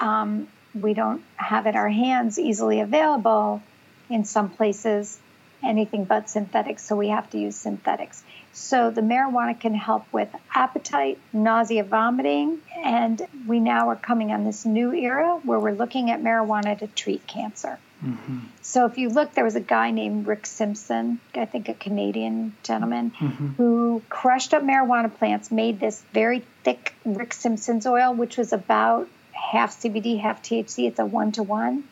um, 0.00 0.46
we 0.78 0.94
don't 0.94 1.22
have 1.36 1.66
it 1.66 1.74
our 1.74 1.88
hands 1.88 2.38
easily 2.38 2.80
available 2.80 3.62
in 4.08 4.24
some 4.24 4.50
places 4.50 5.18
anything 5.62 6.04
but 6.04 6.28
synthetics, 6.28 6.84
so 6.84 6.96
we 6.96 7.08
have 7.08 7.28
to 7.30 7.38
use 7.38 7.56
synthetics. 7.56 8.22
So 8.52 8.90
the 8.90 9.00
marijuana 9.00 9.58
can 9.58 9.74
help 9.74 10.04
with 10.12 10.28
appetite, 10.54 11.18
nausea, 11.32 11.84
vomiting, 11.84 12.58
and 12.84 13.22
we 13.46 13.60
now 13.60 13.88
are 13.88 13.96
coming 13.96 14.32
on 14.32 14.44
this 14.44 14.64
new 14.64 14.92
era 14.92 15.40
where 15.42 15.58
we're 15.58 15.72
looking 15.72 16.10
at 16.10 16.20
marijuana 16.20 16.78
to 16.78 16.86
treat 16.86 17.26
cancer. 17.26 17.78
Mm-hmm. 18.04 18.38
So 18.62 18.86
if 18.86 18.98
you 18.98 19.08
look, 19.08 19.32
there 19.34 19.44
was 19.44 19.54
a 19.54 19.60
guy 19.60 19.92
named 19.92 20.26
Rick 20.26 20.46
Simpson, 20.46 21.20
I 21.34 21.44
think 21.44 21.68
a 21.68 21.74
Canadian 21.74 22.56
gentleman, 22.62 23.12
mm-hmm. 23.12 23.48
who 23.50 24.02
crushed 24.08 24.52
up 24.52 24.62
marijuana 24.62 25.14
plants, 25.16 25.50
made 25.50 25.78
this 25.78 26.02
very 26.12 26.42
thick 26.64 26.94
Rick 27.04 27.32
Simpson's 27.32 27.86
oil, 27.86 28.12
which 28.12 28.36
was 28.36 28.52
about 28.52 29.08
half 29.32 29.80
CBD, 29.80 30.20
half 30.20 30.42
THC. 30.42 30.88
It's 30.88 30.98
a 30.98 31.06
one 31.06 31.32
to 31.32 31.42
one 31.42 31.84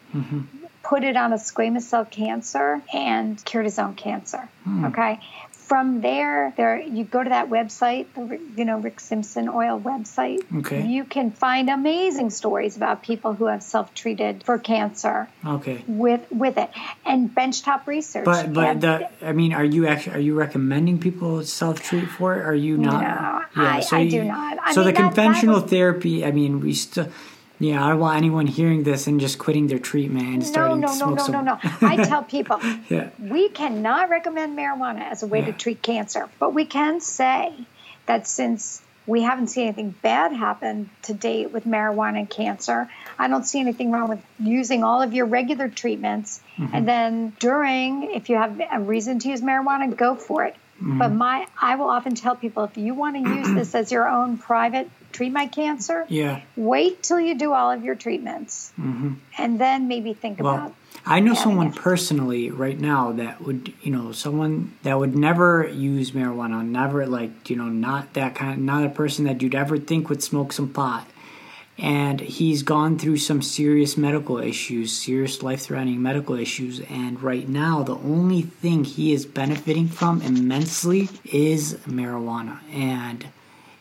put 0.91 1.05
it 1.11 1.16
on 1.16 1.32
a 1.32 1.41
squamous 1.49 1.82
cell 1.93 2.05
cancer 2.05 2.82
and 2.93 3.43
cured 3.45 3.64
his 3.70 3.78
own 3.78 3.95
cancer. 3.95 4.43
Hmm. 4.64 4.86
Okay. 4.86 5.14
from 5.70 6.01
there, 6.01 6.53
there 6.57 6.80
you 6.97 7.05
go 7.16 7.20
to 7.22 7.30
that 7.36 7.47
website, 7.49 8.05
the 8.16 8.41
you 8.59 8.64
know 8.68 8.78
Rick 8.86 8.99
Simpson 8.99 9.47
Oil 9.49 9.76
website. 9.91 10.41
Okay. 10.61 10.82
You 10.95 11.05
can 11.14 11.28
find 11.45 11.70
amazing 11.70 12.30
stories 12.41 12.74
about 12.80 13.05
people 13.11 13.30
who 13.38 13.47
have 13.53 13.62
self-treated 13.62 14.43
for 14.47 14.57
cancer. 14.59 15.16
Okay. 15.57 15.76
With 15.86 16.22
with 16.45 16.57
it, 16.64 16.70
and 17.11 17.20
benchtop 17.38 17.80
research. 17.86 18.24
But 18.32 18.53
but 18.53 18.66
And- 18.70 18.80
the 18.86 18.95
I 19.30 19.32
mean, 19.41 19.53
are 19.61 19.68
you 19.76 19.82
actually 19.93 20.14
are 20.18 20.24
you 20.28 20.34
recommending 20.47 20.97
people 20.99 21.32
self 21.61 21.76
treat 21.88 22.09
for 22.18 22.28
it? 22.38 22.43
Are 22.51 22.61
you 22.68 22.74
not? 22.76 23.01
No, 23.03 23.62
I- 23.62 23.86
I 24.01 24.09
do 24.18 24.24
not. 24.24 24.59
I 24.66 24.74
so 24.74 24.80
mean, 24.80 24.86
the 24.88 24.93
that- 24.93 24.99
that 24.99 25.14
conventional 25.14 25.61
was- 25.62 25.70
therapy. 25.70 26.16
I 26.28 26.32
mean, 26.41 26.53
we 26.64 26.72
still. 26.74 27.07
Yeah, 27.61 27.84
I 27.84 27.90
don't 27.90 28.00
want 28.00 28.16
anyone 28.16 28.46
hearing 28.46 28.84
this 28.84 29.06
and 29.06 29.20
just 29.20 29.38
quitting 29.38 29.66
their 29.66 29.78
treatment 29.78 30.26
and 30.26 30.38
no, 30.38 30.44
starting 30.44 30.80
no, 30.80 30.88
to 30.88 30.92
no, 30.92 30.98
smoke 30.98 31.16
no, 31.16 31.22
some. 31.24 31.32
no, 31.32 31.40
no. 31.42 31.58
I 31.82 31.96
tell 32.04 32.22
people 32.22 32.58
Yeah. 32.88 33.11
we 33.18 33.50
cannot 33.50 34.08
recommend 34.08 34.58
marijuana 34.58 35.02
as 35.02 35.22
a 35.22 35.26
way 35.26 35.42
to 35.42 35.52
treat 35.52 35.82
cancer, 35.82 36.28
but 36.38 36.54
we 36.54 36.64
can 36.64 37.00
say 37.00 37.52
that 38.06 38.26
since 38.26 38.82
we 39.06 39.22
haven't 39.22 39.48
seen 39.48 39.64
anything 39.64 39.94
bad 40.02 40.32
happen 40.32 40.88
to 41.02 41.12
date 41.12 41.52
with 41.52 41.64
marijuana 41.64 42.20
and 42.20 42.30
cancer, 42.30 42.88
I 43.18 43.28
don't 43.28 43.44
see 43.44 43.61
anything 43.61 43.90
wrong 43.90 44.08
with 44.08 44.20
using 44.38 44.82
all 44.82 45.02
of 45.02 45.12
your 45.12 45.26
regular 45.26 45.68
treatments. 45.68 46.40
Mm-hmm. 46.56 46.74
And 46.74 46.88
then 46.88 47.32
during, 47.40 48.04
if 48.14 48.30
you 48.30 48.36
have 48.36 48.58
a 48.72 48.80
reason 48.80 49.18
to 49.18 49.28
use 49.28 49.42
marijuana, 49.42 49.94
go 49.94 50.14
for 50.14 50.44
it. 50.44 50.54
Mm-hmm. 50.76 50.98
But 50.98 51.12
my, 51.12 51.46
I 51.61 51.76
will 51.76 51.90
often 51.90 52.14
tell 52.14 52.36
people 52.36 52.64
if 52.64 52.78
you 52.78 52.94
want 52.94 53.16
to 53.16 53.30
use 53.30 53.48
this 53.54 53.74
as 53.74 53.92
your 53.92 54.08
own 54.08 54.38
private 54.38 54.90
treat 55.20 55.34
my 55.34 55.46
cancer, 55.48 56.06
Yeah. 56.08 56.40
wait 56.56 57.02
till 57.02 57.20
you 57.20 57.34
do 57.34 57.52
all 57.52 57.70
of 57.70 57.84
your 57.84 57.94
treatments, 57.94 58.72
mm-hmm. 58.80 59.16
and 59.36 59.60
then 59.60 59.86
maybe 59.86 60.14
think 60.14 60.40
Well, 60.40 60.54
about. 60.54 60.74
I 61.04 61.20
know 61.20 61.34
someone 61.34 61.74
personally 61.74 62.50
right 62.50 62.80
now 62.80 63.12
that 63.12 63.42
would, 63.42 63.74
you 63.82 63.92
know, 63.92 64.12
someone 64.12 64.72
that 64.82 64.98
would 64.98 65.14
never 65.14 65.68
use 65.68 66.12
marijuana, 66.12 66.66
never 66.66 67.06
like, 67.06 67.50
you 67.50 67.56
know, 67.56 67.68
not 67.68 68.14
that 68.14 68.34
kind, 68.34 68.64
not 68.64 68.82
a 68.82 68.88
person 68.88 69.26
that 69.26 69.42
you'd 69.42 69.54
ever 69.54 69.76
think 69.76 70.08
would 70.08 70.22
smoke 70.22 70.54
some 70.54 70.70
pot. 70.70 71.06
And 71.76 72.20
he's 72.20 72.62
gone 72.62 72.98
through 72.98 73.18
some 73.18 73.42
serious 73.42 73.98
medical 73.98 74.38
issues, 74.38 74.90
serious 74.90 75.42
life 75.42 75.60
threatening 75.60 76.00
medical 76.00 76.34
issues. 76.34 76.80
And 76.88 77.22
right 77.22 77.46
now, 77.46 77.82
the 77.82 77.96
only 77.96 78.40
thing 78.40 78.84
he 78.84 79.12
is 79.12 79.26
benefiting 79.26 79.88
from 79.88 80.22
immensely 80.22 81.10
is 81.26 81.74
marijuana. 81.86 82.60
And 82.72 83.26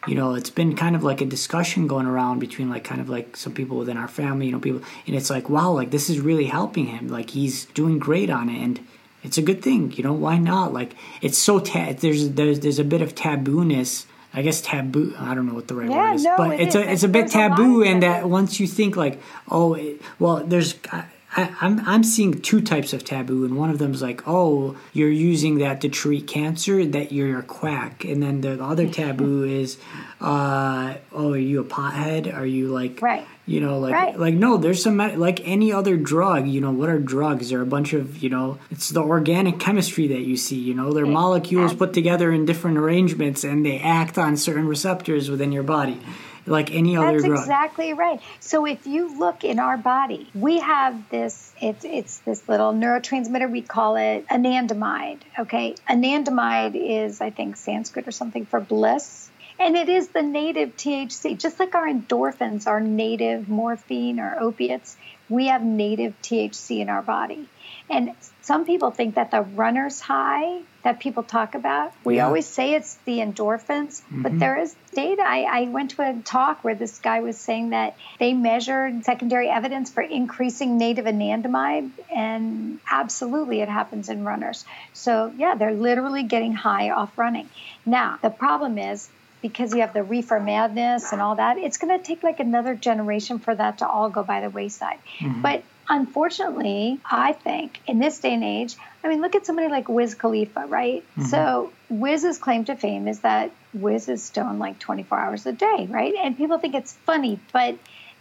you 0.09 0.15
know, 0.15 0.33
it's 0.33 0.49
been 0.49 0.75
kind 0.75 0.95
of 0.95 1.03
like 1.03 1.21
a 1.21 1.25
discussion 1.25 1.87
going 1.87 2.07
around 2.07 2.39
between 2.39 2.67
like 2.69 2.83
kind 2.83 2.99
of 2.99 3.09
like 3.09 3.37
some 3.37 3.53
people 3.53 3.77
within 3.77 3.95
our 3.97 4.07
family, 4.07 4.47
you 4.47 4.51
know, 4.51 4.59
people, 4.59 4.81
and 5.05 5.15
it's 5.15 5.29
like, 5.29 5.49
wow, 5.49 5.69
like 5.71 5.91
this 5.91 6.09
is 6.09 6.19
really 6.19 6.45
helping 6.45 6.87
him. 6.87 7.07
Like 7.07 7.29
he's 7.29 7.65
doing 7.65 7.99
great 7.99 8.29
on 8.29 8.49
it, 8.49 8.59
and 8.61 8.79
it's 9.23 9.37
a 9.37 9.41
good 9.41 9.61
thing, 9.61 9.91
you 9.91 10.03
know. 10.03 10.13
Why 10.13 10.37
not? 10.37 10.73
Like 10.73 10.95
it's 11.21 11.37
so 11.37 11.59
ta- 11.59 11.93
there's 11.99 12.31
there's 12.31 12.59
there's 12.61 12.79
a 12.79 12.83
bit 12.83 13.01
of 13.01 13.13
tabooness. 13.15 14.05
I 14.31 14.43
guess 14.43 14.61
taboo. 14.61 15.15
I 15.17 15.33
don't 15.33 15.47
know 15.47 15.55
what 15.55 15.67
the 15.67 15.75
right 15.75 15.89
Yeah, 15.89 16.09
word 16.09 16.15
is, 16.15 16.23
no, 16.23 16.37
but 16.37 16.51
it 16.53 16.59
it's 16.61 16.75
is. 16.75 16.81
a 16.83 16.91
it's 16.91 17.03
a 17.03 17.07
bit 17.07 17.21
There's 17.21 17.33
taboo, 17.33 17.81
of 17.81 17.87
and 17.87 18.03
that 18.03 18.29
once 18.29 18.59
you 18.59 18.67
think 18.67 18.95
like, 18.95 19.19
oh, 19.49 19.73
it, 19.73 20.01
well, 20.19 20.43
there's. 20.45 20.75
I, 20.91 21.05
I, 21.37 21.53
I'm 21.61 21.79
I'm 21.87 22.03
seeing 22.03 22.41
two 22.41 22.59
types 22.61 22.91
of 22.93 23.03
taboo, 23.03 23.45
and 23.45 23.55
one 23.55 23.69
of 23.69 23.77
them 23.77 23.93
is 23.93 24.01
like, 24.01 24.23
oh, 24.27 24.75
you're 24.93 25.11
using 25.11 25.59
that 25.59 25.81
to 25.81 25.89
treat 25.89 26.25
cancer, 26.27 26.83
that 26.85 27.11
you're 27.11 27.37
a 27.37 27.43
quack, 27.43 28.03
and 28.03 28.21
then 28.23 28.41
the 28.41 28.61
other 28.63 28.87
taboo 28.99 29.43
is, 29.43 29.77
uh, 30.21 30.95
oh, 31.11 31.33
are 31.33 31.37
you 31.37 31.61
a 31.61 31.63
pothead? 31.63 32.33
Are 32.35 32.45
you 32.45 32.69
like, 32.69 33.01
Right. 33.01 33.25
You 33.45 33.61
know, 33.61 33.79
like 33.79 33.93
Right. 33.93 34.19
like 34.19 34.35
no, 34.35 34.57
there's 34.57 34.83
some 34.83 34.97
like 34.97 35.41
any 35.47 35.71
other 35.73 35.97
drug. 35.97 36.47
You 36.47 36.61
know, 36.61 36.71
what 36.71 36.87
are 36.89 36.99
drugs? 36.99 37.49
They're 37.49 37.61
a 37.61 37.65
bunch 37.65 37.93
of 37.93 38.21
you 38.21 38.29
know, 38.29 38.59
it's 38.69 38.89
the 38.89 39.01
organic 39.01 39.59
chemistry 39.59 40.07
that 40.07 40.21
you 40.21 40.37
see. 40.37 40.57
You 40.59 40.75
know, 40.75 40.93
they're 40.93 41.07
molecules 41.07 41.73
put 41.73 41.93
together 41.93 42.31
in 42.31 42.45
different 42.45 42.77
arrangements, 42.77 43.43
and 43.43 43.65
they 43.65 43.79
act 43.79 44.17
on 44.19 44.37
certain 44.37 44.67
receptors 44.67 45.31
within 45.31 45.51
your 45.51 45.63
body, 45.63 45.99
like 46.49 46.73
any 46.73 46.97
other 46.97 47.13
That's 47.13 47.25
drug. 47.25 47.39
exactly 47.39 47.93
right. 47.93 48.19
So 48.39 48.65
if 48.65 48.87
you 48.87 49.17
look 49.17 49.43
in 49.43 49.59
our 49.59 49.77
body, 49.77 50.29
we 50.33 50.59
have 50.59 51.09
this. 51.09 51.53
It's 51.61 51.85
it's 51.85 52.19
this 52.19 52.47
little 52.49 52.73
neurotransmitter. 52.73 53.49
We 53.49 53.61
call 53.61 53.95
it 53.95 54.27
anandamide. 54.27 55.21
Okay, 55.37 55.75
anandamide 55.87 56.75
is 56.75 57.21
I 57.21 57.29
think 57.29 57.55
Sanskrit 57.55 58.07
or 58.07 58.11
something 58.11 58.45
for 58.45 58.59
bliss, 58.59 59.29
and 59.59 59.75
it 59.75 59.89
is 59.89 60.09
the 60.09 60.21
native 60.21 60.75
THC. 60.75 61.37
Just 61.37 61.59
like 61.59 61.75
our 61.75 61.87
endorphins 61.87 62.67
are 62.67 62.79
native 62.79 63.47
morphine 63.47 64.19
or 64.19 64.37
opiates, 64.39 64.97
we 65.29 65.47
have 65.47 65.63
native 65.63 66.19
THC 66.21 66.79
in 66.79 66.89
our 66.89 67.01
body. 67.01 67.47
And 67.89 68.11
some 68.49 68.65
people 68.65 68.89
think 68.89 69.13
that 69.13 69.29
the 69.29 69.43
runner's 69.43 69.99
high 69.99 70.61
that 70.81 70.99
people 70.99 71.21
talk 71.21 71.53
about, 71.53 71.93
we 72.03 72.15
Yeah. 72.15 72.25
always 72.25 72.47
say 72.47 72.73
it's 72.73 72.95
the 73.05 73.19
endorphins, 73.19 74.01
but 74.09 74.31
mm-hmm. 74.31 74.39
there 74.39 74.57
is 74.57 74.75
data. 74.91 75.21
I, 75.21 75.39
I 75.43 75.61
went 75.75 75.91
to 75.91 76.01
a 76.01 76.13
talk 76.23 76.63
where 76.63 76.73
this 76.73 76.97
guy 76.97 77.19
was 77.19 77.37
saying 77.37 77.69
that 77.77 77.95
they 78.17 78.33
measured 78.33 79.05
secondary 79.05 79.49
evidence 79.49 79.91
for 79.91 80.01
increasing 80.01 80.79
native 80.79 81.05
anandamide, 81.05 81.91
and 82.11 82.79
absolutely 82.89 83.61
it 83.61 83.69
happens 83.69 84.09
in 84.09 84.25
runners. 84.25 84.65
So, 84.93 85.31
yeah, 85.37 85.53
they're 85.53 85.79
literally 85.89 86.23
getting 86.23 86.53
high 86.53 86.89
off 86.89 87.15
running. 87.19 87.47
Now, 87.85 88.17
the 88.23 88.31
problem 88.31 88.79
is, 88.79 89.09
because 89.43 89.75
you 89.75 89.81
have 89.81 89.93
the 89.93 90.03
reefer 90.03 90.39
madness 90.39 91.13
and 91.13 91.21
all 91.21 91.35
that, 91.35 91.59
it's 91.59 91.77
going 91.77 91.95
to 91.95 92.03
take 92.03 92.23
like 92.23 92.39
another 92.39 92.73
generation 92.73 93.37
for 93.37 93.53
that 93.53 93.77
to 93.77 93.87
all 93.87 94.09
go 94.09 94.23
by 94.23 94.41
the 94.41 94.49
wayside. 94.49 94.99
Mm-hmm. 95.19 95.41
But 95.43 95.63
unfortunately, 95.89 96.99
I 97.03 97.33
think 97.33 97.81
in 97.87 97.99
this 97.99 98.19
day 98.19 98.33
and 98.33 98.43
age, 98.43 98.77
I 99.03 99.07
mean, 99.07 99.21
look 99.21 99.35
at 99.35 99.45
somebody 99.45 99.67
like 99.67 99.89
Wiz 99.89 100.15
Khalifa, 100.15 100.65
right? 100.67 101.03
Mm-hmm. 101.11 101.23
So 101.23 101.73
Wiz's 101.89 102.37
claim 102.37 102.65
to 102.65 102.75
fame 102.75 103.07
is 103.07 103.21
that 103.21 103.51
Wiz 103.73 104.07
is 104.07 104.23
stoned 104.23 104.59
like 104.59 104.79
24 104.79 105.19
hours 105.19 105.45
a 105.45 105.51
day, 105.51 105.87
right? 105.89 106.13
And 106.15 106.37
people 106.37 106.59
think 106.59 106.75
it's 106.75 106.93
funny, 106.93 107.39
but 107.51 107.75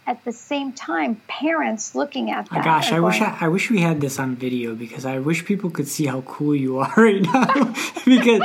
at 0.07 0.23
the 0.25 0.31
same 0.33 0.71
time, 0.73 1.21
parents 1.27 1.93
looking 1.93 2.31
at 2.31 2.49
that. 2.49 2.59
Oh, 2.59 2.63
gosh, 2.63 2.91
I 2.91 2.99
wish 2.99 3.21
I, 3.21 3.37
I 3.41 3.47
wish 3.47 3.69
we 3.69 3.79
had 3.81 4.01
this 4.01 4.17
on 4.17 4.35
video 4.35 4.73
because 4.73 5.05
I 5.05 5.19
wish 5.19 5.45
people 5.45 5.69
could 5.69 5.87
see 5.87 6.07
how 6.07 6.21
cool 6.21 6.55
you 6.55 6.79
are 6.79 6.91
right 6.97 7.21
now 7.21 7.73
because 8.05 8.41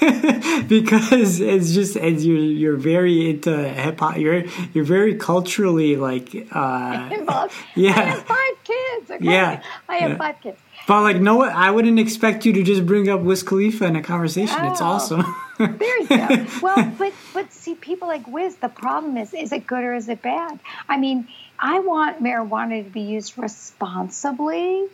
because 0.68 1.40
it's 1.40 1.74
just 1.74 1.96
as 1.96 2.24
you're 2.26 2.38
you're 2.38 2.76
very 2.76 3.30
into 3.30 3.56
hip 3.68 4.00
hop 4.00 4.16
you're 4.16 4.44
you're 4.72 4.84
very 4.84 5.14
culturally 5.14 5.96
like 5.96 6.34
uh 6.52 7.08
involved. 7.12 7.52
Yeah. 7.74 7.90
I 7.90 8.02
have 8.04 8.22
five 8.22 8.64
kids. 8.64 9.10
Okay? 9.10 9.24
Yeah. 9.24 9.62
I 9.88 9.96
have 9.96 10.10
Yeah. 10.12 10.16
five 10.16 10.40
kids. 10.40 10.58
But 10.86 11.02
like 11.02 11.16
no 11.20 11.42
I 11.42 11.70
wouldn't 11.70 11.98
expect 11.98 12.44
you 12.44 12.52
to 12.54 12.62
just 12.62 12.84
bring 12.86 13.08
up 13.08 13.20
Wiz 13.20 13.42
Khalifa 13.42 13.84
in 13.86 13.96
a 13.96 14.02
conversation. 14.02 14.64
It's 14.66 14.80
Oh. 14.80 14.84
awesome. 14.86 15.24
There 15.56 16.00
you 16.00 16.08
go. 16.08 16.46
well, 16.62 16.92
but 16.98 17.12
but 17.32 17.52
see, 17.52 17.76
people 17.76 18.08
like 18.08 18.26
Wiz. 18.26 18.56
The 18.56 18.68
problem 18.68 19.16
is, 19.16 19.32
is 19.32 19.52
it 19.52 19.68
good 19.68 19.84
or 19.84 19.94
is 19.94 20.08
it 20.08 20.20
bad? 20.20 20.58
I 20.88 20.96
mean, 20.98 21.28
I 21.60 21.78
want 21.78 22.20
marijuana 22.20 22.82
to 22.82 22.90
be 22.90 23.02
used 23.02 23.38
responsibly. 23.38 24.86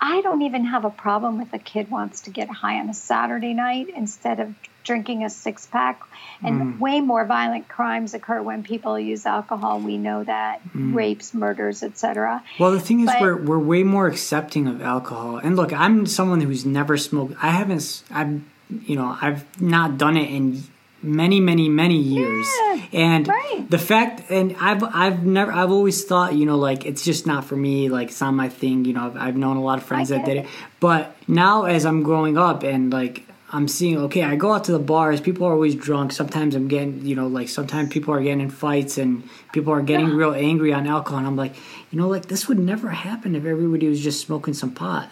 I 0.00 0.20
don't 0.20 0.42
even 0.42 0.66
have 0.66 0.84
a 0.84 0.90
problem 0.90 1.40
if 1.40 1.52
a 1.54 1.58
kid 1.58 1.90
wants 1.90 2.20
to 2.22 2.30
get 2.30 2.50
high 2.50 2.78
on 2.80 2.90
a 2.90 2.94
Saturday 2.94 3.54
night 3.54 3.88
instead 3.96 4.40
of 4.40 4.54
drinking 4.84 5.24
a 5.24 5.30
six 5.30 5.66
pack. 5.66 6.02
And 6.42 6.60
mm. 6.60 6.78
way 6.78 7.00
more 7.00 7.24
violent 7.24 7.68
crimes 7.68 8.12
occur 8.12 8.42
when 8.42 8.62
people 8.62 8.98
use 8.98 9.24
alcohol. 9.24 9.80
We 9.80 9.96
know 9.96 10.24
that 10.24 10.60
mm. 10.72 10.94
rapes, 10.94 11.32
murders, 11.32 11.82
etc. 11.82 12.42
Well, 12.60 12.72
the 12.72 12.80
thing 12.80 13.00
is, 13.00 13.06
But- 13.06 13.20
we're 13.20 13.36
we're 13.36 13.58
way 13.58 13.82
more 13.82 14.06
accepting 14.06 14.66
of 14.66 14.82
alcohol. 14.82 15.38
And 15.38 15.56
look, 15.56 15.72
I'm 15.72 16.06
someone 16.06 16.40
who's 16.40 16.64
never 16.64 16.96
smoked. 16.96 17.34
I 17.42 17.50
haven't. 17.50 18.02
I've 18.10 18.42
you 18.86 18.96
know 18.96 19.16
I've 19.20 19.60
not 19.60 19.98
done 19.98 20.16
it 20.16 20.30
in 20.30 20.62
many, 21.04 21.38
many, 21.38 21.68
many 21.68 21.98
years. 21.98 22.46
Yeah, 22.58 22.86
and 22.92 23.28
right. 23.28 23.66
the 23.68 23.78
fact, 23.78 24.30
and 24.30 24.56
I've 24.58 24.82
I've 24.82 25.24
never 25.24 25.52
I've 25.52 25.70
always 25.70 26.04
thought 26.04 26.34
you 26.34 26.46
know 26.46 26.56
like 26.56 26.84
it's 26.84 27.04
just 27.04 27.26
not 27.26 27.44
for 27.44 27.56
me. 27.56 27.88
Like 27.88 28.08
it's 28.08 28.20
not 28.20 28.32
my 28.32 28.48
thing. 28.48 28.84
You 28.84 28.94
know, 28.94 29.06
I've, 29.06 29.16
I've 29.16 29.36
known 29.36 29.56
a 29.56 29.62
lot 29.62 29.78
of 29.78 29.84
friends 29.84 30.08
that 30.08 30.24
did 30.24 30.38
it. 30.38 30.44
it. 30.44 30.50
But 30.80 31.16
now 31.28 31.64
as 31.64 31.86
I'm 31.86 32.02
growing 32.02 32.38
up 32.38 32.62
and 32.62 32.92
like. 32.92 33.26
I'm 33.52 33.68
seeing 33.68 33.98
okay. 33.98 34.22
I 34.22 34.36
go 34.36 34.52
out 34.52 34.64
to 34.64 34.72
the 34.72 34.78
bars. 34.78 35.20
People 35.20 35.46
are 35.46 35.52
always 35.52 35.74
drunk. 35.74 36.12
Sometimes 36.12 36.54
I'm 36.54 36.66
getting, 36.66 37.04
you 37.06 37.14
know, 37.14 37.26
like 37.28 37.48
sometimes 37.48 37.90
people 37.92 38.12
are 38.14 38.20
getting 38.22 38.40
in 38.40 38.50
fights 38.50 38.98
and 38.98 39.28
people 39.52 39.72
are 39.72 39.82
getting 39.82 40.08
real 40.10 40.32
angry 40.34 40.72
on 40.72 40.86
alcohol. 40.86 41.18
And 41.18 41.26
I'm 41.26 41.36
like, 41.36 41.54
you 41.90 41.98
know, 41.98 42.08
like 42.08 42.26
this 42.26 42.48
would 42.48 42.58
never 42.58 42.88
happen 42.88 43.34
if 43.36 43.44
everybody 43.44 43.88
was 43.88 44.00
just 44.00 44.20
smoking 44.26 44.54
some 44.54 44.72
pot. 44.72 45.10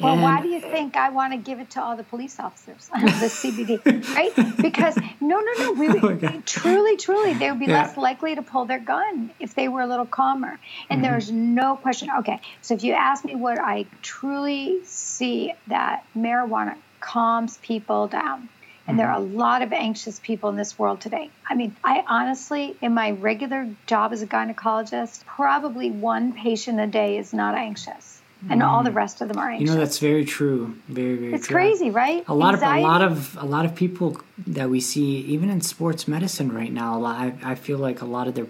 Well, 0.00 0.16
why 0.16 0.42
do 0.42 0.48
you 0.48 0.58
think 0.60 0.96
I 0.96 1.10
want 1.10 1.32
to 1.32 1.38
give 1.38 1.60
it 1.60 1.70
to 1.72 1.82
all 1.82 1.96
the 1.96 2.02
police 2.02 2.40
officers, 2.40 2.88
the 2.92 3.26
CBD, 3.26 3.80
right? 4.16 4.32
Because 4.60 4.96
no, 5.20 5.38
no, 5.40 5.52
no. 5.60 5.72
We, 5.72 5.88
Oh 5.88 6.42
truly, 6.44 6.96
truly, 6.96 7.34
they 7.34 7.50
would 7.50 7.60
be 7.60 7.66
Yeah. 7.66 7.82
less 7.82 7.96
likely 7.96 8.34
to 8.34 8.42
pull 8.42 8.64
their 8.64 8.80
gun 8.80 9.30
if 9.38 9.54
they 9.54 9.68
were 9.68 9.80
a 9.82 9.86
little 9.86 10.06
calmer. 10.06 10.58
And 10.90 11.02
Mm-hmm. 11.02 11.02
there's 11.02 11.30
no 11.30 11.76
question. 11.76 12.08
Okay, 12.20 12.40
so 12.62 12.74
if 12.74 12.82
you 12.82 12.94
ask 12.94 13.24
me 13.24 13.36
what 13.36 13.58
I 13.60 13.86
truly 14.02 14.80
see 14.84 15.52
that 15.68 16.04
marijuana 16.16 16.76
calms 17.02 17.58
people 17.58 18.06
down. 18.08 18.48
And 18.86 18.98
there 18.98 19.08
are 19.08 19.18
a 19.18 19.20
Mm-hmm. 19.20 19.36
lot 19.36 19.62
of 19.62 19.72
anxious 19.72 20.18
people 20.18 20.50
in 20.50 20.56
this 20.56 20.76
world 20.76 21.00
today. 21.00 21.30
I 21.48 21.54
mean, 21.54 21.76
I 21.84 22.02
honestly, 22.08 22.76
in 22.80 22.94
my 22.94 23.12
regular 23.12 23.68
job 23.86 24.12
as 24.12 24.22
a 24.22 24.26
gynecologist, 24.26 25.24
probably 25.24 25.90
one 25.90 26.32
patient 26.32 26.80
a 26.80 26.86
day 26.86 27.16
is 27.18 27.32
not 27.32 27.54
anxious 27.54 28.22
and 28.50 28.60
mm. 28.60 28.66
all 28.66 28.82
the 28.82 28.90
rest 28.90 29.20
of 29.20 29.28
them 29.28 29.38
are 29.38 29.50
anxious. 29.50 29.68
You 29.68 29.74
know 29.74 29.80
that's 29.80 29.98
very 29.98 30.24
true. 30.24 30.74
Very 30.88 31.16
very. 31.16 31.34
It's 31.34 31.46
true. 31.46 31.54
crazy, 31.54 31.90
right? 31.90 32.24
A 32.26 32.34
lot 32.34 32.54
Anxiety. 32.54 32.82
of 32.82 32.84
a 32.84 32.88
lot 32.88 33.02
of 33.02 33.36
a 33.38 33.46
lot 33.46 33.64
of 33.64 33.74
people 33.74 34.20
that 34.46 34.68
we 34.68 34.80
see, 34.80 35.18
even 35.18 35.48
in 35.50 35.60
sports 35.60 36.08
medicine 36.08 36.52
right 36.52 36.72
now, 36.72 36.96
a 36.96 37.00
lot, 37.00 37.16
I, 37.20 37.52
I 37.52 37.54
feel 37.54 37.78
like 37.78 38.00
a 38.02 38.04
lot 38.04 38.26
of 38.26 38.34
their 38.34 38.48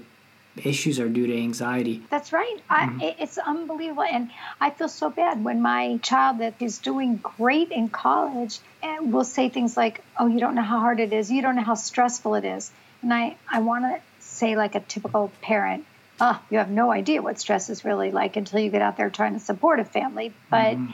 issues 0.56 1.00
are 1.00 1.08
due 1.08 1.26
to 1.26 1.36
anxiety. 1.36 2.02
That's 2.10 2.32
right. 2.32 2.56
Mm-hmm. 2.70 3.00
I, 3.00 3.16
it's 3.18 3.38
unbelievable. 3.38 4.02
And 4.02 4.30
I 4.60 4.70
feel 4.70 4.88
so 4.88 5.10
bad 5.10 5.42
when 5.44 5.62
my 5.62 5.98
child 6.02 6.38
that 6.38 6.54
is 6.60 6.78
doing 6.78 7.16
great 7.16 7.70
in 7.70 7.88
college 7.88 8.58
and 8.82 9.12
will 9.12 9.24
say 9.24 9.48
things 9.48 9.76
like, 9.76 10.04
oh, 10.18 10.26
you 10.26 10.40
don't 10.40 10.54
know 10.54 10.62
how 10.62 10.80
hard 10.80 11.00
it 11.00 11.12
is. 11.12 11.30
You 11.30 11.42
don't 11.42 11.56
know 11.56 11.62
how 11.62 11.74
stressful 11.74 12.34
it 12.34 12.44
is. 12.44 12.70
And 13.00 13.12
I, 13.12 13.36
I 13.50 13.60
want 13.60 13.84
to 13.84 14.00
say, 14.20 14.56
like 14.56 14.74
a 14.74 14.80
typical 14.80 15.32
parent, 15.40 15.84
oh, 16.20 16.40
you 16.50 16.58
have 16.58 16.70
no 16.70 16.92
idea 16.92 17.22
what 17.22 17.40
stress 17.40 17.70
is 17.70 17.84
really 17.84 18.10
like 18.10 18.36
until 18.36 18.60
you 18.60 18.70
get 18.70 18.82
out 18.82 18.96
there 18.96 19.10
trying 19.10 19.34
to 19.34 19.40
support 19.40 19.80
a 19.80 19.84
family. 19.84 20.32
But 20.50 20.76
mm-hmm. 20.76 20.92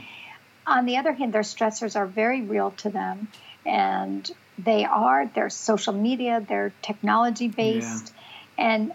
on 0.66 0.86
the 0.86 0.98
other 0.98 1.12
hand, 1.12 1.32
their 1.32 1.42
stressors 1.42 1.96
are 1.96 2.06
very 2.06 2.42
real 2.42 2.70
to 2.78 2.90
them. 2.90 3.28
And 3.66 4.30
they 4.56 4.84
are, 4.84 5.30
they're 5.34 5.50
social 5.50 5.92
media, 5.92 6.44
they're 6.46 6.72
technology 6.80 7.48
based. 7.48 8.12
Yeah. 8.58 8.64
And 8.64 8.92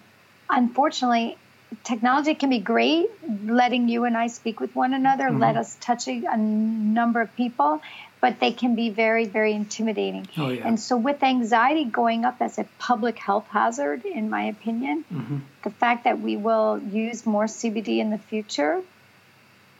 unfortunately, 0.57 1.37
technology 1.83 2.35
can 2.35 2.49
be 2.49 2.59
great, 2.59 3.07
letting 3.45 3.89
you 3.89 4.05
and 4.05 4.15
I 4.15 4.27
speak 4.27 4.59
with 4.59 4.75
one 4.75 4.93
another, 4.93 5.25
mm-hmm. 5.25 5.39
let 5.39 5.57
us 5.57 5.75
touch 5.79 6.07
a, 6.07 6.23
a, 6.25 6.37
number 6.37 7.21
of 7.21 7.35
people, 7.35 7.81
but 8.21 8.39
they 8.39 8.51
can 8.51 8.75
be 8.75 8.89
very, 8.89 9.25
very 9.25 9.53
intimidating. 9.53 10.27
Oh, 10.37 10.49
yeah. 10.49 10.67
And 10.67 10.79
so, 10.79 10.97
with 10.97 11.23
anxiety 11.23 11.85
going 11.85 12.25
up 12.25 12.37
as 12.41 12.57
a 12.57 12.65
public 12.79 13.17
health 13.17 13.47
hazard, 13.49 14.05
in 14.05 14.29
my 14.29 14.43
opinion, 14.45 15.03
mm-hmm. 15.11 15.37
the 15.63 15.71
fact 15.71 16.05
that 16.05 16.19
we 16.19 16.37
will 16.37 16.79
use 16.79 17.25
more 17.25 17.45
CBD 17.45 17.99
in 17.99 18.09
the 18.09 18.17
future 18.17 18.81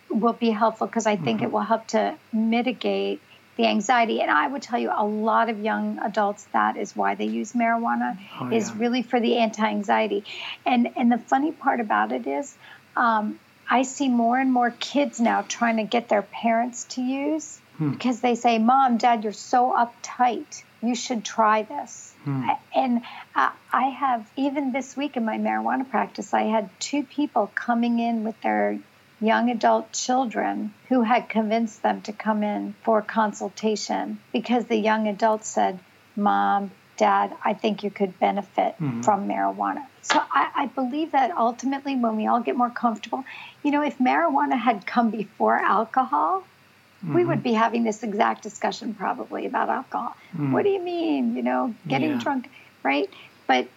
will 0.10 0.34
be 0.34 0.50
helpful 0.50 0.88
because 0.88 1.06
I 1.06 1.16
think 1.16 1.38
mm-hmm. 1.38 1.46
it 1.46 1.52
will 1.52 1.62
help 1.62 1.88
to 1.88 2.16
mitigate 2.32 3.22
the 3.56 3.68
anxiety. 3.68 4.22
And 4.22 4.32
I 4.32 4.48
would 4.48 4.62
tell 4.62 4.80
you, 4.80 4.92
a 4.96 5.06
lot 5.06 5.50
of 5.50 5.60
young 5.60 6.00
adults, 6.00 6.46
that 6.54 6.78
is 6.78 6.96
why 6.96 7.16
they 7.16 7.26
use 7.26 7.54
marijuana, 7.54 8.18
oh, 8.40 8.52
is 8.52 8.70
yeah. 8.70 8.76
really 8.78 9.02
for 9.02 9.20
the 9.20 9.38
anti 9.38 9.66
anxiety. 9.66 10.24
And, 10.66 10.90
and 10.96 11.12
the 11.12 11.18
funny 11.18 11.52
part 11.52 11.80
about 11.80 12.12
it 12.12 12.28
is, 12.28 12.56
um, 12.96 13.40
I 13.70 13.84
see 13.84 14.10
more 14.10 14.38
and 14.38 14.52
more 14.52 14.72
kids 14.72 15.20
now 15.20 15.44
trying 15.48 15.78
to 15.78 15.84
get 15.84 16.10
their 16.10 16.22
parents 16.22 16.84
to 16.92 17.02
use 17.02 17.60
hmm. 17.78 17.92
because 17.92 18.20
they 18.20 18.36
say, 18.36 18.60
Mom, 18.60 18.98
Dad, 18.98 19.24
you're 19.24 19.34
so 19.34 19.72
uptight. 19.72 20.64
You 20.82 20.96
should 20.96 21.24
try 21.24 21.64
this. 21.64 22.14
Hmm. 22.24 22.50
And 22.76 23.02
uh, 23.36 23.52
I 23.72 23.84
have, 23.90 24.30
even 24.36 24.74
this 24.74 24.98
week 24.98 25.18
in 25.18 25.26
my 25.26 25.38
marijuana 25.38 25.90
practice, 25.90 26.34
I 26.34 26.44
had 26.44 26.70
two 26.80 27.04
people 27.04 27.52
coming 27.56 28.00
in 28.00 28.24
with 28.24 28.40
their 28.42 28.80
young 29.24 29.50
adult 29.50 29.92
children 29.94 30.74
who 30.90 31.02
had 31.02 31.30
convinced 31.30 31.82
them 31.82 32.02
to 32.02 32.12
come 32.12 32.44
in 32.44 32.76
for 32.84 33.02
consultation 33.02 34.20
because 34.32 34.66
the 34.66 34.76
young 34.76 35.08
adults 35.08 35.48
said, 35.48 35.80
Mom, 36.16 36.72
Dad, 36.98 37.34
I 37.44 37.54
think 37.54 37.84
you 37.84 37.90
could 37.90 38.20
benefit 38.20 38.76
mm-hmm. 38.76 39.02
from 39.02 39.28
marijuana. 39.28 39.86
So 40.02 40.20
I, 40.20 40.52
I, 40.56 40.66
believe 40.68 41.14
that 41.14 41.32
ultimately, 41.32 41.96
when 41.96 42.18
we 42.18 42.28
all 42.28 42.42
get 42.42 42.56
more 42.56 42.70
comfortable, 42.70 43.24
you 43.64 43.72
know, 43.72 43.82
if 43.82 43.98
marijuana 43.98 44.60
had 44.60 44.86
come 44.86 45.10
before 45.10 45.56
alcohol, 45.56 46.42
mm-hmm. 46.42 47.16
we 47.16 47.26
would 47.26 47.42
be 47.42 47.54
having 47.54 47.84
this 47.84 48.04
exact 48.04 48.44
discussion 48.44 48.94
probably 48.94 49.46
about 49.46 49.70
alcohol. 49.70 50.16
Mm-hmm. 50.34 50.52
What 50.52 50.64
do 50.64 50.70
you 50.70 50.82
mean? 50.82 51.36
You 51.36 51.42
know, 51.44 51.74
getting 51.88 52.12
yeah. 52.12 52.20
drunk, 52.20 52.50
right? 52.84 53.10
But 53.48 53.68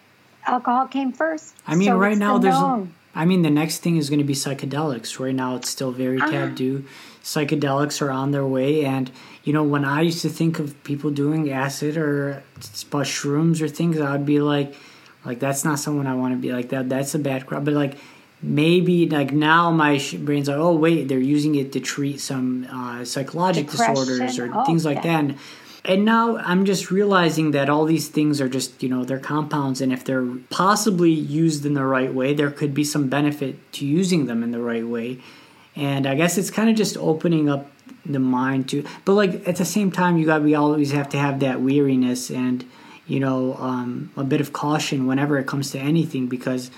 alcohol 0.45 0.87
came 0.87 1.13
first. 1.13 1.55
I 1.65 1.75
mean, 1.75 1.87
so 1.87 1.97
right 1.97 2.17
now 2.17 2.37
the 2.37 2.49
there's 2.49 2.87
I 3.17 3.25
mean, 3.25 3.41
the 3.41 3.49
next 3.49 3.79
thing 3.79 3.97
is 3.97 4.09
going 4.09 4.19
to 4.19 4.25
be 4.25 4.35
psychedelics. 4.35 5.19
Right 5.19 5.33
now, 5.33 5.55
it's 5.55 5.69
still 5.69 5.91
very 5.91 6.19
uh-huh. 6.19 6.31
taboo. 6.31 6.85
Psychedelics 7.23 8.01
are 8.01 8.11
on 8.11 8.31
their 8.31 8.45
way, 8.45 8.85
and 8.85 9.11
you 9.43 9.53
know, 9.53 9.63
when 9.63 9.83
I 9.83 10.01
used 10.01 10.21
to 10.21 10.29
think 10.29 10.59
of 10.59 10.81
people 10.83 11.09
doing 11.09 11.49
acid 11.49 11.97
or 11.97 12.43
mushrooms 12.93 13.61
or 13.61 13.67
things, 13.67 13.99
I'd 13.99 14.25
be 14.25 14.39
like, 14.39 14.75
like 15.25 15.39
that's 15.39 15.65
not 15.65 15.79
someone 15.79 16.05
I 16.05 16.15
want 16.15 16.35
to 16.35 16.37
be 16.37 16.53
like 16.53 16.69
that. 16.69 16.89
That's 16.89 17.15
a 17.15 17.19
bad 17.19 17.47
crowd. 17.47 17.65
But 17.65 17.73
like 17.73 17.97
maybe 18.41 19.09
like 19.09 19.31
now 19.33 19.71
my 19.71 20.01
brain's 20.19 20.47
like, 20.47 20.57
oh 20.57 20.75
wait, 20.75 21.07
they're 21.07 21.19
using 21.19 21.55
it 21.55 21.71
to 21.73 21.79
treat 21.79 22.19
some 22.21 22.67
uh, 22.71 23.03
psychological 23.03 23.71
Depression. 23.71 23.95
disorders 23.95 24.39
or 24.39 24.51
oh, 24.53 24.65
things 24.65 24.85
like 24.85 24.97
yeah. 24.97 25.01
that. 25.01 25.19
And 25.23 25.37
and 25.87 26.03
now 26.03 26.35
I'm 26.35 26.65
just 26.65 26.91
realizing 26.91 27.51
that 27.51 27.69
all 27.69 27.85
these 27.85 28.09
things 28.09 28.41
are 28.41 28.49
just, 28.49 28.83
you 28.83 28.89
know, 28.89 29.05
they're 29.05 29.19
compounds. 29.19 29.79
And 29.79 29.93
if 29.93 30.03
they're 30.03 30.27
possibly 30.49 31.11
used 31.11 31.65
in 31.65 31.75
the 31.75 31.85
right 31.85 32.13
way, 32.13 32.33
there 32.33 32.51
could 32.51 32.73
be 32.73 32.83
some 32.83 33.07
benefit 33.07 33.71
to 33.73 33.85
using 33.85 34.25
them 34.25 34.43
in 34.43 34.51
the 34.51 34.59
right 34.59 34.85
way. 34.85 35.19
And 35.77 36.05
I 36.05 36.15
guess 36.15 36.37
it's 36.37 36.51
kind 36.51 36.69
of 36.69 36.75
just 36.75 36.97
opening 36.97 37.49
up 37.49 37.71
the 38.05 38.19
mind 38.19 38.67
to, 38.69 38.85
but 39.05 39.13
like 39.13 39.47
at 39.47 39.55
the 39.55 39.65
same 39.65 39.89
time, 39.89 40.17
you 40.17 40.25
got, 40.25 40.41
we 40.41 40.55
always 40.55 40.91
have 40.91 41.07
to 41.09 41.17
have 41.17 41.39
that 41.39 41.61
weariness 41.61 42.29
and, 42.29 42.65
you 43.05 43.21
know, 43.21 43.55
um, 43.55 44.11
a 44.17 44.25
bit 44.25 44.41
of 44.41 44.51
caution 44.51 45.07
whenever 45.07 45.37
it 45.39 45.47
comes 45.47 45.71
to 45.71 45.79
anything 45.79 46.27
because 46.27 46.69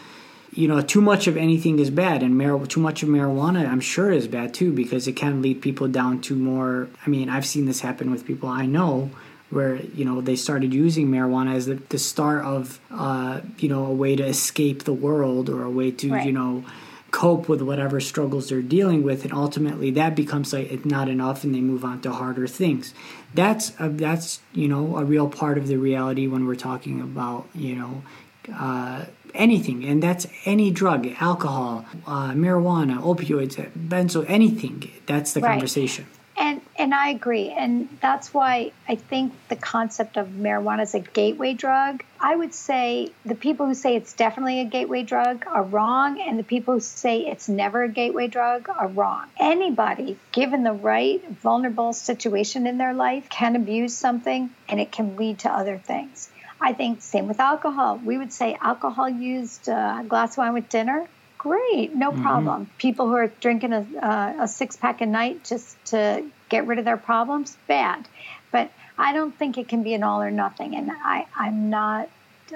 you 0.60 0.68
know, 0.68 0.82
too 0.82 1.00
much 1.00 1.26
of 1.28 1.38
anything 1.38 1.80
is 1.80 1.90
bad, 1.90 2.22
and 2.22 2.38
mar- 2.38 2.66
too 2.68 2.82
much 2.82 3.02
of 3.02 3.08
marijuana, 3.08 3.66
I'm 3.66 3.80
sure, 3.80 4.12
is 4.12 4.28
bad 4.28 4.54
too, 4.54 4.74
because 4.74 5.08
it 5.08 5.14
can 5.14 5.42
lead 5.42 5.62
people 5.62 5.88
down 5.88 6.20
to 6.24 6.36
more. 6.36 6.90
I 7.06 7.10
mean, 7.10 7.30
I've 7.30 7.46
seen 7.46 7.66
this 7.66 7.80
happen 7.80 8.12
with 8.12 8.26
people 8.26 8.50
I 8.50 8.66
know, 8.66 9.10
where 9.52 9.78
you 9.78 10.04
know 10.04 10.20
they 10.20 10.36
started 10.36 10.74
using 10.74 11.08
marijuana 11.08 11.56
as 11.56 11.68
the, 11.68 11.76
the 11.88 11.98
start 11.98 12.44
of, 12.44 12.82
uh, 12.92 13.40
you 13.58 13.70
know, 13.70 13.86
a 13.86 13.94
way 13.94 14.18
to 14.18 14.26
escape 14.26 14.84
the 14.84 14.94
world 14.94 15.50
or 15.50 15.64
a 15.64 15.70
way 15.72 15.92
to, 15.92 16.12
right. 16.12 16.26
you 16.26 16.34
know, 16.34 16.66
cope 17.12 17.48
with 17.48 17.62
whatever 17.62 18.02
struggles 18.02 18.50
they're 18.50 18.62
dealing 18.62 19.02
with, 19.02 19.24
and 19.24 19.34
ultimately 19.34 19.92
that 19.92 20.14
becomes 20.14 20.52
like 20.52 20.70
it's 20.70 20.86
not 20.86 21.08
enough, 21.08 21.46
and 21.46 21.56
they 21.56 21.62
move 21.62 21.86
on 21.86 22.02
to 22.02 22.12
harder 22.12 22.48
things. 22.48 22.94
That's 23.34 23.72
a, 23.80 23.88
that's 23.88 24.42
you 24.52 24.68
know 24.68 24.98
a 24.98 25.06
real 25.06 25.30
part 25.30 25.58
of 25.58 25.68
the 25.68 25.78
reality 25.78 26.28
when 26.28 26.46
we're 26.46 26.56
talking 26.56 27.00
about 27.00 27.48
you 27.56 27.78
know. 27.78 28.04
Uh, 28.52 29.06
anything, 29.34 29.86
and 29.86 30.02
that's 30.02 30.28
any 30.46 30.72
drug, 30.72 31.08
alcohol, 31.20 31.86
uh, 32.06 32.32
marijuana, 32.32 33.00
opioids, 33.02 33.56
benzo, 33.72 34.26
anything. 34.28 34.92
That's 35.06 35.34
the 35.34 35.42
right. 35.42 35.52
conversation. 35.52 36.06
And 36.40 36.62
and 36.78 36.94
I 36.94 37.10
agree, 37.10 37.50
and 37.50 37.90
that's 38.02 38.34
why 38.34 38.72
I 38.88 38.96
think 38.96 39.34
the 39.50 39.58
concept 39.58 40.16
of 40.16 40.30
marijuana 40.30 40.84
as 40.84 40.96
a 40.96 41.02
gateway 41.02 41.54
drug. 41.54 42.02
I 42.18 42.34
would 42.34 42.54
say 42.54 43.12
the 43.26 43.36
people 43.36 43.66
who 43.66 43.74
say 43.74 43.98
it's 43.98 44.14
definitely 44.14 44.62
a 44.62 44.66
gateway 44.66 45.04
drug 45.04 45.46
are 45.48 45.64
wrong, 45.64 46.22
and 46.22 46.40
the 46.40 46.46
people 46.46 46.76
who 46.76 46.80
say 46.80 47.28
it's 47.28 47.50
never 47.50 47.84
a 47.84 47.90
gateway 47.90 48.28
drug 48.28 48.70
are 48.70 48.88
wrong. 48.88 49.26
Anybody, 49.38 50.18
given 50.32 50.64
the 50.64 50.72
right 50.72 51.22
vulnerable 51.30 51.92
situation 51.92 52.68
in 52.68 52.78
their 52.78 52.94
life, 52.94 53.28
can 53.30 53.58
abuse 53.58 53.94
something, 53.94 54.50
and 54.70 54.80
it 54.80 54.94
can 54.94 55.18
lead 55.18 55.40
to 55.40 55.52
other 55.52 55.78
things. 55.78 56.30
I 56.62 56.74
think 56.74 57.02
same 57.02 57.28
with 57.28 57.40
alcohol. 57.40 58.00
We 58.04 58.18
would 58.18 58.34
say 58.34 58.58
alcohol 58.60 59.10
used 59.10 59.70
uh, 59.70 60.04
glass 60.04 60.34
of 60.34 60.40
wine 60.40 60.54
with 60.54 60.70
dinner. 60.70 61.08
Great, 61.38 61.96
no 61.96 62.12
mm-hmm. 62.12 62.22
problem. 62.22 62.70
People 62.78 63.08
who 63.08 63.16
are 63.16 63.28
drinking 63.28 63.72
a, 63.72 63.86
uh, 64.02 64.44
a 64.44 64.48
six 64.48 64.76
pack 64.76 65.00
a 65.00 65.06
night 65.06 65.46
just 65.46 65.78
to 65.86 66.26
get 66.50 66.68
rid 66.68 66.80
of 66.80 66.86
their 66.86 66.98
problems, 66.98 67.58
bad. 67.68 68.06
But 68.52 68.72
I 68.98 69.14
don't 69.14 69.34
think 69.34 69.58
it 69.58 69.70
can 69.70 69.84
be 69.84 69.94
an 69.94 70.04
all 70.04 70.22
or 70.22 70.32
nothing. 70.32 70.76
And 70.76 70.92
I, 70.92 71.28
I'm 71.34 71.70
not 71.70 72.10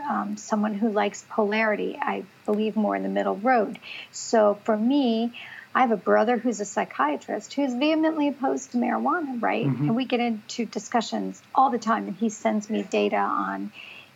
um, 0.10 0.36
someone 0.36 0.74
who 0.74 0.90
likes 0.90 1.24
polarity. 1.30 1.98
I 2.00 2.24
believe 2.46 2.76
more 2.76 2.96
in 2.96 3.04
the 3.04 3.10
middle 3.10 3.38
road. 3.38 3.80
So 4.12 4.60
for 4.66 4.76
me, 4.76 5.32
I 5.76 5.82
have 5.82 5.92
a 5.92 5.98
brother 5.98 6.38
who's 6.38 6.60
a 6.60 6.66
psychiatrist 6.66 7.54
who's 7.54 7.74
vehemently 7.74 8.28
opposed 8.28 8.72
to 8.72 8.78
marijuana, 8.78 9.42
right? 9.42 9.66
Mm-hmm. 9.66 9.88
And 9.88 9.96
we 9.96 10.06
get 10.06 10.20
into 10.20 10.66
discussions 10.66 11.42
all 11.56 11.70
the 11.70 11.80
time, 11.80 12.08
and 12.08 12.16
he 12.16 12.30
sends 12.30 12.70
me 12.70 12.84
data 12.84 13.18
on 13.18 13.72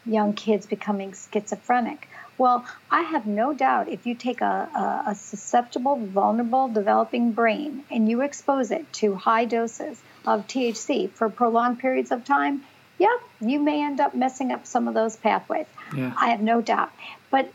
young 0.07 0.33
kids 0.33 0.65
becoming 0.65 1.13
schizophrenic. 1.13 2.07
Well, 2.37 2.65
I 2.91 3.01
have 3.01 3.25
no 3.25 3.53
doubt 3.53 3.89
if 3.89 4.05
you 4.05 4.13
take 4.13 4.41
a, 4.41 4.45
a, 5.05 5.11
a, 5.11 5.15
susceptible, 5.15 5.95
vulnerable, 5.95 6.67
developing 6.67 7.31
brain 7.31 7.83
and 7.89 8.07
you 8.07 8.21
expose 8.21 8.69
it 8.69 8.91
to 8.93 9.15
high 9.15 9.45
doses 9.45 9.99
of 10.25 10.47
THC 10.47 11.09
for 11.09 11.29
prolonged 11.29 11.79
periods 11.79 12.11
of 12.11 12.25
time, 12.25 12.63
yeah, 12.99 13.15
you 13.41 13.59
may 13.59 13.83
end 13.83 13.99
up 13.99 14.13
messing 14.13 14.51
up 14.51 14.67
some 14.67 14.87
of 14.87 14.93
those 14.93 15.15
pathways. 15.15 15.65
Yeah. 15.95 16.13
I 16.15 16.29
have 16.29 16.41
no 16.41 16.61
doubt. 16.61 16.91
But 17.31 17.51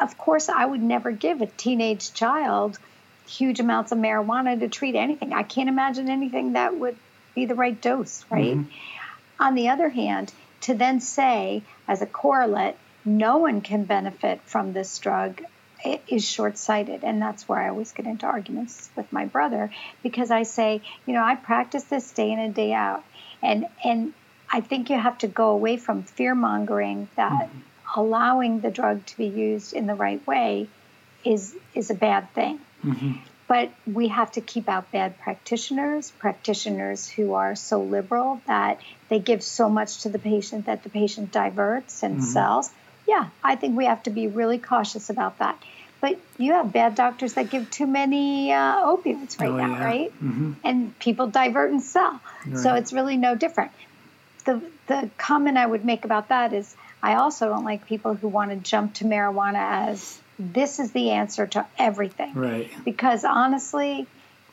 of 0.00 0.18
course, 0.18 0.48
I 0.48 0.64
would 0.64 0.82
never 0.82 1.10
give 1.12 1.40
a 1.40 1.46
teenage 1.46 2.12
child 2.12 2.78
huge 3.26 3.60
amounts 3.60 3.92
of 3.92 3.98
marijuana 3.98 4.58
to 4.58 4.68
treat 4.68 4.94
anything. 4.94 5.32
I 5.32 5.42
can't 5.42 5.68
imagine 5.68 6.08
anything 6.08 6.54
that 6.54 6.76
would 6.76 6.96
be 7.34 7.44
the 7.44 7.54
right 7.54 7.78
dose, 7.78 8.24
right? 8.30 8.56
Mm-hmm. 8.56 9.42
On 9.42 9.54
the 9.54 9.68
other 9.68 9.88
hand, 9.88 10.32
to 10.62 10.74
then 10.74 11.00
say, 11.00 11.62
as 11.86 12.02
a 12.02 12.06
correlate, 12.06 12.76
no 13.04 13.38
one 13.38 13.60
can 13.60 13.84
benefit 13.84 14.40
from 14.42 14.72
this 14.72 14.98
drug 14.98 15.42
is 16.08 16.28
short 16.28 16.58
sighted. 16.58 17.04
And 17.04 17.22
that's 17.22 17.48
where 17.48 17.60
I 17.60 17.68
always 17.68 17.92
get 17.92 18.06
into 18.06 18.26
arguments 18.26 18.90
with 18.96 19.12
my 19.12 19.26
brother 19.26 19.70
because 20.02 20.30
I 20.30 20.42
say, 20.42 20.82
you 21.06 21.14
know, 21.14 21.22
I 21.22 21.36
practice 21.36 21.84
this 21.84 22.10
day 22.10 22.32
in 22.32 22.38
and 22.38 22.54
day 22.54 22.72
out. 22.72 23.04
And, 23.42 23.66
and 23.84 24.12
I 24.50 24.60
think 24.60 24.90
you 24.90 24.98
have 24.98 25.18
to 25.18 25.28
go 25.28 25.50
away 25.50 25.76
from 25.76 26.02
fear 26.02 26.34
mongering 26.34 27.08
that 27.16 27.48
mm-hmm. 27.48 28.00
allowing 28.00 28.60
the 28.60 28.70
drug 28.70 29.06
to 29.06 29.16
be 29.16 29.26
used 29.26 29.72
in 29.72 29.86
the 29.86 29.94
right 29.94 30.24
way 30.26 30.68
is, 31.24 31.54
is 31.74 31.90
a 31.90 31.94
bad 31.94 32.32
thing. 32.34 32.60
Mm-hmm. 32.84 33.12
But 33.48 33.70
we 33.90 34.08
have 34.08 34.32
to 34.32 34.42
keep 34.42 34.68
out 34.68 34.92
bad 34.92 35.18
practitioners, 35.18 36.10
practitioners 36.10 37.08
who 37.08 37.32
are 37.32 37.56
so 37.56 37.82
liberal 37.82 38.42
that 38.46 38.78
they 39.08 39.18
give 39.18 39.42
so 39.42 39.70
much 39.70 40.02
to 40.02 40.10
the 40.10 40.18
patient 40.18 40.66
that 40.66 40.82
the 40.82 40.90
patient 40.90 41.32
diverts 41.32 42.02
and 42.02 42.16
mm-hmm. 42.16 42.24
sells. 42.24 42.70
Yeah, 43.06 43.30
I 43.42 43.56
think 43.56 43.76
we 43.76 43.86
have 43.86 44.02
to 44.02 44.10
be 44.10 44.26
really 44.26 44.58
cautious 44.58 45.08
about 45.08 45.38
that. 45.38 45.60
But 46.00 46.18
you 46.36 46.52
have 46.52 46.72
bad 46.72 46.94
doctors 46.94 47.34
that 47.34 47.50
give 47.50 47.70
too 47.70 47.86
many 47.86 48.52
uh, 48.52 48.84
opioids 48.84 49.40
right 49.40 49.48
oh, 49.48 49.56
now, 49.56 49.72
yeah. 49.72 49.84
right? 49.84 50.12
Mm-hmm. 50.12 50.52
And 50.62 50.98
people 50.98 51.26
divert 51.26 51.70
and 51.70 51.82
sell. 51.82 52.20
Right. 52.46 52.58
So 52.58 52.74
it's 52.74 52.92
really 52.92 53.16
no 53.16 53.34
different. 53.34 53.72
The, 54.44 54.62
the 54.86 55.10
comment 55.18 55.56
I 55.56 55.66
would 55.66 55.84
make 55.84 56.04
about 56.04 56.28
that 56.28 56.52
is 56.52 56.76
I 57.02 57.14
also 57.14 57.48
don't 57.48 57.64
like 57.64 57.86
people 57.86 58.14
who 58.14 58.28
want 58.28 58.50
to 58.50 58.56
jump 58.56 58.94
to 58.94 59.04
marijuana 59.04 59.88
as 59.88 60.20
this 60.38 60.78
is 60.78 60.92
the 60.92 61.10
answer 61.10 61.46
to 61.46 61.66
everything. 61.78 62.34
Right. 62.34 62.70
Because 62.84 63.24
honestly, 63.24 64.06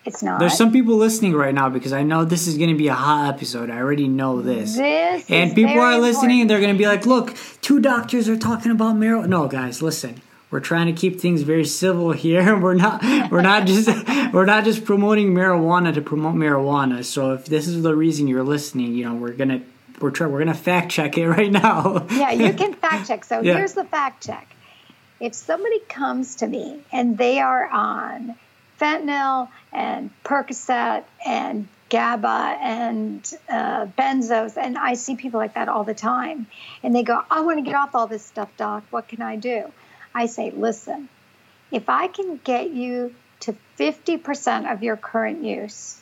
it's 0.05 0.21
not. 0.21 0.39
There's 0.39 0.57
some 0.57 0.71
people 0.71 0.95
listening 0.95 1.33
right 1.33 1.53
now 1.53 1.69
because 1.69 1.93
I 1.93 2.03
know 2.03 2.25
this 2.25 2.47
is 2.47 2.57
going 2.57 2.69
to 2.69 2.77
be 2.77 2.87
a 2.87 2.93
hot 2.93 3.33
episode. 3.33 3.69
I 3.69 3.77
already 3.77 4.07
know 4.07 4.41
this. 4.41 4.75
This 4.75 5.29
and 5.29 5.55
people 5.55 5.79
are 5.79 5.97
listening 5.97 6.39
important. 6.39 6.41
and 6.41 6.49
they're 6.49 6.59
going 6.59 6.73
to 6.73 6.77
be 6.77 6.85
like, 6.85 7.05
"Look, 7.05 7.35
two 7.61 7.79
doctors 7.79 8.29
are 8.29 8.37
talking 8.37 8.71
about 8.71 8.95
marijuana." 8.95 9.27
No, 9.27 9.47
guys, 9.47 9.81
listen. 9.81 10.21
We're 10.51 10.59
trying 10.59 10.85
to 10.85 10.93
keep 10.93 11.19
things 11.19 11.41
very 11.41 11.65
civil 11.65 12.11
here. 12.11 12.57
We're 12.59 12.75
not. 12.75 13.03
We're 13.31 13.41
not 13.41 13.65
just. 13.67 13.89
we're 14.31 14.45
not 14.45 14.63
just 14.63 14.85
promoting 14.85 15.33
marijuana 15.33 15.93
to 15.93 16.01
promote 16.01 16.35
marijuana. 16.35 17.03
So 17.03 17.33
if 17.33 17.45
this 17.45 17.67
is 17.67 17.81
the 17.81 17.95
reason 17.95 18.27
you're 18.27 18.43
listening, 18.43 18.93
you 18.93 19.05
know, 19.05 19.15
we're 19.15 19.33
gonna 19.33 19.61
we're 19.99 20.11
trying 20.11 20.31
we're 20.31 20.39
gonna 20.39 20.53
fact 20.53 20.91
check 20.91 21.17
it 21.17 21.27
right 21.37 21.51
now. 21.51 22.05
yeah, 22.11 22.31
you 22.31 22.53
can 22.53 22.73
fact 22.73 23.07
check. 23.07 23.25
So 23.25 23.41
yeah. 23.41 23.55
here's 23.55 23.73
the 23.73 23.85
fact 23.85 24.25
check. 24.25 24.54
If 25.19 25.33
somebody 25.33 25.79
comes 25.79 26.35
to 26.37 26.47
me 26.47 26.81
and 26.91 27.17
they 27.17 27.39
are 27.39 27.67
on 27.67 28.35
fentanyl 28.79 29.49
and 29.71 30.09
Percocet 30.23 31.03
and 31.25 31.67
GABA 31.89 32.57
and 32.61 33.33
uh, 33.47 33.85
benzos, 33.85 34.57
and 34.57 34.77
I 34.77 34.95
see 34.95 35.15
people 35.15 35.39
like 35.39 35.53
that 35.53 35.69
all 35.69 35.83
the 35.83 35.93
time, 35.93 36.47
and 36.83 36.95
they 36.95 37.03
go, 37.03 37.21
"I 37.29 37.41
want 37.41 37.59
to 37.59 37.61
get 37.61 37.75
off 37.75 37.93
all 37.95 38.07
this 38.07 38.25
stuff, 38.25 38.49
doc. 38.57 38.83
What 38.89 39.07
can 39.07 39.21
I 39.21 39.35
do?" 39.35 39.71
I 40.13 40.25
say, 40.25 40.51
"Listen, 40.51 41.09
if 41.71 41.87
I 41.87 42.07
can 42.07 42.39
get 42.43 42.71
you 42.71 43.13
to 43.41 43.55
50% 43.77 44.71
of 44.71 44.83
your 44.83 44.97
current 44.97 45.43
use, 45.43 46.01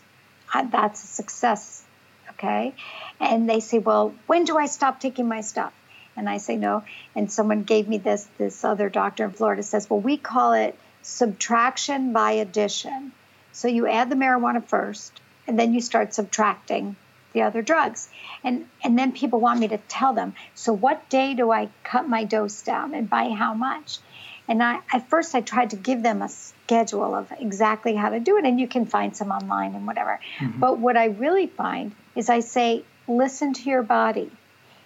that's 0.72 1.04
a 1.04 1.08
success." 1.08 1.84
Okay, 2.32 2.74
and 3.20 3.50
they 3.50 3.60
say, 3.60 3.78
"Well, 3.78 4.14
when 4.26 4.46
do 4.46 4.58
I 4.58 4.68
stop 4.68 5.00
taking 5.00 5.28
my 5.28 5.42
stuff?" 5.42 5.74
And 6.16 6.30
I 6.30 6.38
say 6.38 6.58
no. 6.58 6.84
And 7.16 7.32
someone 7.32 7.64
gave 7.64 7.88
me 7.88 7.98
this. 7.98 8.28
This 8.38 8.64
other 8.64 8.90
doctor 8.90 9.26
in 9.26 9.32
Florida 9.32 9.64
says, 9.64 9.90
"Well, 9.90 10.00
we 10.00 10.18
call 10.18 10.54
it." 10.54 10.78
subtraction 11.04 12.14
by 12.14 12.32
addition. 12.32 13.12
So 13.52 13.68
you 13.68 13.88
add 13.88 14.10
the 14.10 14.16
marijuana 14.16 14.66
first, 14.66 15.22
and 15.46 15.60
then 15.60 15.74
you 15.74 15.82
start 15.82 16.14
subtracting 16.14 16.96
the 17.34 17.44
other 17.44 17.62
drugs. 17.62 18.10
And 18.44 18.68
and 18.84 18.98
then 18.98 19.12
people 19.12 19.40
want 19.40 19.60
me 19.60 19.68
to 19.68 19.78
tell 19.78 20.14
them, 20.14 20.34
so 20.56 20.74
what 20.74 21.10
day 21.10 21.36
do 21.36 21.52
I 21.52 21.70
cut 21.84 22.08
my 22.08 22.24
dose 22.24 22.62
down 22.62 22.94
and 22.96 23.10
by 23.10 23.30
how 23.30 23.54
much? 23.54 24.00
And 24.48 24.64
I 24.64 24.80
at 24.92 25.10
first 25.10 25.36
I 25.36 25.42
tried 25.42 25.72
to 25.72 25.76
give 25.76 26.02
them 26.02 26.22
a 26.22 26.30
schedule 26.30 27.14
of 27.14 27.32
exactly 27.38 27.96
how 27.96 28.10
to 28.10 28.20
do 28.20 28.38
it, 28.38 28.46
and 28.46 28.60
you 28.60 28.68
can 28.68 28.86
find 28.86 29.16
some 29.16 29.32
online 29.32 29.76
and 29.76 29.86
whatever. 29.86 30.20
Mm-hmm. 30.40 30.60
But 30.60 30.80
what 30.80 30.98
I 30.98 31.06
really 31.06 31.48
find 31.48 31.94
is 32.16 32.30
I 32.30 32.40
say, 32.40 32.84
listen 33.08 33.54
to 33.54 33.70
your 33.70 33.84
body. 33.84 34.32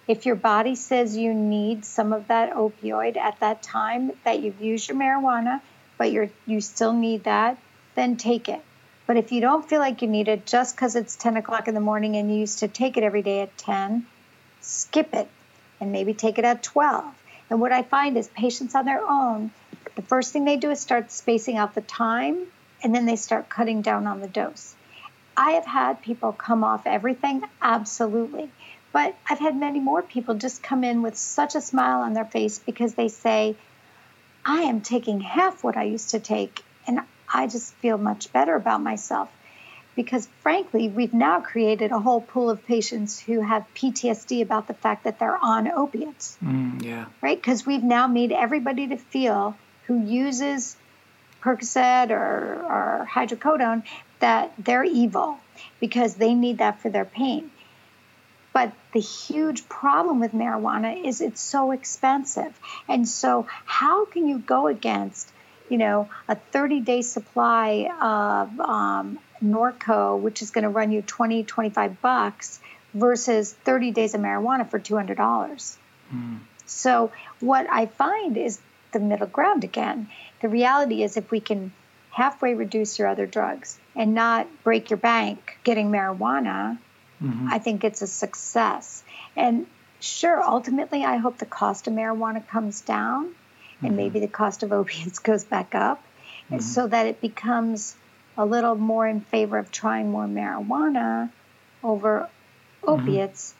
If 0.08 0.24
your 0.24 0.36
body 0.36 0.74
says 0.74 1.18
you 1.18 1.34
need 1.34 1.84
some 1.84 2.14
of 2.14 2.28
that 2.28 2.54
opioid 2.54 3.18
at 3.18 3.40
that 3.40 3.62
time 3.62 4.12
that 4.24 4.40
you've 4.40 4.60
used 4.60 4.88
your 4.88 4.96
marijuana, 4.96 5.60
but 5.98 6.10
you're 6.10 6.30
you 6.46 6.62
still 6.62 6.94
need 6.94 7.24
that, 7.24 7.58
then 7.94 8.16
take 8.16 8.48
it. 8.48 8.62
But 9.06 9.18
if 9.18 9.32
you 9.32 9.42
don't 9.42 9.68
feel 9.68 9.80
like 9.80 10.00
you 10.00 10.08
need 10.08 10.28
it 10.28 10.46
just 10.46 10.74
because 10.74 10.96
it's 10.96 11.14
10 11.16 11.36
o'clock 11.36 11.68
in 11.68 11.74
the 11.74 11.80
morning 11.80 12.16
and 12.16 12.32
you 12.32 12.40
used 12.40 12.60
to 12.60 12.68
take 12.68 12.96
it 12.96 13.02
every 13.02 13.20
day 13.20 13.40
at 13.40 13.56
10, 13.58 14.06
skip 14.62 15.14
it 15.14 15.28
and 15.78 15.92
maybe 15.92 16.14
take 16.14 16.38
it 16.38 16.44
at 16.44 16.62
12. 16.62 17.04
And 17.50 17.60
what 17.60 17.72
I 17.72 17.82
find 17.82 18.16
is 18.16 18.28
patients 18.28 18.74
on 18.74 18.86
their 18.86 19.02
own, 19.06 19.50
the 19.94 20.02
first 20.02 20.32
thing 20.32 20.44
they 20.44 20.56
do 20.56 20.70
is 20.70 20.80
start 20.80 21.10
spacing 21.10 21.56
out 21.56 21.74
the 21.74 21.80
time 21.82 22.46
and 22.82 22.94
then 22.94 23.04
they 23.04 23.16
start 23.16 23.48
cutting 23.48 23.82
down 23.82 24.06
on 24.06 24.20
the 24.20 24.28
dose. 24.28 24.74
I 25.36 25.52
have 25.52 25.66
had 25.66 26.02
people 26.02 26.32
come 26.32 26.64
off 26.64 26.86
everything, 26.86 27.42
absolutely. 27.60 28.50
But 28.92 29.14
I've 29.28 29.38
had 29.38 29.56
many 29.56 29.80
more 29.80 30.02
people 30.02 30.34
just 30.34 30.62
come 30.62 30.82
in 30.82 31.02
with 31.02 31.16
such 31.16 31.54
a 31.54 31.60
smile 31.60 32.00
on 32.00 32.14
their 32.14 32.24
face 32.24 32.58
because 32.58 32.94
they 32.94 33.08
say, 33.08 33.56
I 34.44 34.62
am 34.62 34.80
taking 34.80 35.20
half 35.20 35.62
what 35.62 35.76
I 35.76 35.84
used 35.84 36.10
to 36.10 36.20
take, 36.20 36.62
and 36.86 37.00
I 37.32 37.46
just 37.46 37.74
feel 37.74 37.98
much 37.98 38.32
better 38.32 38.54
about 38.54 38.82
myself. 38.82 39.28
Because 39.94 40.28
frankly, 40.42 40.88
we've 40.88 41.12
now 41.12 41.40
created 41.40 41.90
a 41.90 41.98
whole 41.98 42.20
pool 42.20 42.50
of 42.50 42.64
patients 42.64 43.18
who 43.18 43.40
have 43.40 43.66
PTSD 43.74 44.42
about 44.42 44.68
the 44.68 44.74
fact 44.74 45.04
that 45.04 45.18
they're 45.18 45.36
on 45.36 45.68
opiates. 45.68 46.38
Mm, 46.42 46.82
yeah. 46.82 47.06
Right? 47.20 47.36
Because 47.36 47.66
we've 47.66 47.82
now 47.82 48.06
made 48.06 48.32
everybody 48.32 48.86
to 48.88 48.96
feel 48.96 49.56
who 49.86 50.00
uses 50.00 50.76
Percocet 51.42 52.10
or, 52.10 52.64
or 52.64 53.08
hydrocodone 53.10 53.82
that 54.20 54.52
they're 54.58 54.84
evil 54.84 55.38
because 55.80 56.14
they 56.14 56.34
need 56.34 56.58
that 56.58 56.80
for 56.80 56.90
their 56.90 57.04
pain. 57.04 57.50
But 58.52 58.72
the 58.92 59.00
huge 59.00 59.68
problem 59.68 60.20
with 60.20 60.32
marijuana 60.32 61.04
is 61.04 61.20
it's 61.20 61.40
so 61.40 61.70
expensive. 61.72 62.58
And 62.88 63.08
so, 63.08 63.46
how 63.64 64.06
can 64.06 64.26
you 64.28 64.38
go 64.38 64.66
against, 64.66 65.30
you 65.68 65.78
know, 65.78 66.08
a 66.28 66.34
30 66.34 66.80
day 66.80 67.02
supply 67.02 67.90
of 68.00 68.60
um, 68.60 69.18
Norco, 69.42 70.18
which 70.18 70.42
is 70.42 70.50
going 70.50 70.64
to 70.64 70.70
run 70.70 70.90
you 70.90 71.02
20, 71.02 71.44
25 71.44 72.00
bucks, 72.00 72.60
versus 72.94 73.52
30 73.52 73.90
days 73.92 74.14
of 74.14 74.20
marijuana 74.20 74.68
for 74.68 74.80
$200? 74.80 75.76
Mm. 76.12 76.38
So, 76.66 77.12
what 77.40 77.66
I 77.70 77.86
find 77.86 78.36
is 78.36 78.58
the 78.92 79.00
middle 79.00 79.26
ground 79.26 79.64
again. 79.64 80.08
The 80.40 80.48
reality 80.48 81.02
is, 81.02 81.16
if 81.16 81.30
we 81.30 81.40
can 81.40 81.72
halfway 82.10 82.54
reduce 82.54 82.98
your 82.98 83.08
other 83.08 83.26
drugs 83.26 83.78
and 83.94 84.14
not 84.14 84.46
break 84.64 84.90
your 84.90 84.96
bank 84.96 85.58
getting 85.64 85.90
marijuana, 85.90 86.78
mm-hmm. 87.22 87.48
I 87.50 87.58
think 87.58 87.84
it's 87.84 88.02
a 88.02 88.06
success. 88.06 89.02
And 89.36 89.66
sure, 90.00 90.42
ultimately, 90.42 91.04
I 91.04 91.16
hope 91.16 91.38
the 91.38 91.46
cost 91.46 91.86
of 91.86 91.94
marijuana 91.94 92.46
comes 92.46 92.80
down 92.80 93.26
mm-hmm. 93.28 93.86
and 93.86 93.96
maybe 93.96 94.20
the 94.20 94.28
cost 94.28 94.62
of 94.62 94.72
opiates 94.80 95.18
goes 95.18 95.44
back 95.44 95.74
up 95.74 96.02
mm-hmm. 96.50 96.60
so 96.60 96.86
that 96.86 97.06
it 97.06 97.20
becomes 97.20 97.96
a 98.36 98.44
little 98.44 98.76
more 98.76 99.06
in 99.06 99.20
favor 99.20 99.58
of 99.58 99.70
trying 99.70 100.10
more 100.10 100.26
marijuana 100.26 101.30
over 101.82 102.28
mm-hmm. 102.82 102.88
opiates. 102.88 103.54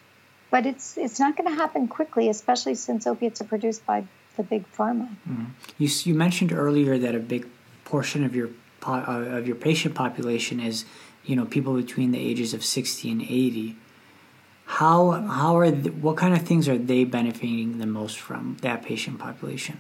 But 0.51 0.65
it's 0.65 0.97
it's 0.97 1.21
not 1.21 1.37
going 1.37 1.49
to 1.51 1.55
happen 1.55 1.89
quickly, 1.89 2.31
especially 2.31 2.75
since 2.75 3.07
opiates 3.07 3.41
are 3.43 3.45
produced 3.45 3.85
by 3.85 4.07
the 4.37 4.43
big 4.43 4.65
pharma. 4.73 5.09
Mm-hmm. 5.29 5.45
You 5.77 5.89
you 6.05 6.15
mentioned 6.15 6.53
earlier 6.53 6.97
that 6.97 7.15
a 7.15 7.19
big 7.19 7.47
portion 7.85 8.25
of 8.25 8.35
your 8.35 8.49
uh, 8.87 9.03
of 9.39 9.47
your 9.47 9.57
patient 9.57 9.95
population 9.95 10.61
is 10.61 10.85
you 11.29 11.37
know 11.37 11.45
people 11.45 11.75
between 11.75 12.11
the 12.11 12.19
ages 12.19 12.55
of 12.55 12.65
60 12.65 13.11
and 13.11 13.23
80 13.23 13.77
how 14.65 15.13
how 15.13 15.59
are 15.59 15.71
the, 15.71 15.91
what 15.91 16.17
kind 16.17 16.35
of 16.35 16.43
things 16.43 16.69
are 16.69 16.79
they 16.79 17.05
benefiting 17.05 17.79
the 17.79 17.87
most 17.87 18.19
from 18.19 18.57
that 18.63 18.83
patient 18.83 19.19
population 19.19 19.79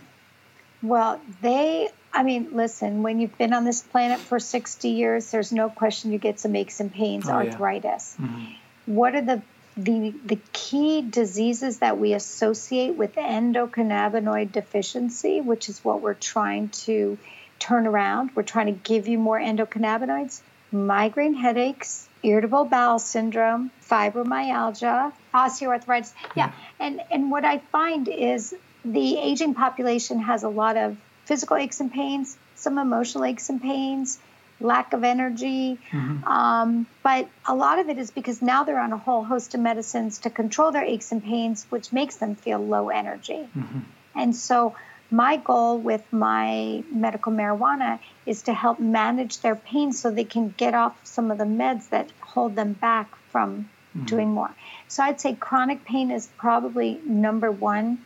well 0.83 1.21
they 1.41 1.89
i 2.13 2.23
mean 2.23 2.49
listen 2.53 3.03
when 3.03 3.19
you've 3.19 3.37
been 3.39 3.53
on 3.53 3.65
this 3.65 3.83
planet 3.83 4.21
for 4.21 4.39
60 4.39 4.89
years 4.89 5.31
there's 5.31 5.51
no 5.51 5.69
question 5.71 6.13
you 6.13 6.19
get 6.19 6.39
some 6.39 6.55
aches 6.55 6.81
and 6.81 6.93
pains 6.93 7.29
oh, 7.29 7.33
arthritis 7.33 8.17
yeah. 8.19 8.27
mm-hmm. 8.27 8.95
what 8.95 9.15
are 9.15 9.23
the 9.23 9.43
the, 9.79 10.13
the 10.25 10.39
key 10.53 11.03
diseases 11.03 11.79
that 11.79 11.99
we 11.99 12.13
associate 12.13 12.97
with 12.97 13.15
endocannabinoid 13.15 14.51
deficiency, 14.51 15.41
which 15.41 15.69
is 15.69 15.85
what 15.85 16.01
we're 16.01 16.15
trying 16.15 16.71
to 16.71 17.17
turn 17.61 17.87
around. 17.87 18.31
We're 18.35 18.43
trying 18.43 18.67
to 18.67 18.73
give 18.73 19.07
you 19.07 19.19
more 19.19 19.39
endocannabinoids 19.39 20.41
migraine 20.73 21.35
headaches, 21.35 22.09
irritable 22.23 22.64
bowel 22.64 22.99
syndrome, 22.99 23.71
fibromyalgia, 23.89 25.12
osteoarthritis. 25.35 26.12
Yeah, 26.37 26.53
and 26.79 27.01
and 27.11 27.31
what 27.31 27.45
I 27.45 27.59
find 27.59 28.09
is 28.09 28.55
the 28.85 29.19
aging 29.19 29.55
population 29.55 30.21
has 30.21 30.43
a 30.43 30.49
lot 30.49 30.77
of 30.77 30.97
physical 31.25 31.57
aches 31.57 31.81
and 31.81 31.93
pains, 31.93 32.37
some 32.55 32.79
emotional 32.79 33.25
aches 33.25 33.51
and 33.51 33.61
pains, 33.61 34.19
lack 34.61 34.93
of 34.93 35.05
energy. 35.05 35.79
Mm-hmm. 35.91 36.25
Um, 36.25 36.87
but 37.03 37.29
a 37.47 37.55
lot 37.55 37.79
of 37.79 37.89
it 37.89 37.99
is 37.99 38.11
because 38.11 38.43
now 38.43 38.64
they're 38.64 38.81
on 38.81 38.93
a 38.93 38.99
whole 38.99 39.25
host 39.25 39.55
of 39.55 39.61
medicines 39.61 40.19
to 40.21 40.31
control 40.31 40.73
their 40.73 40.85
aches 40.85 41.12
and 41.12 41.23
pains, 41.23 41.66
which 41.71 41.93
makes 41.93 42.16
them 42.16 42.35
feel 42.35 42.59
low 42.59 42.89
energy. 42.89 43.49
Mm-hmm. 43.57 43.81
And 44.14 44.35
so 44.35 44.75
my 45.11 45.37
goal 45.37 45.79
with 45.79 46.05
my 46.13 46.83
medical 46.93 47.33
marijuana 47.33 47.99
is 48.27 48.43
to 48.43 48.53
help 48.53 48.79
manage 48.79 49.41
their 49.41 49.57
pain 49.57 49.93
so 49.93 50.11
they 50.11 50.25
can 50.25 50.55
get 50.57 50.75
off 50.75 50.99
some 51.05 51.31
of 51.31 51.39
the 51.39 51.45
meds 51.45 51.89
that 51.91 52.11
hold 52.21 52.55
them 52.57 52.75
back 52.75 53.15
from 53.31 53.69
mm-hmm. 53.97 54.07
doing 54.07 54.29
more. 54.29 54.55
So 54.89 55.03
I'd 55.03 55.21
say 55.21 55.35
chronic 55.35 55.85
pain 55.85 56.11
is 56.11 56.29
probably 56.37 57.01
number 57.05 57.51
one 57.51 57.99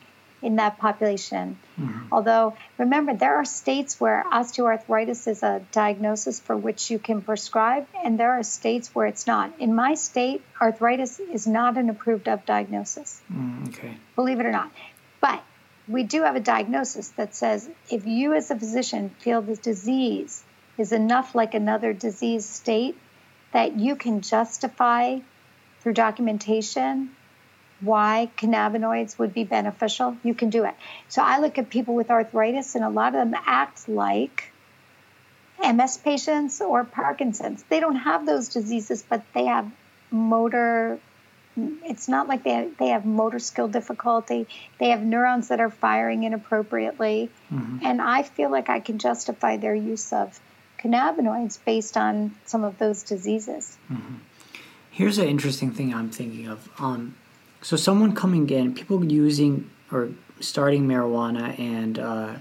in 0.42 0.56
that 0.56 0.78
population. 0.78 1.56
Mm-hmm. 1.80 2.12
Although, 2.12 2.56
remember, 2.76 3.14
there 3.14 3.36
are 3.36 3.44
states 3.44 4.00
where 4.00 4.24
osteoarthritis 4.30 5.28
is 5.28 5.42
a 5.42 5.62
diagnosis 5.70 6.40
for 6.40 6.56
which 6.56 6.90
you 6.90 6.98
can 6.98 7.22
prescribe, 7.22 7.86
and 8.04 8.18
there 8.18 8.32
are 8.32 8.42
states 8.42 8.92
where 8.94 9.06
it's 9.06 9.26
not. 9.26 9.52
In 9.60 9.74
my 9.74 9.94
state, 9.94 10.42
arthritis 10.60 11.20
is 11.20 11.46
not 11.46 11.76
an 11.76 11.88
approved 11.90 12.28
of 12.28 12.44
diagnosis. 12.44 13.20
Mm, 13.32 13.68
okay. 13.68 13.96
Believe 14.16 14.40
it 14.40 14.46
or 14.46 14.52
not. 14.52 14.70
We 15.88 16.04
do 16.04 16.22
have 16.22 16.36
a 16.36 16.40
diagnosis 16.40 17.08
that 17.10 17.34
says 17.34 17.68
if 17.90 18.06
you, 18.06 18.34
as 18.34 18.50
a 18.50 18.58
physician, 18.58 19.10
feel 19.18 19.42
the 19.42 19.56
disease 19.56 20.42
is 20.78 20.92
enough 20.92 21.34
like 21.34 21.54
another 21.54 21.92
disease 21.92 22.46
state 22.46 22.96
that 23.52 23.78
you 23.78 23.96
can 23.96 24.20
justify 24.20 25.18
through 25.80 25.94
documentation 25.94 27.10
why 27.82 28.30
cannabinoids 28.36 29.18
would 29.18 29.34
be 29.34 29.44
beneficial, 29.44 30.16
you 30.22 30.34
can 30.34 30.50
do 30.50 30.64
it. 30.64 30.74
So 31.08 31.20
I 31.20 31.40
look 31.40 31.58
at 31.58 31.68
people 31.68 31.94
with 31.94 32.10
arthritis, 32.10 32.76
and 32.76 32.84
a 32.84 32.88
lot 32.88 33.08
of 33.08 33.28
them 33.28 33.34
act 33.44 33.88
like 33.88 34.52
MS 35.58 35.96
patients 35.98 36.60
or 36.60 36.84
Parkinson's. 36.84 37.62
They 37.68 37.80
don't 37.80 37.96
have 37.96 38.24
those 38.24 38.48
diseases, 38.48 39.02
but 39.02 39.24
they 39.34 39.46
have 39.46 39.70
motor. 40.10 41.00
It's 41.56 42.08
not 42.08 42.28
like 42.28 42.44
they 42.44 42.50
have, 42.50 42.76
they 42.78 42.88
have 42.88 43.04
motor 43.04 43.38
skill 43.38 43.68
difficulty. 43.68 44.46
They 44.78 44.90
have 44.90 45.02
neurons 45.02 45.48
that 45.48 45.60
are 45.60 45.70
firing 45.70 46.24
inappropriately, 46.24 47.30
mm-hmm. 47.52 47.84
and 47.84 48.00
I 48.00 48.22
feel 48.22 48.50
like 48.50 48.70
I 48.70 48.80
can 48.80 48.98
justify 48.98 49.58
their 49.58 49.74
use 49.74 50.12
of 50.12 50.40
cannabinoids 50.78 51.58
based 51.64 51.96
on 51.96 52.34
some 52.46 52.64
of 52.64 52.78
those 52.78 53.02
diseases. 53.02 53.76
Mm-hmm. 53.90 54.16
Here's 54.90 55.18
an 55.18 55.26
interesting 55.26 55.70
thing 55.72 55.94
I'm 55.94 56.10
thinking 56.10 56.48
of. 56.48 56.68
Um, 56.78 57.16
so 57.62 57.76
someone 57.76 58.14
coming 58.14 58.48
in, 58.50 58.74
people 58.74 59.04
using 59.04 59.70
or 59.90 60.10
starting 60.40 60.88
marijuana 60.88 61.58
and 61.58 61.98
uh, 61.98 62.34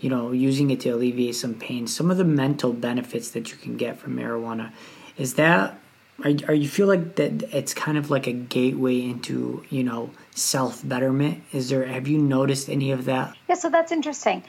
you 0.00 0.08
know 0.08 0.32
using 0.32 0.70
it 0.70 0.80
to 0.80 0.90
alleviate 0.90 1.36
some 1.36 1.54
pain. 1.54 1.86
Some 1.86 2.10
of 2.10 2.16
the 2.16 2.24
mental 2.24 2.72
benefits 2.72 3.30
that 3.30 3.50
you 3.50 3.56
can 3.56 3.76
get 3.76 3.98
from 3.98 4.16
marijuana 4.16 4.72
is 5.16 5.34
that 5.34 5.78
are, 6.24 6.32
are 6.48 6.54
you 6.54 6.68
feel 6.68 6.86
like 6.86 7.16
that 7.16 7.42
it's 7.54 7.74
kind 7.74 7.98
of 7.98 8.10
like 8.10 8.26
a 8.26 8.32
gateway 8.32 9.00
into 9.00 9.64
you 9.70 9.82
know 9.82 10.10
self 10.34 10.86
betterment 10.86 11.42
is 11.52 11.68
there 11.68 11.84
have 11.86 12.06
you 12.06 12.18
noticed 12.18 12.68
any 12.68 12.90
of 12.90 13.04
that 13.06 13.36
yeah 13.48 13.54
so 13.54 13.70
that's 13.70 13.92
interesting 13.92 14.42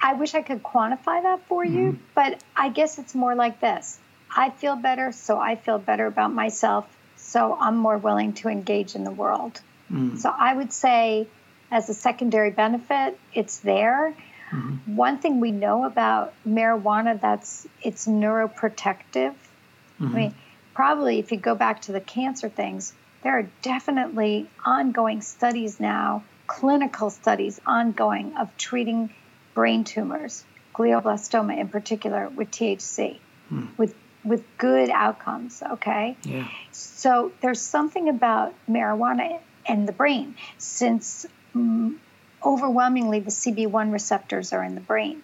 i 0.00 0.12
wish 0.14 0.34
i 0.34 0.42
could 0.42 0.62
quantify 0.62 1.22
that 1.22 1.46
for 1.46 1.64
mm-hmm. 1.64 1.76
you 1.76 1.98
but 2.14 2.42
i 2.56 2.68
guess 2.68 2.98
it's 2.98 3.14
more 3.14 3.34
like 3.34 3.60
this 3.60 3.98
i 4.34 4.50
feel 4.50 4.76
better 4.76 5.12
so 5.12 5.38
i 5.38 5.54
feel 5.54 5.78
better 5.78 6.06
about 6.06 6.32
myself 6.32 6.86
so 7.16 7.56
I'm 7.58 7.76
more 7.76 7.98
willing 7.98 8.34
to 8.34 8.48
engage 8.48 8.94
in 8.94 9.02
the 9.02 9.10
world. 9.10 9.60
Mm. 9.92 10.16
So 10.18 10.32
I 10.34 10.54
would 10.54 10.72
say, 10.72 11.26
as 11.70 11.88
a 11.88 11.94
secondary 11.94 12.50
benefit, 12.50 13.18
it's 13.34 13.58
there. 13.58 14.14
Mm-hmm. 14.52 14.96
One 14.96 15.18
thing 15.18 15.40
we 15.40 15.50
know 15.50 15.84
about 15.84 16.34
marijuana 16.46 17.20
that's 17.20 17.66
it's 17.82 18.06
neuroprotective. 18.06 19.34
Mm-hmm. 19.34 20.06
I 20.06 20.08
mean, 20.08 20.34
probably 20.76 21.18
if 21.18 21.32
you 21.32 21.38
go 21.38 21.54
back 21.54 21.80
to 21.80 21.90
the 21.92 22.00
cancer 22.02 22.50
things, 22.50 22.92
there 23.22 23.38
are 23.38 23.48
definitely 23.62 24.46
ongoing 24.62 25.22
studies 25.22 25.80
now, 25.80 26.22
clinical 26.46 27.08
studies 27.08 27.58
ongoing 27.66 28.36
of 28.36 28.54
treating 28.58 29.08
brain 29.54 29.84
tumors, 29.84 30.44
glioblastoma 30.74 31.58
in 31.58 31.68
particular, 31.68 32.28
with 32.28 32.50
THC, 32.50 33.18
mm. 33.50 33.68
with 33.78 33.94
with 34.22 34.44
good 34.58 34.90
outcomes. 34.90 35.62
Okay. 35.62 36.14
Yeah. 36.24 36.46
So 36.72 37.32
there's 37.40 37.62
something 37.62 38.10
about 38.10 38.52
marijuana 38.68 39.40
and 39.64 39.88
the 39.88 39.92
brain, 39.92 40.34
since 40.58 41.24
um, 41.54 41.98
overwhelmingly 42.44 43.20
the 43.20 43.30
CB1 43.30 43.92
receptors 43.92 44.52
are 44.52 44.62
in 44.62 44.74
the 44.74 44.82
brain. 44.82 45.22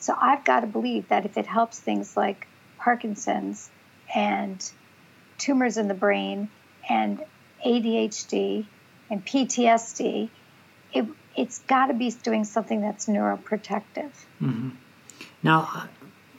So 0.00 0.16
I've 0.20 0.42
got 0.44 0.60
to 0.60 0.66
believe 0.66 1.10
that 1.10 1.26
if 1.26 1.38
it 1.38 1.46
helps 1.46 1.78
things 1.78 2.16
like 2.16 2.48
Parkinson's 2.78 3.70
and 4.12 4.60
tumors 5.40 5.76
in 5.76 5.88
the 5.88 5.94
brain 5.94 6.48
and 6.88 7.24
ADHD 7.66 8.66
and 9.10 9.24
PTSD, 9.24 10.28
it, 10.92 11.06
it's 11.36 11.58
got 11.60 11.86
to 11.86 11.94
be 11.94 12.10
doing 12.10 12.44
something 12.44 12.80
that's 12.80 13.06
neuroprotective. 13.06 14.12
Mm-hmm. 14.40 14.70
Now, 15.42 15.88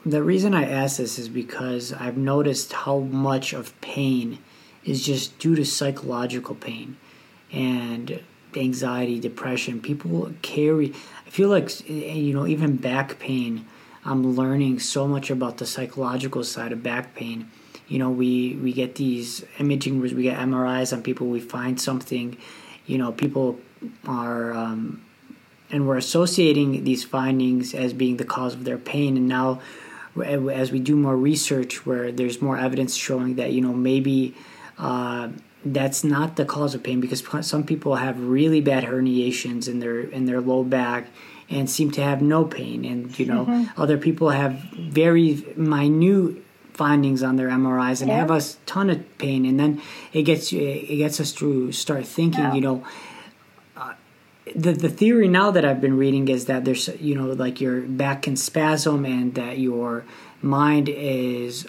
the 0.06 0.22
reason 0.22 0.54
I 0.54 0.68
ask 0.68 0.96
this 0.96 1.18
is 1.18 1.28
because 1.28 1.92
I've 1.92 2.16
noticed 2.16 2.72
how 2.72 3.00
much 3.00 3.52
of 3.52 3.78
pain 3.80 4.38
is 4.84 5.04
just 5.04 5.38
due 5.38 5.54
to 5.54 5.64
psychological 5.64 6.54
pain 6.54 6.96
and 7.52 8.22
anxiety, 8.56 9.20
depression. 9.20 9.80
People 9.80 10.32
carry, 10.42 10.92
I 11.26 11.30
feel 11.30 11.48
like, 11.48 11.88
you 11.88 12.34
know, 12.34 12.46
even 12.46 12.76
back 12.76 13.18
pain, 13.18 13.66
I'm 14.04 14.34
learning 14.34 14.80
so 14.80 15.06
much 15.06 15.30
about 15.30 15.58
the 15.58 15.66
psychological 15.66 16.42
side 16.42 16.72
of 16.72 16.82
back 16.82 17.14
pain. 17.14 17.50
You 17.92 17.98
know, 17.98 18.10
we, 18.10 18.56
we 18.56 18.72
get 18.72 18.94
these 18.94 19.44
imaging, 19.58 20.00
we 20.00 20.22
get 20.22 20.38
MRIs 20.38 20.92
on 20.92 21.02
people, 21.02 21.26
we 21.26 21.40
find 21.40 21.80
something, 21.80 22.36
you 22.86 22.96
know, 22.96 23.12
people 23.12 23.58
are, 24.06 24.54
um, 24.54 25.04
and 25.70 25.86
we're 25.86 25.98
associating 25.98 26.84
these 26.84 27.04
findings 27.04 27.74
as 27.74 27.92
being 27.92 28.16
the 28.16 28.24
cause 28.24 28.54
of 28.54 28.64
their 28.64 28.78
pain. 28.78 29.16
And 29.16 29.28
now 29.28 29.60
as 30.20 30.72
we 30.72 30.78
do 30.78 30.96
more 30.96 31.16
research 31.16 31.86
where 31.86 32.12
there's 32.12 32.42
more 32.42 32.58
evidence 32.58 32.94
showing 32.94 33.36
that 33.36 33.52
you 33.52 33.60
know 33.60 33.72
maybe 33.72 34.34
uh, 34.78 35.28
that's 35.64 36.04
not 36.04 36.36
the 36.36 36.44
cause 36.44 36.74
of 36.74 36.82
pain 36.82 37.00
because 37.00 37.24
some 37.46 37.64
people 37.64 37.96
have 37.96 38.20
really 38.20 38.60
bad 38.60 38.84
herniations 38.84 39.68
in 39.68 39.78
their 39.78 40.00
in 40.00 40.26
their 40.26 40.40
low 40.40 40.64
back 40.64 41.06
and 41.48 41.68
seem 41.68 41.90
to 41.90 42.02
have 42.02 42.20
no 42.20 42.44
pain 42.44 42.84
and 42.84 43.18
you 43.18 43.26
know 43.26 43.46
mm-hmm. 43.46 43.80
other 43.80 43.96
people 43.96 44.30
have 44.30 44.52
very 44.76 45.44
minute 45.56 46.42
findings 46.74 47.22
on 47.22 47.36
their 47.36 47.48
MRIs 47.48 48.00
and 48.00 48.08
yeah. 48.08 48.18
have 48.18 48.30
a 48.30 48.40
ton 48.66 48.90
of 48.90 49.18
pain 49.18 49.44
and 49.44 49.58
then 49.60 49.80
it 50.12 50.22
gets 50.22 50.52
you 50.52 50.60
it 50.60 50.96
gets 50.96 51.20
us 51.20 51.32
to 51.32 51.70
start 51.72 52.06
thinking 52.06 52.40
yeah. 52.40 52.54
you 52.54 52.60
know 52.60 52.84
uh, 53.76 53.94
the 54.56 54.72
the 54.72 54.88
theory 54.88 55.28
now 55.28 55.50
that 55.50 55.64
I've 55.64 55.80
been 55.80 55.96
reading 55.96 56.28
is 56.28 56.46
that 56.46 56.64
there's 56.64 56.88
you 57.00 57.14
know 57.14 57.26
like 57.32 57.60
your 57.60 57.82
back 57.82 58.22
can 58.22 58.36
spasm 58.36 59.04
and 59.04 59.34
that 59.34 59.58
your 59.58 60.04
mind 60.40 60.88
is 60.88 61.66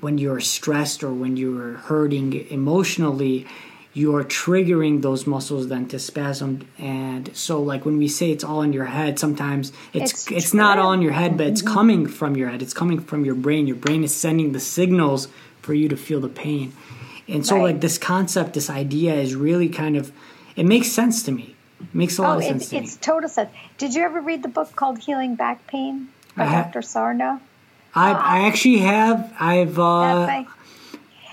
when 0.00 0.18
you're 0.18 0.40
stressed 0.40 1.02
or 1.02 1.12
when 1.12 1.36
you're 1.36 1.74
hurting 1.74 2.32
emotionally 2.50 3.46
you're 3.94 4.24
triggering 4.24 5.02
those 5.02 5.26
muscles 5.26 5.68
then 5.68 5.86
to 5.86 5.98
spasm 5.98 6.66
and 6.78 7.34
so 7.34 7.62
like 7.62 7.84
when 7.84 7.96
we 7.96 8.08
say 8.08 8.30
it's 8.30 8.44
all 8.44 8.60
in 8.60 8.72
your 8.72 8.86
head 8.86 9.18
sometimes 9.18 9.72
it's 9.92 10.12
it's, 10.12 10.32
it's 10.32 10.54
not 10.54 10.78
all 10.78 10.92
in 10.92 11.00
your 11.00 11.12
head 11.12 11.36
but 11.36 11.46
it's 11.46 11.62
mm-hmm. 11.62 11.74
coming 11.74 12.06
from 12.06 12.36
your 12.36 12.48
head 12.48 12.60
it's 12.60 12.74
coming 12.74 13.00
from 13.00 13.24
your 13.24 13.34
brain 13.34 13.66
your 13.66 13.76
brain 13.76 14.02
is 14.04 14.14
sending 14.14 14.52
the 14.52 14.60
signals 14.60 15.28
for 15.62 15.74
you 15.74 15.88
to 15.88 15.96
feel 15.96 16.20
the 16.20 16.28
pain 16.28 16.72
and 17.28 17.46
so 17.46 17.56
right. 17.56 17.62
like 17.62 17.80
this 17.80 17.96
concept 17.96 18.52
this 18.54 18.68
idea 18.68 19.14
is 19.14 19.34
really 19.34 19.68
kind 19.68 19.96
of 19.96 20.12
it 20.56 20.64
makes 20.64 20.88
sense 20.88 21.22
to 21.22 21.32
me 21.32 21.54
it 21.80 21.94
Makes 21.94 22.18
a 22.18 22.22
lot 22.22 22.36
oh, 22.36 22.38
of 22.38 22.44
sense. 22.44 22.72
It, 22.72 22.84
it's 22.84 22.96
total 22.96 23.28
sense. 23.28 23.50
Did 23.78 23.94
you 23.94 24.02
ever 24.02 24.20
read 24.20 24.42
the 24.42 24.48
book 24.48 24.74
called 24.76 24.98
Healing 24.98 25.34
Back 25.34 25.66
Pain 25.66 26.08
by 26.36 26.44
Dr. 26.46 26.82
Sarno? 26.82 27.40
I, 27.94 28.12
uh, 28.12 28.18
I 28.18 28.46
actually 28.46 28.78
have. 28.78 29.32
I've. 29.38 29.78
Uh, 29.78 30.44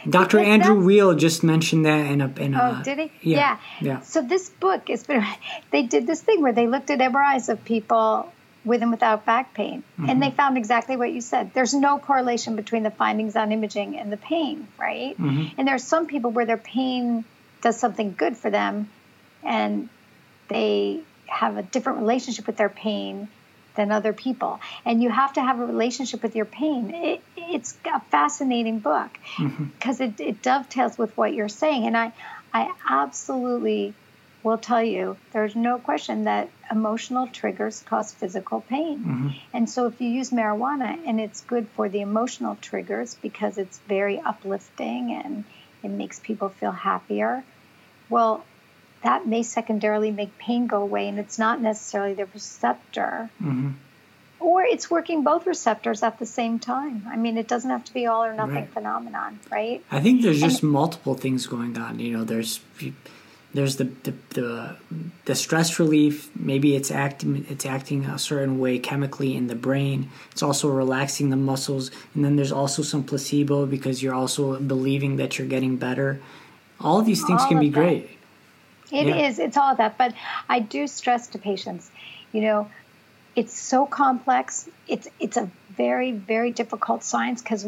Dr. 0.09 0.39
Andrew 0.39 0.85
Weil 0.85 1.15
just 1.15 1.43
mentioned 1.43 1.85
that 1.85 2.05
in 2.11 2.21
a. 2.21 2.27
In 2.39 2.53
a 2.53 2.79
oh, 2.79 2.83
did 2.83 2.99
he? 2.99 3.31
Yeah, 3.31 3.37
yeah. 3.37 3.57
Yeah. 3.81 3.99
So 4.01 4.21
this 4.21 4.49
book 4.49 4.89
is. 4.89 5.05
They 5.71 5.83
did 5.83 6.07
this 6.07 6.21
thing 6.21 6.41
where 6.41 6.53
they 6.53 6.67
looked 6.67 6.89
at 6.89 6.99
MRIs 6.99 7.49
of 7.49 7.63
people 7.63 8.31
with 8.63 8.81
and 8.81 8.91
without 8.91 9.25
back 9.25 9.53
pain, 9.53 9.83
mm-hmm. 9.93 10.09
and 10.09 10.21
they 10.21 10.31
found 10.31 10.57
exactly 10.57 10.95
what 10.95 11.11
you 11.11 11.21
said. 11.21 11.53
There's 11.53 11.73
no 11.73 11.97
correlation 11.97 12.55
between 12.55 12.83
the 12.83 12.91
findings 12.91 13.35
on 13.35 13.51
imaging 13.51 13.97
and 13.97 14.11
the 14.11 14.17
pain, 14.17 14.67
right? 14.77 15.17
Mm-hmm. 15.17 15.55
And 15.57 15.67
there 15.67 15.75
are 15.75 15.79
some 15.79 16.07
people 16.07 16.31
where 16.31 16.45
their 16.45 16.57
pain 16.57 17.25
does 17.61 17.77
something 17.79 18.13
good 18.17 18.37
for 18.37 18.49
them, 18.49 18.89
and 19.43 19.89
they 20.47 21.01
have 21.27 21.57
a 21.57 21.63
different 21.63 21.99
relationship 21.99 22.45
with 22.45 22.57
their 22.57 22.69
pain 22.69 23.29
than 23.75 23.91
other 23.91 24.13
people. 24.13 24.59
And 24.85 25.01
you 25.01 25.09
have 25.09 25.33
to 25.33 25.41
have 25.41 25.59
a 25.59 25.65
relationship 25.65 26.23
with 26.23 26.35
your 26.35 26.45
pain. 26.45 26.93
It, 26.93 27.23
it's 27.37 27.77
a 27.85 27.99
fascinating 27.99 28.79
book 28.79 29.11
because 29.37 29.99
mm-hmm. 29.99 30.03
it, 30.03 30.19
it 30.19 30.41
dovetails 30.41 30.97
with 30.97 31.15
what 31.17 31.33
you're 31.33 31.49
saying. 31.49 31.85
And 31.87 31.97
I, 31.97 32.11
I 32.53 32.71
absolutely 32.89 33.93
will 34.43 34.57
tell 34.57 34.83
you 34.83 35.17
there's 35.33 35.55
no 35.55 35.77
question 35.77 36.23
that 36.23 36.49
emotional 36.71 37.27
triggers 37.27 37.83
cause 37.83 38.11
physical 38.11 38.61
pain. 38.61 38.99
Mm-hmm. 38.99 39.27
And 39.53 39.69
so 39.69 39.87
if 39.87 40.01
you 40.01 40.09
use 40.09 40.31
marijuana 40.31 40.99
and 41.05 41.19
it's 41.19 41.41
good 41.41 41.67
for 41.69 41.89
the 41.89 42.01
emotional 42.01 42.57
triggers 42.59 43.15
because 43.21 43.57
it's 43.57 43.77
very 43.87 44.19
uplifting 44.19 45.11
and 45.11 45.43
it 45.83 45.89
makes 45.89 46.19
people 46.19 46.49
feel 46.49 46.71
happier, 46.71 47.43
well, 48.09 48.43
that 49.03 49.27
may 49.27 49.43
secondarily 49.43 50.11
make 50.11 50.37
pain 50.37 50.67
go 50.67 50.81
away, 50.81 51.07
and 51.07 51.19
it's 51.19 51.39
not 51.39 51.61
necessarily 51.61 52.13
the 52.13 52.25
receptor. 52.27 53.29
Mm-hmm. 53.41 53.71
Or 54.39 54.63
it's 54.63 54.89
working 54.89 55.23
both 55.23 55.45
receptors 55.45 56.01
at 56.01 56.17
the 56.17 56.25
same 56.25 56.57
time. 56.57 57.05
I 57.07 57.15
mean, 57.15 57.37
it 57.37 57.47
doesn't 57.47 57.69
have 57.69 57.83
to 57.85 57.93
be 57.93 58.07
all 58.07 58.23
or 58.23 58.33
nothing 58.33 58.55
right. 58.55 58.69
phenomenon, 58.69 59.39
right? 59.51 59.83
I 59.91 59.99
think 59.99 60.23
there's 60.23 60.39
just 60.39 60.63
and, 60.63 60.71
multiple 60.71 61.13
things 61.13 61.45
going 61.45 61.77
on. 61.77 61.99
You 61.99 62.17
know, 62.17 62.23
there's 62.23 62.59
there's 63.53 63.75
the, 63.75 63.83
the 63.83 64.13
the 64.29 64.77
the, 65.25 65.35
stress 65.35 65.77
relief. 65.77 66.31
Maybe 66.35 66.75
it's 66.75 66.89
acting 66.89 67.45
it's 67.49 67.67
acting 67.67 68.05
a 68.05 68.17
certain 68.17 68.57
way 68.57 68.79
chemically 68.79 69.35
in 69.35 69.45
the 69.45 69.55
brain. 69.55 70.09
It's 70.31 70.41
also 70.41 70.69
relaxing 70.69 71.29
the 71.29 71.37
muscles, 71.37 71.91
and 72.15 72.25
then 72.25 72.35
there's 72.35 72.51
also 72.51 72.81
some 72.81 73.03
placebo 73.03 73.67
because 73.67 74.01
you're 74.01 74.15
also 74.15 74.59
believing 74.59 75.17
that 75.17 75.37
you're 75.37 75.47
getting 75.47 75.77
better. 75.77 76.19
All 76.79 76.99
of 76.99 77.05
these 77.05 77.23
things 77.23 77.41
all 77.43 77.47
can 77.47 77.59
be 77.59 77.69
that. 77.69 77.79
great. 77.79 78.09
It 78.91 79.07
yeah. 79.07 79.27
is. 79.27 79.39
It's 79.39 79.57
all 79.57 79.75
that. 79.75 79.97
But 79.97 80.13
I 80.49 80.59
do 80.59 80.87
stress 80.87 81.27
to 81.29 81.39
patients, 81.39 81.89
you 82.31 82.41
know, 82.41 82.69
it's 83.35 83.57
so 83.57 83.85
complex. 83.85 84.67
It's 84.87 85.07
it's 85.19 85.37
a 85.37 85.49
very 85.77 86.11
very 86.11 86.51
difficult 86.51 87.03
science 87.03 87.41
because 87.41 87.65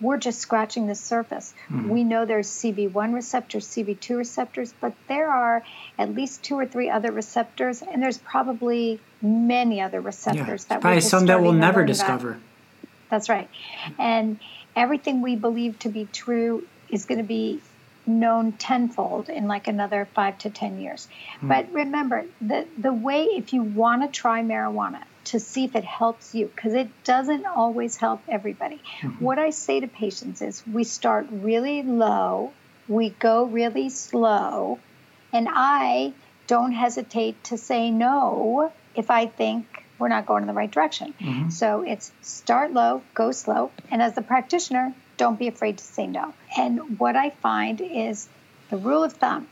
we're 0.00 0.16
just 0.16 0.38
scratching 0.38 0.86
the 0.86 0.94
surface. 0.94 1.52
Mm-hmm. 1.68 1.88
We 1.90 2.04
know 2.04 2.24
there's 2.24 2.48
CB1 2.48 3.12
receptors, 3.12 3.66
CB2 3.68 4.16
receptors, 4.16 4.72
but 4.80 4.94
there 5.08 5.30
are 5.30 5.62
at 5.98 6.14
least 6.14 6.42
two 6.42 6.58
or 6.58 6.64
three 6.64 6.88
other 6.88 7.12
receptors, 7.12 7.82
and 7.82 8.02
there's 8.02 8.16
probably 8.16 8.98
many 9.20 9.82
other 9.82 10.00
receptors 10.00 10.64
yeah, 10.64 10.76
that 10.76 10.80
probably 10.80 11.02
some 11.02 11.26
that 11.26 11.42
we'll 11.42 11.52
never 11.52 11.84
discover. 11.84 12.30
About. 12.30 12.42
That's 13.10 13.28
right, 13.28 13.48
and 13.98 14.38
everything 14.76 15.20
we 15.20 15.36
believe 15.36 15.78
to 15.80 15.88
be 15.88 16.06
true 16.12 16.66
is 16.88 17.04
going 17.04 17.18
to 17.18 17.24
be 17.24 17.60
known 18.06 18.52
tenfold 18.52 19.28
in 19.28 19.46
like 19.46 19.68
another 19.68 20.08
five 20.14 20.38
to 20.38 20.50
ten 20.50 20.80
years. 20.80 21.08
Mm. 21.40 21.48
But 21.48 21.72
remember, 21.72 22.24
the 22.40 22.66
the 22.78 22.92
way 22.92 23.24
if 23.24 23.52
you 23.52 23.62
want 23.62 24.02
to 24.02 24.08
try 24.08 24.42
marijuana, 24.42 25.02
to 25.24 25.40
see 25.40 25.64
if 25.64 25.76
it 25.76 25.84
helps 25.84 26.34
you 26.34 26.46
because 26.46 26.74
it 26.74 26.88
doesn't 27.04 27.46
always 27.46 27.96
help 27.96 28.20
everybody. 28.28 28.80
Mm-hmm. 29.00 29.24
What 29.24 29.38
I 29.38 29.50
say 29.50 29.80
to 29.80 29.86
patients 29.86 30.42
is 30.42 30.62
we 30.66 30.84
start 30.84 31.26
really 31.30 31.82
low, 31.82 32.52
we 32.88 33.10
go 33.10 33.44
really 33.44 33.90
slow, 33.90 34.78
and 35.32 35.48
I 35.50 36.12
don't 36.46 36.72
hesitate 36.72 37.44
to 37.44 37.56
say 37.56 37.90
no 37.90 38.72
if 38.96 39.10
I 39.10 39.26
think 39.26 39.84
we're 39.98 40.08
not 40.08 40.26
going 40.26 40.42
in 40.42 40.48
the 40.48 40.54
right 40.54 40.70
direction. 40.70 41.14
Mm-hmm. 41.20 41.50
So 41.50 41.82
it's 41.82 42.10
start 42.22 42.72
low, 42.72 43.02
go 43.14 43.30
slow, 43.30 43.70
and 43.90 44.02
as 44.02 44.14
the 44.14 44.22
practitioner, 44.22 44.94
don't 45.20 45.38
be 45.38 45.48
afraid 45.48 45.78
to 45.78 45.84
say 45.84 46.06
no. 46.06 46.34
And 46.56 46.98
what 46.98 47.14
I 47.14 47.30
find 47.30 47.80
is 47.80 48.28
the 48.70 48.76
rule 48.76 49.04
of 49.04 49.12
thumb 49.12 49.46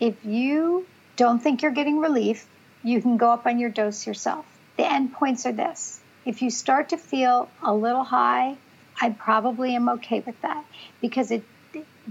if 0.00 0.24
you 0.24 0.86
don't 1.16 1.40
think 1.42 1.62
you're 1.62 1.78
getting 1.80 1.98
relief, 1.98 2.46
you 2.82 3.00
can 3.00 3.16
go 3.16 3.30
up 3.30 3.46
on 3.46 3.58
your 3.58 3.70
dose 3.70 4.06
yourself 4.06 4.44
the 4.76 4.82
endpoints 4.82 5.46
are 5.46 5.52
this. 5.52 6.00
If 6.24 6.42
you 6.42 6.50
start 6.50 6.90
to 6.90 6.96
feel 6.96 7.48
a 7.62 7.74
little 7.74 8.04
high, 8.04 8.56
I 9.00 9.10
probably 9.10 9.74
am 9.74 9.88
okay 9.96 10.20
with 10.20 10.40
that 10.42 10.64
because 11.00 11.30
it 11.30 11.44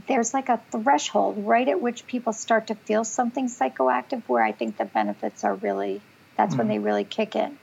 there's 0.08 0.34
like 0.34 0.50
a 0.50 0.62
threshold 0.72 1.46
right 1.46 1.68
at 1.68 1.82
which 1.82 2.06
people 2.06 2.34
start 2.34 2.68
to 2.68 2.76
feel 2.76 3.04
something 3.04 3.48
psychoactive 3.48 4.22
where 4.28 4.44
I 4.44 4.52
think 4.52 4.78
the 4.78 4.86
benefits 4.86 5.44
are 5.44 5.56
really 5.56 6.02
that's 6.38 6.54
mm 6.54 6.58
when 6.60 6.68
they 6.68 6.80
really 6.80 7.06
kick 7.06 7.36
in. 7.36 7.58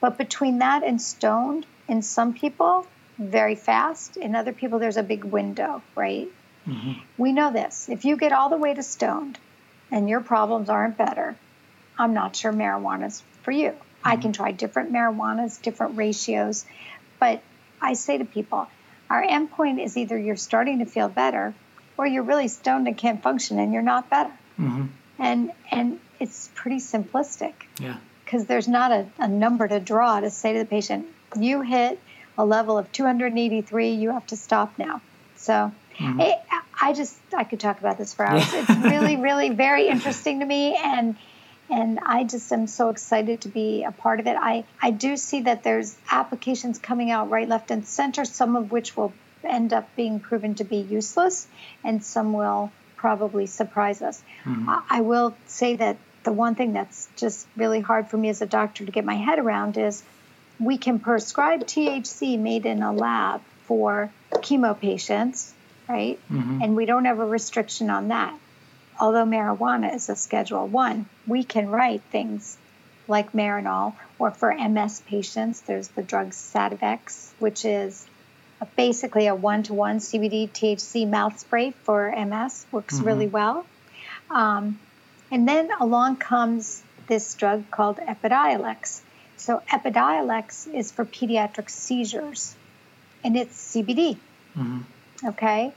But 0.00 0.16
between 0.16 0.58
that 0.60 0.84
and 0.84 1.02
stoned, 1.02 1.66
in 1.88 2.02
some 2.02 2.34
people, 2.34 2.86
very 3.18 3.54
fast. 3.54 4.16
In 4.16 4.34
other 4.34 4.52
people, 4.52 4.78
there's 4.78 4.96
a 4.96 5.02
big 5.02 5.24
window, 5.24 5.82
right? 5.94 6.28
Mm-hmm. 6.66 6.92
We 7.16 7.32
know 7.32 7.52
this. 7.52 7.88
If 7.88 8.04
you 8.04 8.16
get 8.16 8.32
all 8.32 8.48
the 8.48 8.56
way 8.56 8.74
to 8.74 8.82
stoned 8.82 9.38
and 9.90 10.08
your 10.08 10.20
problems 10.20 10.68
aren't 10.68 10.96
better, 10.96 11.36
I'm 11.98 12.12
not 12.12 12.36
sure 12.36 12.52
marijuana's 12.52 13.22
for 13.42 13.52
you. 13.52 13.74
I 14.04 14.16
can 14.16 14.32
try 14.32 14.52
different 14.52 14.92
marijuanas, 14.92 15.60
different 15.60 15.96
ratios. 15.96 16.64
But 17.18 17.42
I 17.80 17.94
say 17.94 18.18
to 18.18 18.24
people, 18.24 18.68
our 19.10 19.22
endpoint 19.22 19.82
is 19.82 19.96
either 19.96 20.18
you're 20.18 20.36
starting 20.36 20.80
to 20.80 20.84
feel 20.84 21.08
better 21.08 21.54
or 21.96 22.06
you're 22.06 22.22
really 22.22 22.48
stoned 22.48 22.86
and 22.86 22.96
can't 22.96 23.22
function 23.22 23.58
and 23.58 23.72
you're 23.72 23.82
not 23.82 24.10
better. 24.10 24.32
Mm-hmm. 24.58 24.86
And 25.18 25.52
and 25.70 26.00
it's 26.20 26.50
pretty 26.54 26.78
simplistic. 26.78 27.54
Yeah. 27.80 27.96
Because 28.24 28.46
there's 28.46 28.68
not 28.68 28.90
a, 28.90 29.06
a 29.18 29.28
number 29.28 29.66
to 29.66 29.80
draw 29.80 30.20
to 30.20 30.30
say 30.30 30.52
to 30.52 30.58
the 30.58 30.64
patient, 30.64 31.06
you 31.38 31.62
hit 31.62 32.00
a 32.38 32.44
level 32.44 32.78
of 32.78 32.90
283, 32.92 33.90
you 33.90 34.10
have 34.12 34.26
to 34.28 34.36
stop 34.36 34.78
now. 34.78 35.00
So 35.36 35.72
mm-hmm. 35.98 36.20
it, 36.20 36.38
I 36.80 36.92
just 36.92 37.16
I 37.34 37.44
could 37.44 37.60
talk 37.60 37.80
about 37.80 37.98
this 37.98 38.14
for 38.14 38.26
hours. 38.26 38.44
it's 38.52 38.70
really, 38.70 39.16
really 39.28 39.50
very 39.50 39.88
interesting 39.88 40.40
to 40.40 40.46
me 40.46 40.76
and 40.76 41.16
and 41.68 41.98
I 42.00 42.24
just 42.24 42.52
am 42.52 42.66
so 42.66 42.90
excited 42.90 43.40
to 43.40 43.48
be 43.48 43.82
a 43.82 43.90
part 43.90 44.20
of 44.20 44.26
it. 44.26 44.36
I, 44.38 44.64
I 44.80 44.92
do 44.92 45.16
see 45.16 45.42
that 45.42 45.64
there's 45.64 45.96
applications 46.10 46.78
coming 46.78 47.10
out 47.10 47.30
right, 47.30 47.48
left, 47.48 47.70
and 47.70 47.84
center, 47.84 48.24
some 48.24 48.56
of 48.56 48.70
which 48.70 48.96
will 48.96 49.12
end 49.42 49.72
up 49.72 49.88
being 49.96 50.20
proven 50.20 50.54
to 50.56 50.64
be 50.64 50.76
useless, 50.76 51.46
and 51.82 52.04
some 52.04 52.32
will 52.32 52.70
probably 52.96 53.46
surprise 53.46 54.00
us. 54.00 54.22
Mm-hmm. 54.44 54.68
I, 54.68 54.82
I 54.90 55.00
will 55.00 55.36
say 55.46 55.76
that 55.76 55.96
the 56.22 56.32
one 56.32 56.54
thing 56.54 56.72
that's 56.72 57.08
just 57.16 57.46
really 57.56 57.80
hard 57.80 58.08
for 58.08 58.16
me 58.16 58.28
as 58.28 58.42
a 58.42 58.46
doctor 58.46 58.84
to 58.84 58.92
get 58.92 59.04
my 59.04 59.14
head 59.14 59.38
around 59.38 59.76
is 59.76 60.02
we 60.58 60.78
can 60.78 60.98
prescribe 60.98 61.64
THC 61.64 62.38
made 62.38 62.66
in 62.66 62.82
a 62.82 62.92
lab 62.92 63.42
for 63.64 64.10
chemo 64.32 64.78
patients, 64.78 65.52
right? 65.88 66.18
Mm-hmm. 66.30 66.62
And 66.62 66.76
we 66.76 66.86
don't 66.86 67.04
have 67.04 67.18
a 67.18 67.26
restriction 67.26 67.90
on 67.90 68.08
that 68.08 68.38
although 68.98 69.24
marijuana 69.24 69.94
is 69.94 70.08
a 70.08 70.16
Schedule 70.16 70.66
One, 70.66 71.06
we 71.26 71.44
can 71.44 71.68
write 71.68 72.02
things 72.10 72.56
like 73.08 73.32
Marinol, 73.32 73.94
or 74.18 74.30
for 74.30 74.52
MS 74.52 75.02
patients, 75.06 75.60
there's 75.60 75.88
the 75.88 76.02
drug 76.02 76.30
Sativex, 76.30 77.30
which 77.38 77.64
is 77.64 78.04
a, 78.60 78.66
basically 78.66 79.28
a 79.28 79.34
one-to-one 79.34 79.98
CBD 79.98 80.50
THC 80.50 81.08
mouth 81.08 81.38
spray 81.38 81.70
for 81.70 82.10
MS. 82.10 82.66
Works 82.72 82.96
mm-hmm. 82.96 83.06
really 83.06 83.26
well. 83.28 83.64
Um, 84.28 84.80
and 85.30 85.46
then 85.46 85.70
along 85.78 86.16
comes 86.16 86.82
this 87.06 87.34
drug 87.34 87.70
called 87.70 87.98
Epidiolex. 87.98 89.02
So 89.46 89.62
Epidiolex 89.70 90.74
is 90.74 90.90
for 90.90 91.04
pediatric 91.04 91.70
seizures, 91.70 92.56
and 93.22 93.36
it's 93.36 93.56
CBD. 93.72 94.16
Mm-hmm. 94.58 95.28
Okay, 95.28 95.72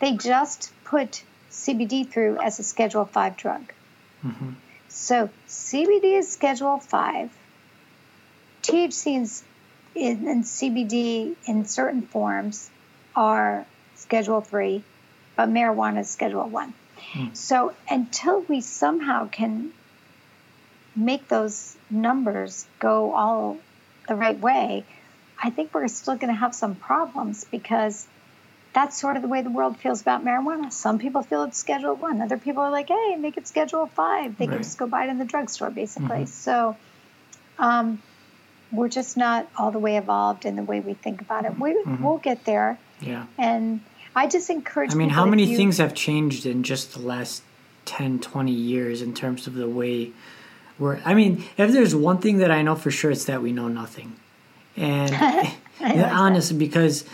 they 0.00 0.18
just 0.18 0.70
put 0.84 1.24
CBD 1.50 2.06
through 2.06 2.36
as 2.42 2.58
a 2.58 2.62
Schedule 2.62 3.06
5 3.06 3.38
drug. 3.38 3.72
Mm-hmm. 4.22 4.50
So 4.88 5.30
CBD 5.48 6.18
is 6.18 6.30
Schedule 6.30 6.76
5. 6.76 7.30
THC 8.64 9.06
in, 9.94 10.28
in 10.28 10.42
CBD 10.42 11.36
in 11.46 11.64
certain 11.64 12.02
forms 12.02 12.68
are 13.16 13.64
Schedule 13.94 14.42
3, 14.42 14.84
but 15.36 15.48
marijuana 15.48 16.00
is 16.00 16.10
Schedule 16.10 16.50
1. 16.50 16.74
Mm. 17.14 17.34
So 17.34 17.72
until 17.88 18.42
we 18.42 18.60
somehow 18.60 19.26
can 19.26 19.72
make 20.96 21.28
those 21.28 21.76
numbers 21.88 22.66
go 22.78 23.12
all 23.12 23.58
the 24.08 24.14
right 24.14 24.38
way, 24.38 24.84
I 25.42 25.50
think 25.50 25.72
we're 25.72 25.88
still 25.88 26.16
going 26.16 26.32
to 26.32 26.38
have 26.38 26.54
some 26.54 26.74
problems 26.74 27.44
because– 27.44 28.06
that's 28.72 28.98
sort 28.98 29.16
of 29.16 29.22
the 29.22 29.28
way 29.28 29.42
the 29.42 29.50
world 29.50 29.76
feels 29.78 30.00
about 30.00 30.24
marijuana. 30.24 30.72
Some 30.72 30.98
people 30.98 31.22
feel 31.22 31.42
it's 31.44 31.58
Schedule 31.58 31.96
One. 31.96 32.20
Other 32.20 32.38
people 32.38 32.62
are 32.62 32.70
like, 32.70 32.88
hey, 32.88 33.16
make 33.16 33.36
it 33.36 33.48
Schedule 33.48 33.86
Five. 33.86 34.38
They 34.38 34.46
right. 34.46 34.54
can 34.54 34.62
just 34.62 34.78
go 34.78 34.86
buy 34.86 35.04
it 35.04 35.10
in 35.10 35.18
the 35.18 35.24
drugstore, 35.24 35.70
basically. 35.70 36.08
Mm-hmm. 36.08 36.26
So 36.26 36.76
um, 37.58 38.00
we're 38.70 38.88
just 38.88 39.16
not 39.16 39.48
all 39.56 39.72
the 39.72 39.80
way 39.80 39.96
evolved 39.96 40.44
in 40.44 40.56
the 40.56 40.62
way 40.62 40.80
we 40.80 40.94
think 40.94 41.20
about 41.20 41.46
it. 41.46 41.58
We, 41.58 41.72
mm-hmm. 41.72 42.02
We'll 42.02 42.18
get 42.18 42.44
there. 42.44 42.78
Yeah. 43.00 43.26
And 43.36 43.80
I 44.14 44.28
just 44.28 44.50
encourage. 44.50 44.92
I 44.92 44.94
mean, 44.94 45.10
how 45.10 45.26
many 45.26 45.44
you, 45.44 45.56
things 45.56 45.78
have 45.78 45.94
changed 45.94 46.46
in 46.46 46.62
just 46.62 46.92
the 46.92 47.00
last 47.00 47.42
10, 47.86 48.20
20 48.20 48.52
years 48.52 49.02
in 49.02 49.14
terms 49.14 49.48
of 49.48 49.54
the 49.54 49.68
way 49.68 50.12
we're. 50.80 51.00
I 51.04 51.14
mean, 51.14 51.44
if 51.56 51.70
there's 51.70 51.94
one 51.94 52.18
thing 52.18 52.38
that 52.38 52.50
I 52.50 52.62
know 52.62 52.74
for 52.74 52.90
sure, 52.90 53.12
it's 53.12 53.26
that 53.26 53.42
we 53.42 53.52
know 53.52 53.68
nothing. 53.68 54.16
And 54.76 55.14
honestly, 55.80 56.56
because 56.56 57.04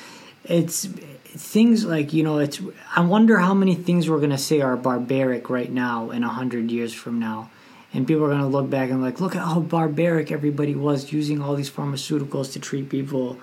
it's 0.45 0.89
things 1.37 1.85
like 1.85 2.15
you 2.15 2.23
know 2.23 2.39
it's 2.39 2.61
i 2.95 3.01
wonder 3.01 3.39
how 3.39 3.53
many 3.53 3.75
things 3.75 4.09
we're 4.09 4.19
going 4.19 4.31
to 4.31 4.39
say 4.39 4.63
are 4.63 4.75
barbaric 4.75 5.51
right 5.51 5.71
now 5.71 6.11
in 6.11 6.25
a 6.25 6.29
hundred 6.29 6.71
years 6.71 6.95
from 6.95 7.19
now 7.19 7.51
and 7.93 8.07
people 8.07 8.25
are 8.25 8.29
going 8.29 8.41
to 8.41 8.47
look 8.47 8.71
back 8.71 8.89
and 8.89 9.03
like 9.03 9.21
look 9.21 9.37
at 9.37 9.43
how 9.43 9.61
barbaric 9.61 10.33
everybody 10.33 10.75
was 10.75 11.13
using 11.13 11.43
all 11.43 11.55
these 11.55 11.71
pharmaceuticals 11.71 12.53
to 12.53 12.59
treat 12.59 12.89
people 12.89 13.39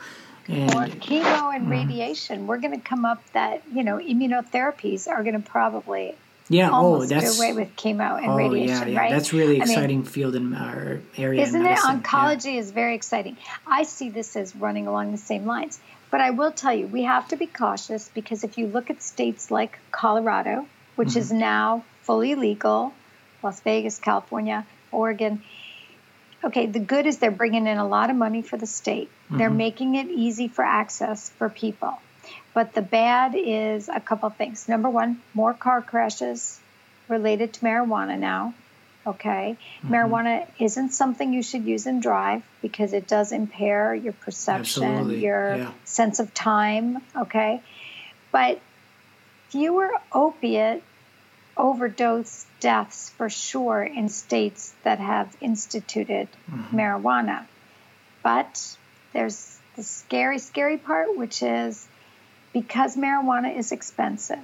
and 0.48 0.74
or 0.74 0.88
chemo 0.96 1.56
and 1.56 1.68
mm. 1.68 1.70
radiation 1.70 2.48
we're 2.48 2.58
going 2.58 2.74
to 2.74 2.84
come 2.84 3.06
up 3.06 3.22
that 3.34 3.62
you 3.72 3.84
know 3.84 3.98
immunotherapies 3.98 5.08
are 5.08 5.22
going 5.22 5.40
to 5.40 5.52
probably 5.52 6.16
yeah 6.50 6.70
oh 6.72 7.06
that's 7.06 7.40
away 7.40 7.54
with 7.54 7.76
chemo 7.76 8.18
and 8.18 8.32
oh, 8.32 8.36
radiation 8.36 8.88
yeah, 8.90 8.94
yeah. 8.94 9.00
right 9.00 9.12
that's 9.12 9.32
really 9.32 9.58
exciting 9.58 10.00
I 10.00 10.02
mean, 10.02 10.04
field 10.04 10.36
in 10.36 10.54
our 10.54 11.00
area 11.18 11.42
isn't 11.42 11.66
it 11.66 11.78
oncology 11.78 12.54
yeah. 12.54 12.60
is 12.60 12.72
very 12.72 12.96
exciting 12.96 13.38
i 13.66 13.84
see 13.84 14.10
this 14.10 14.36
as 14.36 14.56
running 14.56 14.88
along 14.88 15.12
the 15.12 15.18
same 15.18 15.46
lines 15.46 15.80
but 16.14 16.22
I 16.22 16.30
will 16.30 16.52
tell 16.52 16.76
you, 16.76 16.86
we 16.86 17.06
have 17.06 17.30
to 17.30 17.36
be 17.36 17.48
cautious 17.48 18.08
because 18.14 18.44
if 18.44 18.60
you 18.60 18.68
look 18.68 18.92
at 18.92 19.02
states 19.02 19.50
like 19.50 19.80
Colorado, 19.90 20.68
which 20.96 21.08
mm-hmm. 21.08 21.18
is 21.18 21.32
now 21.32 21.84
fully 22.04 22.36
legal, 22.36 22.94
Las 23.42 23.60
Vegas, 23.62 23.98
California, 23.98 24.64
Oregon, 24.92 25.42
okay, 26.44 26.68
the 26.68 26.78
good 26.78 27.08
is 27.08 27.18
they're 27.18 27.32
bringing 27.32 27.66
in 27.66 27.80
a 27.80 27.88
lot 27.88 28.12
of 28.12 28.16
money 28.16 28.44
for 28.44 28.58
the 28.58 28.68
state. 28.68 29.10
Mm-hmm. 29.10 29.38
They're 29.40 29.50
making 29.50 29.96
it 29.96 30.06
easy 30.06 30.50
for 30.50 30.64
access 30.64 31.32
for 31.32 31.50
people. 31.50 31.98
But 32.54 32.74
the 32.74 32.82
bad 32.82 33.36
is 33.36 33.90
a 33.90 34.00
couple 34.00 34.30
things. 34.30 34.70
Number 34.70 34.90
one, 34.90 35.22
more 35.34 35.54
car 35.54 35.82
crashes, 35.82 36.60
related 37.08 37.54
to 37.54 37.60
marijuana 37.62 38.18
now. 38.18 38.54
Okay. 39.06 39.58
Mm-hmm. 39.82 39.94
Marijuana 39.94 40.48
isn't 40.60 40.92
something 40.92 41.34
you 41.34 41.44
should 41.44 41.66
use 41.66 41.86
and 41.88 42.02
drive 42.02 42.44
because 42.62 42.94
it 42.94 43.08
does 43.08 43.32
impair 43.32 43.94
your 43.94 44.14
perception, 44.14 44.84
Absolutely. 44.84 45.24
your 45.24 45.56
yeah. 45.56 45.72
sense 45.84 46.20
of 46.20 46.34
time. 46.34 47.02
Okay. 47.16 47.62
But 48.32 48.62
fewer 49.50 49.92
opiate 50.12 50.84
overdose 51.58 52.46
deaths 52.60 53.10
for 53.12 53.30
sure 53.30 53.84
in 53.84 54.10
states 54.10 54.74
that 54.84 55.00
have 55.00 55.36
instituted 55.42 56.28
mm-hmm. 56.50 56.78
marijuana. 56.78 57.46
But 58.24 58.78
there's 59.12 59.58
the 59.76 59.84
scary, 59.84 60.40
scary 60.40 60.78
part, 60.78 61.16
which 61.18 61.44
is 61.44 61.86
because 62.54 62.96
marijuana 62.96 63.56
is 63.56 63.72
expensive 63.72 64.40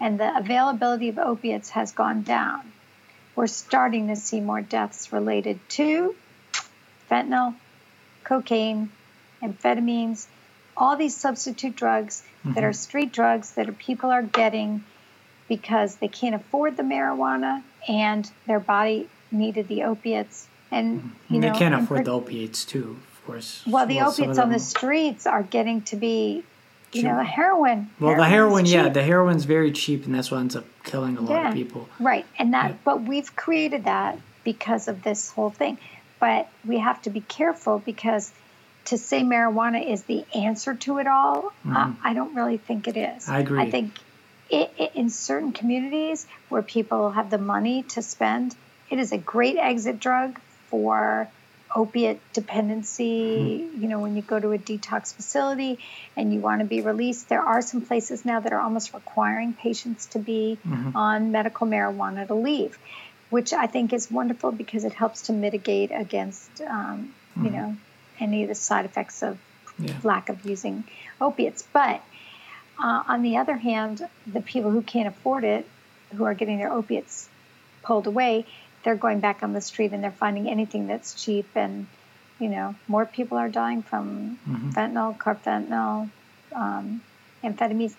and 0.00 0.20
the 0.20 0.36
availability 0.36 1.08
of 1.08 1.18
opiates 1.18 1.70
has 1.70 1.92
gone 1.92 2.22
down, 2.22 2.72
we're 3.34 3.46
starting 3.46 4.08
to 4.08 4.16
see 4.16 4.40
more 4.40 4.60
deaths 4.60 5.12
related 5.12 5.58
to 5.70 6.14
fentanyl, 7.10 7.54
cocaine, 8.24 8.90
amphetamines, 9.42 10.26
all 10.76 10.96
these 10.96 11.16
substitute 11.16 11.76
drugs 11.76 12.22
mm-hmm. 12.40 12.54
that 12.54 12.64
are 12.64 12.72
street 12.72 13.12
drugs 13.12 13.52
that 13.52 13.68
are, 13.68 13.72
people 13.72 14.10
are 14.10 14.22
getting 14.22 14.84
because 15.48 15.96
they 15.96 16.08
can't 16.08 16.34
afford 16.34 16.76
the 16.76 16.82
marijuana 16.82 17.62
and 17.88 18.30
their 18.46 18.60
body 18.60 19.08
needed 19.30 19.68
the 19.68 19.82
opiates. 19.84 20.46
And 20.70 21.00
mm-hmm. 21.00 21.34
you 21.34 21.40
know, 21.40 21.52
they 21.52 21.58
can't 21.58 21.74
afford 21.74 21.98
per- 21.98 22.04
the 22.04 22.10
opiates 22.12 22.64
too, 22.64 22.98
of 23.12 23.24
course. 23.26 23.62
Well, 23.66 23.86
the 23.86 23.96
well, 23.96 24.10
opiates 24.10 24.38
on 24.38 24.50
the 24.50 24.58
streets 24.58 25.26
are 25.26 25.42
getting 25.42 25.82
to 25.82 25.96
be, 25.96 26.44
you 26.92 27.04
know, 27.04 27.16
the 27.16 27.24
heroin. 27.24 27.90
Well, 27.98 28.16
the 28.16 28.24
heroin, 28.24 28.66
yeah, 28.66 28.88
the 28.88 29.02
heroin's 29.02 29.44
very 29.44 29.72
cheap, 29.72 30.04
and 30.06 30.14
that's 30.14 30.30
what 30.30 30.40
ends 30.40 30.56
up 30.56 30.64
killing 30.84 31.16
a 31.16 31.20
lot 31.20 31.46
of 31.46 31.54
people. 31.54 31.88
Right, 31.98 32.26
and 32.38 32.54
that, 32.54 32.70
yeah. 32.70 32.76
but 32.84 33.02
we've 33.02 33.34
created 33.34 33.84
that 33.84 34.18
because 34.44 34.88
of 34.88 35.02
this 35.02 35.30
whole 35.30 35.50
thing. 35.50 35.78
But 36.20 36.48
we 36.64 36.78
have 36.78 37.02
to 37.02 37.10
be 37.10 37.20
careful 37.20 37.80
because 37.80 38.32
to 38.86 38.98
say 38.98 39.22
marijuana 39.22 39.84
is 39.86 40.02
the 40.02 40.24
answer 40.34 40.74
to 40.74 40.98
it 40.98 41.06
all, 41.06 41.52
mm-hmm. 41.66 41.76
uh, 41.76 41.92
I 42.02 42.14
don't 42.14 42.34
really 42.34 42.58
think 42.58 42.88
it 42.88 42.96
is. 42.96 43.28
I 43.28 43.40
agree. 43.40 43.60
I 43.60 43.70
think 43.70 43.98
it, 44.50 44.72
it, 44.78 44.92
in 44.94 45.10
certain 45.10 45.52
communities 45.52 46.26
where 46.48 46.62
people 46.62 47.10
have 47.10 47.30
the 47.30 47.38
money 47.38 47.82
to 47.84 48.02
spend, 48.02 48.54
it 48.90 48.98
is 48.98 49.12
a 49.12 49.18
great 49.18 49.56
exit 49.56 49.98
drug 49.98 50.38
for 50.68 51.28
opiate 51.74 52.20
dependency. 52.32 53.62
Mm-hmm. 53.64 53.82
You 53.82 53.88
know, 53.88 54.00
when 54.00 54.16
you 54.16 54.22
go 54.22 54.38
to 54.38 54.52
a 54.52 54.58
detox 54.58 55.14
facility 55.14 55.78
and 56.16 56.32
you 56.32 56.40
want 56.40 56.60
to 56.60 56.66
be 56.66 56.80
released, 56.80 57.28
there 57.28 57.42
are 57.42 57.62
some 57.62 57.80
places 57.80 58.24
now 58.24 58.40
that 58.40 58.52
are 58.52 58.60
almost 58.60 58.94
requiring 58.94 59.52
patients 59.52 60.06
to 60.06 60.18
be 60.18 60.58
mm-hmm. 60.66 60.96
on 60.96 61.32
medical 61.32 61.66
marijuana 61.66 62.26
to 62.26 62.34
leave, 62.34 62.78
which 63.30 63.52
I 63.52 63.66
think 63.66 63.92
is 63.92 64.10
wonderful 64.10 64.52
because 64.52 64.84
it 64.84 64.92
helps 64.92 65.22
to 65.22 65.32
mitigate 65.32 65.90
against, 65.92 66.60
um, 66.60 67.14
mm-hmm. 67.36 67.44
you 67.46 67.50
know, 67.50 67.76
any 68.20 68.42
of 68.42 68.48
the 68.48 68.54
side 68.54 68.84
effects 68.84 69.22
of 69.22 69.38
yeah. 69.78 69.94
lack 70.02 70.28
of 70.28 70.44
using 70.44 70.84
opiates. 71.20 71.62
But 71.72 72.02
uh, 72.82 73.02
on 73.06 73.22
the 73.22 73.36
other 73.36 73.56
hand, 73.56 74.06
the 74.26 74.40
people 74.40 74.70
who 74.70 74.82
can't 74.82 75.08
afford 75.08 75.44
it, 75.44 75.66
who 76.16 76.24
are 76.24 76.34
getting 76.34 76.58
their 76.58 76.72
opiates 76.72 77.28
pulled 77.82 78.06
away, 78.06 78.46
they're 78.82 78.96
going 78.96 79.20
back 79.20 79.42
on 79.42 79.52
the 79.52 79.60
street 79.60 79.92
and 79.92 80.02
they're 80.02 80.10
finding 80.10 80.48
anything 80.48 80.86
that's 80.86 81.22
cheap. 81.22 81.46
And, 81.54 81.86
you 82.38 82.48
know, 82.48 82.74
more 82.88 83.06
people 83.06 83.38
are 83.38 83.48
dying 83.48 83.82
from 83.82 84.38
mm-hmm. 84.48 84.70
fentanyl, 84.70 85.16
carfentanil, 85.16 86.10
um, 86.54 87.02
amphetamines. 87.42 87.94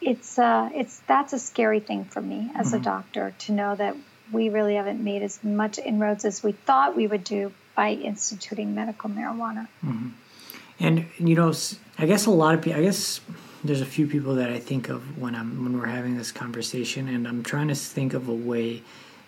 It's 0.00 0.38
uh, 0.38 0.70
it's 0.72 1.00
that's 1.08 1.32
a 1.32 1.38
scary 1.38 1.80
thing 1.80 2.04
for 2.04 2.20
me 2.20 2.50
as 2.54 2.68
mm-hmm. 2.68 2.76
a 2.76 2.80
doctor 2.80 3.34
to 3.40 3.52
know 3.52 3.74
that 3.74 3.96
we 4.32 4.48
really 4.48 4.76
haven't 4.76 5.02
made 5.02 5.22
as 5.22 5.42
much 5.42 5.78
inroads 5.78 6.24
as 6.24 6.42
we 6.42 6.52
thought 6.52 6.96
we 6.96 7.06
would 7.06 7.24
do 7.24 7.52
by 7.74 7.90
instituting 7.90 8.74
medical 8.74 9.10
marijuana. 9.10 9.66
Mm-hmm. 9.84 10.10
And 10.78 11.06
you 11.18 11.34
know, 11.34 11.52
I 11.98 12.06
guess 12.06 12.26
a 12.26 12.30
lot 12.30 12.54
of 12.54 12.62
people. 12.62 12.78
I 12.78 12.82
guess 12.82 13.20
there's 13.64 13.80
a 13.80 13.86
few 13.86 14.06
people 14.06 14.36
that 14.36 14.50
I 14.50 14.60
think 14.60 14.88
of 14.88 15.20
when 15.20 15.34
I'm 15.34 15.64
when 15.64 15.78
we're 15.78 15.86
having 15.86 16.16
this 16.16 16.30
conversation, 16.30 17.08
and 17.08 17.26
I'm 17.26 17.42
trying 17.42 17.68
to 17.68 17.74
think 17.74 18.14
of 18.14 18.28
a 18.28 18.34
way 18.34 18.82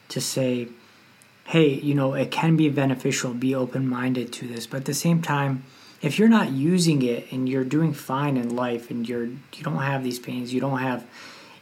to 0.09 0.21
say, 0.21 0.69
hey, 1.45 1.69
you 1.75 1.95
know, 1.95 2.15
it 2.15 2.31
can 2.31 2.57
be 2.57 2.69
beneficial. 2.69 3.35
Be 3.35 3.55
open 3.55 3.89
minded 3.89 4.33
to 4.35 4.49
this, 4.49 4.67
but 4.67 4.79
at 4.79 4.85
the 4.85 4.95
same 4.95 5.23
time. 5.23 5.65
If 6.03 6.19
you're 6.19 6.29
not 6.29 6.51
using 6.51 7.01
it 7.01 7.33
and 7.33 7.49
you're 7.49 7.65
doing 7.65 7.95
fine 7.95 8.37
in 8.37 8.55
life 8.55 8.91
and 8.91 9.09
you're 9.09 9.25
you 9.25 9.63
don't 9.63 9.79
have 9.79 10.05
these 10.05 10.19
pains, 10.19 10.53
you 10.53 10.61
don't 10.61 10.79
have 10.79 11.07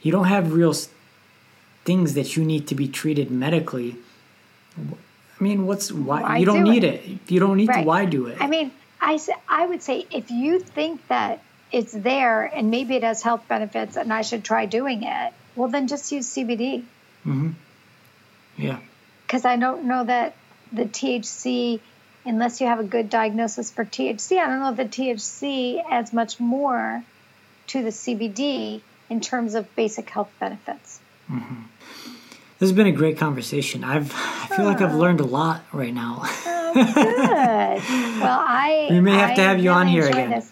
you 0.01 0.11
don't 0.11 0.25
have 0.25 0.51
real 0.51 0.73
things 1.85 2.15
that 2.15 2.35
you 2.35 2.43
need 2.43 2.67
to 2.67 2.75
be 2.75 2.87
treated 2.87 3.31
medically 3.31 3.95
I 5.39 5.43
mean, 5.43 5.65
what's 5.65 5.91
why, 5.91 6.21
why 6.21 6.37
you 6.37 6.45
don't 6.45 6.63
do 6.63 6.71
need 6.71 6.83
it. 6.83 7.05
it. 7.05 7.31
You 7.31 7.39
don't 7.39 7.57
need 7.57 7.69
right. 7.69 7.81
to, 7.81 7.87
why 7.87 8.05
do 8.05 8.27
it? 8.27 8.37
I 8.39 8.47
mean, 8.47 8.71
I 9.01 9.19
I 9.47 9.65
would 9.65 9.81
say 9.83 10.05
if 10.11 10.31
you 10.31 10.59
think 10.59 11.05
that 11.07 11.41
it's 11.71 11.91
there 11.91 12.43
and 12.43 12.71
maybe 12.71 12.95
it 12.95 13.03
has 13.03 13.21
health 13.21 13.45
benefits 13.47 13.97
and 13.97 14.13
I 14.13 14.21
should 14.21 14.43
try 14.43 14.65
doing 14.65 15.03
it, 15.03 15.33
well 15.55 15.67
then 15.67 15.87
just 15.87 16.11
use 16.11 16.27
CBD. 16.27 16.83
Mm-hmm. 17.25 17.51
Yeah. 18.57 18.79
Because 19.25 19.45
I 19.45 19.57
don't 19.57 19.85
know 19.85 20.03
that 20.03 20.35
the 20.71 20.85
THC, 20.85 21.79
unless 22.25 22.61
you 22.61 22.67
have 22.67 22.79
a 22.79 22.83
good 22.83 23.09
diagnosis 23.09 23.71
for 23.71 23.85
THC, 23.85 24.37
I 24.37 24.47
don't 24.47 24.59
know 24.59 24.71
if 24.71 24.77
the 24.77 24.85
THC 24.85 25.83
adds 25.89 26.13
much 26.13 26.39
more 26.39 27.03
to 27.67 27.83
the 27.83 27.89
CBD 27.89 28.81
in 29.09 29.21
terms 29.21 29.55
of 29.55 29.73
basic 29.75 30.09
health 30.09 30.31
benefits. 30.39 30.99
Mm-hmm. 31.29 31.63
This 32.57 32.69
has 32.69 32.71
been 32.71 32.87
a 32.87 32.91
great 32.91 33.17
conversation. 33.17 33.83
I've 33.83 34.13
I 34.13 34.55
feel 34.55 34.65
like 34.65 34.79
I've 34.79 34.95
learned 34.95 35.19
a 35.19 35.25
lot 35.25 35.63
right 35.73 35.93
now. 35.93 36.21
oh, 36.23 36.73
good. 36.73 38.05
Well, 38.15 38.39
I 38.39 38.87
we 38.89 39.01
may 39.01 39.11
have 39.11 39.31
I 39.31 39.35
to 39.35 39.41
have 39.41 39.57
you 39.57 39.71
really 39.71 39.81
on 39.81 39.87
here 39.87 40.07
again. 40.07 40.29
This. 40.31 40.51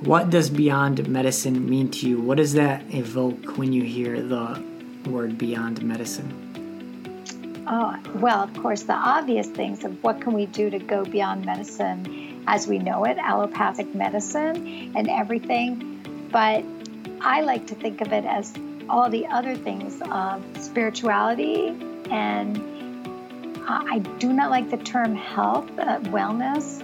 what 0.00 0.28
does 0.28 0.50
beyond 0.50 1.08
medicine 1.08 1.66
mean 1.66 1.90
to 1.92 2.06
you? 2.06 2.20
What 2.20 2.36
does 2.36 2.52
that 2.52 2.82
evoke 2.94 3.56
when 3.56 3.72
you 3.72 3.84
hear 3.84 4.20
the 4.20 4.62
word 5.06 5.38
beyond 5.38 5.82
medicine? 5.82 6.43
Oh, 7.66 7.96
well, 8.16 8.42
of 8.42 8.54
course, 8.54 8.82
the 8.82 8.92
obvious 8.92 9.46
things 9.46 9.84
of 9.84 10.02
what 10.02 10.20
can 10.20 10.32
we 10.34 10.46
do 10.46 10.68
to 10.70 10.78
go 10.78 11.04
beyond 11.04 11.46
medicine 11.46 12.42
as 12.46 12.66
we 12.66 12.78
know 12.78 13.04
it, 13.04 13.16
allopathic 13.16 13.94
medicine 13.94 14.92
and 14.94 15.08
everything. 15.08 16.28
But 16.30 16.62
I 17.20 17.40
like 17.40 17.66
to 17.68 17.74
think 17.74 18.02
of 18.02 18.12
it 18.12 18.24
as 18.24 18.52
all 18.88 19.08
the 19.08 19.26
other 19.26 19.56
things 19.56 20.00
of 20.10 20.44
spirituality 20.60 21.68
and 22.10 22.60
I 23.66 24.00
do 24.18 24.32
not 24.32 24.50
like 24.50 24.70
the 24.70 24.76
term 24.76 25.14
health, 25.14 25.70
uh, 25.78 26.00
wellness 26.00 26.82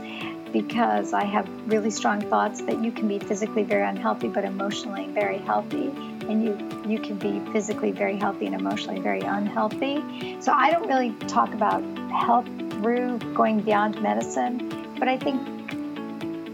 because 0.53 1.13
I 1.13 1.25
have 1.25 1.49
really 1.67 1.91
strong 1.91 2.21
thoughts 2.21 2.61
that 2.63 2.83
you 2.83 2.93
can 2.93 3.09
be 3.09 3.19
physically 3.19 3.63
very 3.63 3.87
unhealthy 3.87 4.29
but 4.29 4.45
emotionally 4.45 5.07
very 5.09 5.39
healthy 5.39 5.89
and 6.29 6.45
you 6.45 6.91
you 6.91 6.99
can 6.99 7.17
be 7.17 7.41
physically 7.53 7.91
very 7.91 8.17
healthy 8.17 8.47
and 8.47 8.55
emotionally 8.55 9.01
very 9.01 9.21
unhealthy. 9.21 10.37
So 10.41 10.53
I 10.53 10.71
don't 10.71 10.89
really 10.89 11.13
talk 11.27 11.53
about 11.53 11.83
health 12.11 12.47
through 12.73 13.19
going 13.35 13.61
beyond 13.61 14.01
medicine, 14.03 14.95
but 14.99 15.09
I 15.09 15.17
think 15.17 15.41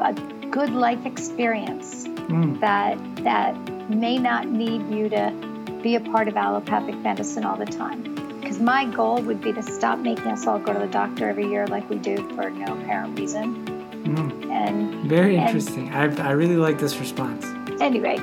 a 0.00 0.12
good 0.50 0.70
life 0.70 1.04
experience 1.06 2.06
mm. 2.06 2.60
that 2.60 2.98
that 3.24 3.54
may 3.90 4.18
not 4.18 4.48
need 4.48 4.88
you 4.90 5.08
to 5.08 5.78
be 5.82 5.94
a 5.94 6.00
part 6.00 6.28
of 6.28 6.36
allopathic 6.36 6.96
medicine 6.96 7.44
all 7.44 7.56
the 7.56 7.66
time. 7.66 8.02
Because 8.40 8.58
my 8.60 8.84
goal 8.84 9.20
would 9.22 9.40
be 9.40 9.52
to 9.52 9.62
stop 9.62 9.98
making 9.98 10.28
us 10.28 10.46
all 10.46 10.58
go 10.58 10.72
to 10.72 10.78
the 10.78 10.86
doctor 10.86 11.28
every 11.28 11.48
year 11.48 11.66
like 11.66 11.88
we 11.90 11.96
do 11.96 12.16
for 12.34 12.50
no 12.50 12.78
apparent 12.78 13.18
reason 13.18 13.75
Mm. 14.06 14.50
And 14.50 15.08
very 15.08 15.36
interesting. 15.36 15.88
And, 15.88 16.20
I 16.20 16.28
I 16.28 16.30
really 16.32 16.56
like 16.56 16.78
this 16.78 16.96
response. 16.98 17.44
Anyway, 17.80 18.18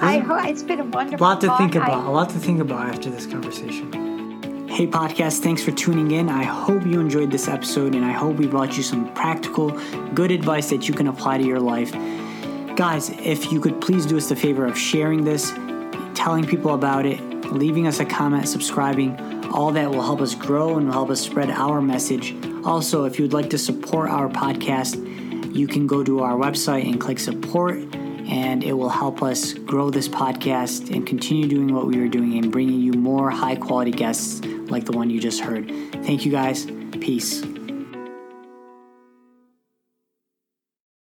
I 0.00 0.18
hope 0.18 0.44
it's 0.46 0.62
been 0.62 0.80
a 0.80 0.84
wonderful. 0.84 1.24
A 1.24 1.28
lot 1.28 1.40
to 1.40 1.56
think 1.56 1.74
about. 1.74 2.06
A 2.06 2.10
lot 2.10 2.28
to 2.30 2.38
think 2.38 2.60
about 2.60 2.88
after 2.88 3.10
this 3.10 3.26
conversation. 3.26 3.92
Hey, 4.68 4.86
podcast, 4.86 5.40
thanks 5.40 5.62
for 5.62 5.70
tuning 5.70 6.12
in. 6.12 6.30
I 6.30 6.44
hope 6.44 6.86
you 6.86 6.98
enjoyed 6.98 7.30
this 7.30 7.46
episode 7.46 7.94
and 7.94 8.06
I 8.06 8.12
hope 8.12 8.36
we 8.36 8.46
brought 8.46 8.74
you 8.74 8.82
some 8.82 9.12
practical, 9.12 9.70
good 10.14 10.30
advice 10.30 10.70
that 10.70 10.88
you 10.88 10.94
can 10.94 11.08
apply 11.08 11.36
to 11.36 11.44
your 11.44 11.60
life. 11.60 11.92
Guys, 12.74 13.10
if 13.10 13.52
you 13.52 13.60
could 13.60 13.82
please 13.82 14.06
do 14.06 14.16
us 14.16 14.30
the 14.30 14.34
favor 14.34 14.64
of 14.64 14.78
sharing 14.78 15.24
this, 15.24 15.52
telling 16.14 16.46
people 16.46 16.72
about 16.72 17.04
it, 17.04 17.20
leaving 17.52 17.86
us 17.86 18.00
a 18.00 18.06
comment, 18.06 18.48
subscribing, 18.48 19.14
all 19.52 19.72
that 19.72 19.90
will 19.90 20.00
help 20.00 20.22
us 20.22 20.34
grow 20.34 20.78
and 20.78 20.86
will 20.86 20.94
help 20.94 21.10
us 21.10 21.20
spread 21.20 21.50
our 21.50 21.82
message. 21.82 22.34
Also, 22.64 23.04
if 23.04 23.18
you'd 23.18 23.34
like 23.34 23.50
to 23.50 23.58
support 23.58 24.08
our 24.08 24.30
podcast, 24.30 24.96
you 25.52 25.66
can 25.66 25.86
go 25.86 26.02
to 26.02 26.20
our 26.20 26.34
website 26.34 26.84
and 26.84 27.00
click 27.00 27.18
support, 27.18 27.76
and 27.76 28.64
it 28.64 28.72
will 28.72 28.88
help 28.88 29.22
us 29.22 29.52
grow 29.52 29.90
this 29.90 30.08
podcast 30.08 30.94
and 30.94 31.06
continue 31.06 31.48
doing 31.48 31.74
what 31.74 31.86
we 31.86 31.98
are 32.00 32.08
doing 32.08 32.38
and 32.38 32.50
bringing 32.50 32.80
you 32.80 32.92
more 32.92 33.30
high 33.30 33.56
quality 33.56 33.90
guests 33.90 34.44
like 34.44 34.84
the 34.84 34.92
one 34.92 35.10
you 35.10 35.20
just 35.20 35.40
heard. 35.40 35.68
Thank 36.04 36.24
you 36.24 36.30
guys. 36.30 36.66
Peace. 37.00 37.42